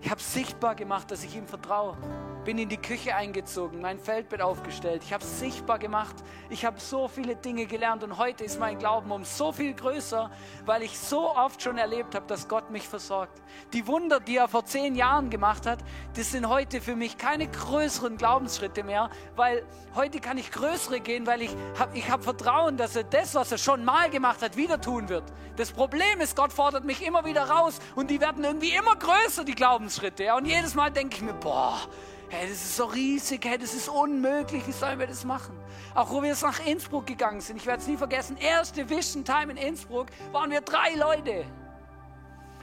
Ich 0.00 0.10
habe 0.10 0.20
sichtbar 0.20 0.74
gemacht, 0.74 1.10
dass 1.10 1.24
ich 1.24 1.34
ihm 1.34 1.46
vertraue 1.46 1.96
bin 2.44 2.58
in 2.58 2.68
die 2.68 2.76
Küche 2.76 3.14
eingezogen, 3.14 3.80
mein 3.80 3.98
Feldbett 3.98 4.42
aufgestellt. 4.42 5.02
Ich 5.04 5.12
habe 5.12 5.24
es 5.24 5.40
sichtbar 5.40 5.78
gemacht. 5.78 6.14
Ich 6.50 6.64
habe 6.64 6.78
so 6.78 7.08
viele 7.08 7.36
Dinge 7.36 7.64
gelernt 7.66 8.04
und 8.04 8.18
heute 8.18 8.44
ist 8.44 8.60
mein 8.60 8.78
Glauben 8.78 9.10
um 9.10 9.24
so 9.24 9.50
viel 9.50 9.72
größer, 9.72 10.30
weil 10.66 10.82
ich 10.82 10.98
so 10.98 11.34
oft 11.34 11.62
schon 11.62 11.78
erlebt 11.78 12.14
habe, 12.14 12.26
dass 12.26 12.46
Gott 12.46 12.70
mich 12.70 12.86
versorgt. 12.86 13.40
Die 13.72 13.86
Wunder, 13.86 14.20
die 14.20 14.36
er 14.36 14.48
vor 14.48 14.66
zehn 14.66 14.94
Jahren 14.94 15.30
gemacht 15.30 15.66
hat, 15.66 15.78
das 16.16 16.32
sind 16.32 16.48
heute 16.48 16.82
für 16.82 16.96
mich 16.96 17.16
keine 17.16 17.48
größeren 17.48 18.18
Glaubensschritte 18.18 18.82
mehr, 18.82 19.08
weil 19.36 19.64
heute 19.94 20.20
kann 20.20 20.36
ich 20.36 20.52
größere 20.52 21.00
gehen, 21.00 21.26
weil 21.26 21.42
ich 21.42 21.56
habe 21.78 21.96
ich 21.96 22.10
hab 22.10 22.24
Vertrauen, 22.24 22.76
dass 22.76 22.94
er 22.94 23.04
das, 23.04 23.34
was 23.34 23.52
er 23.52 23.58
schon 23.58 23.84
mal 23.84 24.10
gemacht 24.10 24.42
hat, 24.42 24.56
wieder 24.56 24.80
tun 24.80 25.08
wird. 25.08 25.24
Das 25.56 25.72
Problem 25.72 26.20
ist, 26.20 26.36
Gott 26.36 26.52
fordert 26.52 26.84
mich 26.84 27.04
immer 27.04 27.24
wieder 27.24 27.48
raus 27.48 27.78
und 27.94 28.10
die 28.10 28.20
werden 28.20 28.44
irgendwie 28.44 28.72
immer 28.72 28.96
größer, 28.96 29.44
die 29.44 29.54
Glaubensschritte. 29.54 30.24
Ja? 30.24 30.36
Und 30.36 30.46
jedes 30.46 30.74
Mal 30.74 30.90
denke 30.90 31.16
ich 31.16 31.22
mir, 31.22 31.34
boah, 31.34 31.80
Hey, 32.28 32.48
das 32.48 32.56
ist 32.56 32.76
so 32.76 32.84
riesig, 32.86 33.44
hey, 33.44 33.58
das 33.58 33.74
ist 33.74 33.88
unmöglich, 33.88 34.66
wie 34.66 34.72
sollen 34.72 34.98
wir 34.98 35.06
das 35.06 35.24
machen? 35.24 35.56
Auch 35.94 36.10
wo 36.10 36.22
wir 36.22 36.30
jetzt 36.30 36.42
nach 36.42 36.64
Innsbruck 36.66 37.06
gegangen 37.06 37.40
sind, 37.40 37.56
ich 37.56 37.66
werde 37.66 37.82
es 37.82 37.86
nie 37.86 37.96
vergessen, 37.96 38.36
erste 38.36 38.88
Vision 38.88 39.24
Time 39.24 39.52
in 39.52 39.56
Innsbruck 39.56 40.06
waren 40.32 40.50
wir 40.50 40.60
drei 40.62 40.94
Leute. 40.94 41.44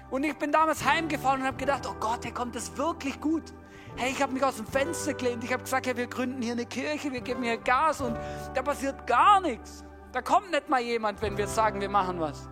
Und 0.09 0.23
ich 0.23 0.37
bin 0.37 0.51
damals 0.51 0.83
heimgefahren 0.83 1.41
und 1.41 1.47
habe 1.47 1.57
gedacht, 1.57 1.87
oh 1.87 1.95
Gott, 1.99 2.25
hey, 2.25 2.31
kommt 2.31 2.55
das 2.55 2.75
wirklich 2.75 3.19
gut? 3.21 3.53
Hey, 3.95 4.11
ich 4.11 4.21
habe 4.21 4.33
mich 4.33 4.43
aus 4.43 4.57
dem 4.57 4.65
Fenster 4.65 5.13
gelehnt, 5.13 5.43
ich 5.43 5.53
habe 5.53 5.63
gesagt, 5.63 5.85
hey, 5.85 5.95
wir 5.95 6.07
gründen 6.07 6.41
hier 6.41 6.53
eine 6.53 6.65
Kirche, 6.65 7.11
wir 7.11 7.21
geben 7.21 7.43
hier 7.43 7.57
Gas 7.57 8.01
und 8.01 8.17
da 8.53 8.61
passiert 8.61 9.05
gar 9.07 9.39
nichts. 9.39 9.85
Da 10.11 10.21
kommt 10.21 10.51
nicht 10.51 10.67
mal 10.69 10.81
jemand, 10.81 11.21
wenn 11.21 11.37
wir 11.37 11.47
sagen, 11.47 11.79
wir 11.79 11.89
machen 11.89 12.19
was. 12.19 12.49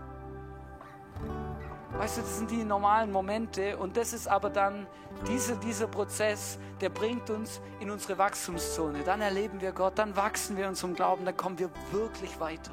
Weißt 1.98 2.17
du, 2.17 2.22
das 2.22 2.38
sind 2.38 2.52
die 2.52 2.63
normalen 2.63 3.12
Momente 3.12 3.78
und 3.78 3.98
das 3.98 4.13
ist 4.13 4.28
aber 4.28 4.50
dann 4.50 4.88
dieser, 5.27 5.55
dieser 5.55 5.88
Prozess, 5.88 6.58
der 6.82 6.89
bringt 6.89 7.29
uns 7.29 7.62
in 7.79 7.89
unsere 7.89 8.17
Wachstumszone. 8.17 9.03
Dann 9.03 9.21
erleben 9.21 9.62
wir 9.62 9.71
Gott, 9.71 9.97
dann 9.97 10.15
wachsen 10.15 10.55
wir 10.55 10.63
in 10.63 10.69
unserem 10.69 10.95
Glauben, 10.95 11.25
dann 11.25 11.36
kommen 11.36 11.60
wir 11.60 11.69
wirklich 11.91 12.39
weiter. 12.39 12.71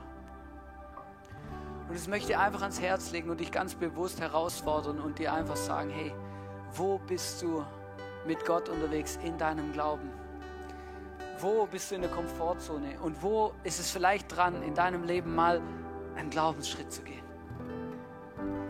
Und 1.88 1.94
das 1.94 2.08
möchte 2.08 2.32
ich 2.32 2.38
einfach 2.38 2.62
ans 2.62 2.80
Herz 2.80 3.12
legen 3.12 3.30
und 3.30 3.38
dich 3.38 3.52
ganz 3.52 3.74
bewusst 3.74 4.20
herausfordern 4.20 5.00
und 5.00 5.18
dir 5.18 5.32
einfach 5.32 5.56
sagen, 5.56 5.90
hey, 5.90 6.12
wo 6.74 6.98
bist 6.98 7.42
du 7.42 7.64
mit 8.26 8.44
Gott 8.44 8.68
unterwegs 8.68 9.18
in 9.22 9.38
deinem 9.38 9.72
Glauben? 9.72 10.10
Wo 11.38 11.66
bist 11.66 11.90
du 11.90 11.94
in 11.96 12.02
der 12.02 12.10
Komfortzone? 12.10 12.98
Und 13.02 13.22
wo 13.22 13.52
ist 13.62 13.78
es 13.78 13.90
vielleicht 13.90 14.34
dran, 14.34 14.62
in 14.62 14.74
deinem 14.74 15.04
Leben 15.04 15.34
mal 15.34 15.60
einen 16.16 16.30
Glaubensschritt 16.30 16.92
zu 16.92 17.02
gehen? 17.02 17.22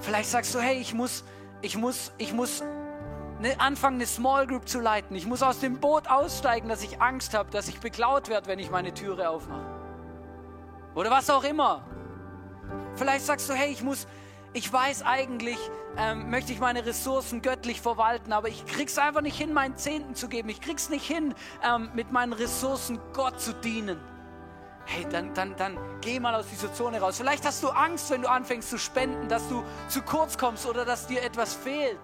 Vielleicht 0.01 0.31
sagst 0.31 0.55
du, 0.55 0.61
hey, 0.61 0.79
ich 0.79 0.93
muss, 0.93 1.25
ich 1.63 1.77
muss, 1.77 2.13
ich 2.19 2.33
muss 2.33 2.63
eine, 3.39 3.61
anfangen, 3.61 3.97
eine 3.97 4.07
Small 4.07 4.47
Group 4.47 4.69
zu 4.69 4.81
leiten. 4.81 5.17
Ich 5.17 5.27
muss 5.27 5.43
aus 5.43 5.61
dem 5.61 5.79
Boot 5.79 6.09
aussteigen, 6.09 6.69
dass 6.69 6.83
ich 6.83 7.01
Angst 7.01 7.35
habe, 7.35 7.51
dass 7.51 7.69
ich 7.69 7.81
beklaut 7.81 8.29
werde, 8.29 8.47
wenn 8.47 8.59
ich 8.59 8.71
meine 8.71 8.95
Türe 8.95 9.29
aufmache. 9.29 9.67
Oder 10.95 11.11
was 11.11 11.29
auch 11.31 11.45
immer. 11.45 11.85
Vielleicht 12.95 13.27
sagst 13.27 13.49
du, 13.49 13.55
hey, 13.55 13.71
ich 13.71 13.83
muss, 13.83 14.07
ich 14.53 14.73
weiß 14.73 15.03
eigentlich, 15.03 15.59
ähm, 15.99 16.31
möchte 16.31 16.53
ich 16.53 16.61
meine 16.61 16.87
Ressourcen 16.87 17.43
göttlich 17.43 17.81
verwalten, 17.81 18.33
aber 18.33 18.49
ich 18.49 18.65
krieg's 18.65 18.99
einfach 18.99 19.21
nicht 19.21 19.37
hin, 19.37 19.53
meinen 19.53 19.77
Zehnten 19.77 20.15
zu 20.15 20.29
geben. 20.29 20.49
Ich 20.49 20.61
krieg's 20.61 20.89
nicht 20.89 21.07
hin, 21.07 21.35
ähm, 21.63 21.91
mit 21.95 22.13
meinen 22.13 22.33
Ressourcen 22.33 22.99
Gott 23.13 23.41
zu 23.41 23.53
dienen 23.53 24.01
hey, 24.87 25.05
dann, 25.11 25.35
dann, 25.35 25.55
dann 25.57 25.79
geh 26.01 26.19
mal 26.21 26.35
aus 26.35 26.47
dieser 26.49 26.73
Zone 26.73 27.01
raus. 27.01 27.19
Vielleicht 27.19 27.45
hast 27.45 27.63
du 27.63 27.69
Angst, 27.69 28.11
wenn 28.11 28.23
du 28.23 28.31
anfängst 28.31 28.71
zu 28.71 28.79
spenden, 28.79 29.29
dass 29.29 29.49
du 29.49 29.63
zu 29.89 30.01
kurz 30.03 30.39
kommst 30.39 30.67
oder 30.67 30.85
dass 30.85 31.07
dir 31.07 31.23
etwas 31.23 31.55
fehlt. 31.55 31.99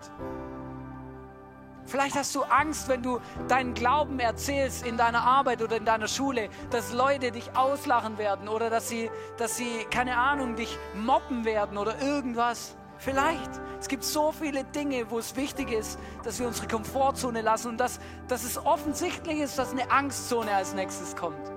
Vielleicht 1.86 2.16
hast 2.16 2.34
du 2.34 2.42
Angst, 2.42 2.88
wenn 2.88 3.02
du 3.02 3.20
deinen 3.48 3.74
Glauben 3.74 4.18
erzählst 4.20 4.86
in 4.86 4.96
deiner 4.96 5.22
Arbeit 5.22 5.62
oder 5.62 5.76
in 5.76 5.84
deiner 5.84 6.08
Schule, 6.08 6.48
dass 6.70 6.92
Leute 6.92 7.32
dich 7.32 7.56
auslachen 7.56 8.18
werden 8.18 8.48
oder 8.48 8.70
dass 8.70 8.88
sie, 8.88 9.10
dass 9.36 9.56
sie 9.56 9.84
keine 9.90 10.16
Ahnung, 10.16 10.56
dich 10.56 10.78
mobben 10.94 11.44
werden 11.44 11.76
oder 11.78 12.00
irgendwas. 12.00 12.76
Vielleicht. 12.98 13.50
Es 13.80 13.88
gibt 13.88 14.04
so 14.04 14.30
viele 14.30 14.62
Dinge, 14.62 15.10
wo 15.10 15.18
es 15.18 15.34
wichtig 15.34 15.72
ist, 15.72 15.98
dass 16.22 16.38
wir 16.38 16.46
unsere 16.46 16.68
Komfortzone 16.68 17.40
lassen 17.42 17.70
und 17.70 17.78
dass, 17.78 17.98
dass 18.28 18.44
es 18.44 18.64
offensichtlich 18.64 19.40
ist, 19.40 19.58
dass 19.58 19.72
eine 19.72 19.90
Angstzone 19.90 20.54
als 20.54 20.72
nächstes 20.72 21.16
kommt. 21.16 21.50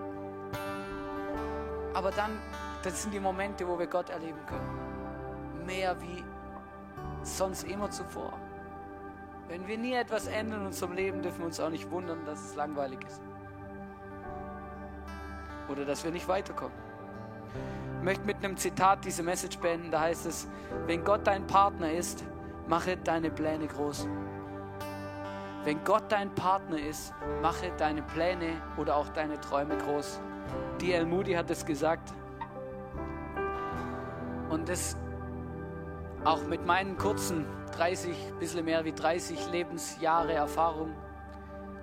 Aber 1.93 2.09
dann, 2.09 2.41
das 2.81 3.03
sind 3.03 3.13
die 3.13 3.19
Momente, 3.19 3.67
wo 3.67 3.77
wir 3.77 3.85
Gott 3.85 4.09
erleben 4.09 4.39
können. 4.47 5.65
Mehr 5.67 5.95
wie 6.01 6.23
sonst 7.21 7.63
immer 7.65 7.91
zuvor. 7.91 8.33
Wenn 9.47 9.67
wir 9.67 9.77
nie 9.77 9.93
etwas 9.93 10.27
ändern 10.27 10.61
in 10.61 10.67
unserem 10.67 10.93
Leben, 10.93 11.21
dürfen 11.21 11.39
wir 11.39 11.45
uns 11.45 11.59
auch 11.59 11.69
nicht 11.69 11.89
wundern, 11.91 12.25
dass 12.25 12.43
es 12.43 12.55
langweilig 12.55 12.99
ist. 13.07 13.21
Oder 15.69 15.85
dass 15.85 16.03
wir 16.03 16.11
nicht 16.11 16.27
weiterkommen. 16.27 16.77
Ich 17.99 18.03
möchte 18.03 18.25
mit 18.25 18.37
einem 18.37 18.57
Zitat 18.57 19.05
diese 19.05 19.23
Message 19.23 19.57
beenden. 19.59 19.91
Da 19.91 20.01
heißt 20.01 20.25
es, 20.25 20.47
wenn 20.87 21.03
Gott 21.03 21.25
dein 21.25 21.45
Partner 21.47 21.91
ist, 21.91 22.23
mache 22.67 22.97
deine 22.97 23.29
Pläne 23.29 23.67
groß. 23.67 24.07
Wenn 25.63 25.83
Gott 25.83 26.03
dein 26.09 26.33
Partner 26.35 26.77
ist, 26.77 27.13
mache 27.41 27.71
deine 27.77 28.03
Pläne 28.03 28.61
oder 28.77 28.95
auch 28.95 29.09
deine 29.09 29.39
Träume 29.41 29.77
groß. 29.77 30.19
D.L. 30.79 31.05
Moody 31.05 31.33
hat 31.33 31.49
es 31.49 31.65
gesagt. 31.65 32.13
Und 34.49 34.69
das 34.69 34.95
auch 36.25 36.43
mit 36.43 36.65
meinen 36.65 36.97
kurzen 36.97 37.45
30, 37.77 38.33
bisschen 38.39 38.65
mehr 38.65 38.83
wie 38.83 38.91
30 38.91 39.51
Lebensjahre 39.51 40.33
Erfahrung, 40.33 40.91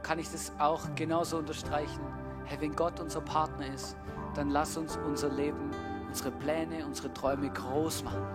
kann 0.02 0.18
ich 0.18 0.30
das 0.30 0.52
auch 0.58 0.80
genauso 0.96 1.38
unterstreichen. 1.38 2.00
Hey, 2.44 2.60
wenn 2.60 2.74
Gott 2.74 2.98
unser 2.98 3.20
Partner 3.20 3.72
ist, 3.72 3.96
dann 4.34 4.50
lass 4.50 4.76
uns 4.76 4.98
unser 5.06 5.28
Leben, 5.28 5.70
unsere 6.08 6.32
Pläne, 6.32 6.84
unsere 6.84 7.12
Träume 7.14 7.50
groß 7.50 8.02
machen. 8.02 8.26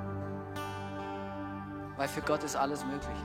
Weil 1.98 2.08
für 2.08 2.22
Gott 2.22 2.44
ist 2.44 2.56
alles 2.56 2.86
möglich. 2.86 3.20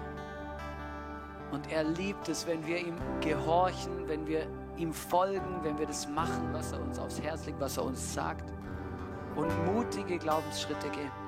Und 1.52 1.70
er 1.70 1.84
liebt 1.84 2.28
es, 2.28 2.46
wenn 2.46 2.66
wir 2.66 2.78
ihm 2.78 2.96
gehorchen, 3.20 4.08
wenn 4.08 4.26
wir 4.26 4.46
ihm 4.76 4.92
folgen, 4.92 5.60
wenn 5.62 5.78
wir 5.78 5.86
das 5.86 6.08
machen, 6.08 6.48
was 6.52 6.72
er 6.72 6.80
uns 6.80 6.98
aufs 6.98 7.20
Herz 7.20 7.46
legt, 7.46 7.60
was 7.60 7.76
er 7.76 7.84
uns 7.84 8.12
sagt. 8.12 8.50
Und 9.36 9.50
mutige 9.66 10.18
Glaubensschritte 10.18 10.88
gehen. 10.90 11.21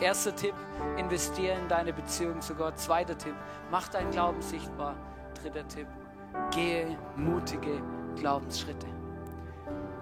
Erster 0.00 0.34
Tipp, 0.34 0.54
investiere 0.96 1.56
in 1.56 1.68
deine 1.68 1.92
Beziehung 1.92 2.40
zu 2.40 2.54
Gott. 2.54 2.78
Zweiter 2.78 3.16
Tipp, 3.16 3.34
mach 3.70 3.88
deinen 3.88 4.10
Glauben 4.10 4.42
sichtbar. 4.42 4.96
Dritter 5.40 5.66
Tipp, 5.68 5.86
gehe 6.50 6.98
mutige 7.16 7.80
Glaubensschritte. 8.16 8.86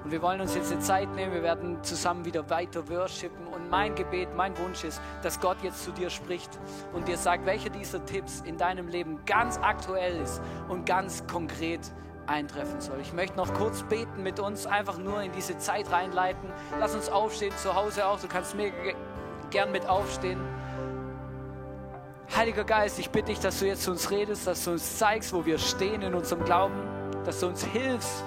Und 0.02 0.10
wir 0.10 0.22
wollen 0.22 0.40
uns 0.40 0.54
jetzt 0.54 0.72
eine 0.72 0.80
Zeit 0.80 1.14
nehmen, 1.14 1.32
wir 1.32 1.42
werden 1.42 1.82
zusammen 1.84 2.24
wieder 2.24 2.48
weiter 2.50 2.88
worshipen. 2.88 3.46
Und 3.46 3.70
mein 3.70 3.94
Gebet, 3.94 4.34
mein 4.34 4.56
Wunsch 4.58 4.82
ist, 4.82 5.00
dass 5.22 5.38
Gott 5.38 5.58
jetzt 5.62 5.84
zu 5.84 5.92
dir 5.92 6.10
spricht 6.10 6.58
und 6.92 7.06
dir 7.06 7.18
sagt, 7.18 7.46
welcher 7.46 7.70
dieser 7.70 8.04
Tipps 8.04 8.40
in 8.40 8.56
deinem 8.56 8.88
Leben 8.88 9.20
ganz 9.26 9.58
aktuell 9.62 10.20
ist 10.20 10.40
und 10.68 10.86
ganz 10.86 11.26
konkret 11.26 11.80
eintreffen 12.26 12.80
soll. 12.80 12.98
Ich 13.00 13.12
möchte 13.12 13.36
noch 13.36 13.52
kurz 13.54 13.82
beten 13.82 14.22
mit 14.22 14.40
uns, 14.40 14.66
einfach 14.66 14.98
nur 14.98 15.20
in 15.22 15.32
diese 15.32 15.58
Zeit 15.58 15.90
reinleiten. 15.92 16.50
Lass 16.80 16.94
uns 16.94 17.08
aufstehen, 17.08 17.52
zu 17.56 17.74
Hause 17.74 18.06
auch. 18.06 18.18
Du 18.20 18.28
kannst 18.28 18.56
mir 18.56 18.72
gern 19.52 19.70
mit 19.70 19.88
aufstehen. 19.88 20.40
Heiliger 22.34 22.64
Geist, 22.64 22.98
ich 22.98 23.10
bitte 23.10 23.26
dich, 23.26 23.40
dass 23.40 23.60
du 23.60 23.66
jetzt 23.66 23.84
zu 23.84 23.90
uns 23.90 24.10
redest, 24.10 24.46
dass 24.46 24.64
du 24.64 24.72
uns 24.72 24.98
zeigst, 24.98 25.32
wo 25.32 25.44
wir 25.44 25.58
stehen 25.58 26.02
in 26.02 26.14
unserem 26.14 26.44
Glauben, 26.44 26.74
dass 27.24 27.40
du 27.40 27.46
uns 27.46 27.62
hilfst, 27.62 28.24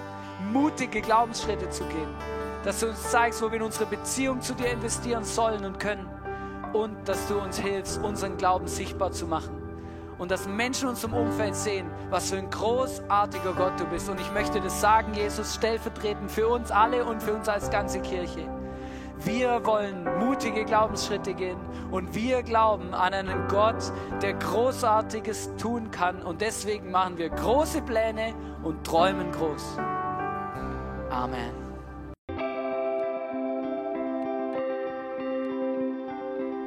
mutige 0.54 1.02
Glaubensschritte 1.02 1.70
zu 1.70 1.84
gehen, 1.86 2.08
dass 2.64 2.80
du 2.80 2.88
uns 2.88 3.10
zeigst, 3.10 3.42
wo 3.42 3.50
wir 3.50 3.58
in 3.58 3.64
unsere 3.64 3.88
Beziehung 3.88 4.42
zu 4.42 4.54
dir 4.54 4.70
investieren 4.70 5.24
sollen 5.24 5.66
und 5.66 5.80
können 5.80 6.08
und 6.74 6.96
dass 7.10 7.28
du 7.28 7.40
uns 7.40 7.58
hilfst, 7.58 8.00
unseren 8.02 8.38
Glauben 8.38 8.68
sichtbar 8.68 9.12
zu 9.12 9.26
machen 9.26 9.66
und 10.20 10.30
dass 10.30 10.48
Menschen 10.48 10.90
uns 10.90 11.04
im 11.04 11.14
Umfeld 11.14 11.56
sehen, 11.56 11.90
was 12.10 12.30
für 12.30 12.38
ein 12.38 12.50
großartiger 12.50 13.54
Gott 13.54 13.80
du 13.80 13.86
bist. 13.86 14.08
Und 14.10 14.20
ich 14.22 14.32
möchte 14.32 14.62
das 14.62 14.80
sagen, 14.80 15.14
Jesus, 15.14 15.56
stellvertretend 15.56 16.32
für 16.32 16.48
uns 16.48 16.72
alle 16.72 17.04
und 17.04 17.22
für 17.22 17.34
uns 17.34 17.50
als 17.50 17.70
ganze 17.70 18.00
Kirche. 18.02 18.48
Wir 19.24 19.66
wollen 19.66 20.04
mutige 20.20 20.66
Glaubensschritte 20.66 21.34
gehen 21.34 21.58
und 21.92 22.14
wir 22.14 22.44
glauben 22.44 22.94
an 22.94 23.14
einen 23.14 23.48
Gott, 23.48 23.92
der 24.22 24.34
Großartiges 24.34 25.56
tun 25.58 25.90
kann. 25.92 26.22
Und 26.22 26.42
deswegen 26.42 26.92
machen 26.92 27.18
wir 27.18 27.30
große 27.30 27.82
Pläne 27.82 28.34
und 28.64 28.84
träumen 28.84 29.32
groß. 29.32 29.78
Amen. 31.10 31.66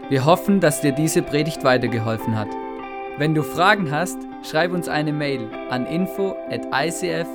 Wir 0.09 0.24
hoffen, 0.24 0.61
dass 0.61 0.80
dir 0.80 0.92
diese 0.92 1.20
Predigt 1.20 1.64
weitergeholfen 1.64 2.38
hat. 2.38 2.49
Wenn 3.18 3.34
du 3.34 3.42
Fragen 3.42 3.90
hast, 3.90 4.16
schreib 4.42 4.72
uns 4.72 4.88
eine 4.88 5.12
Mail 5.12 5.51
an 5.68 5.84
info 5.84 6.34
at 6.51 6.64
icf-vlbg.at. 6.72 7.28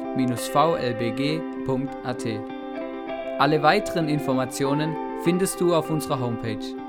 Alle 3.37 3.61
weiteren 3.61 4.07
Informationen 4.07 4.95
findest 5.23 5.61
du 5.61 5.73
auf 5.73 5.89
unserer 5.89 6.19
Homepage. 6.19 6.82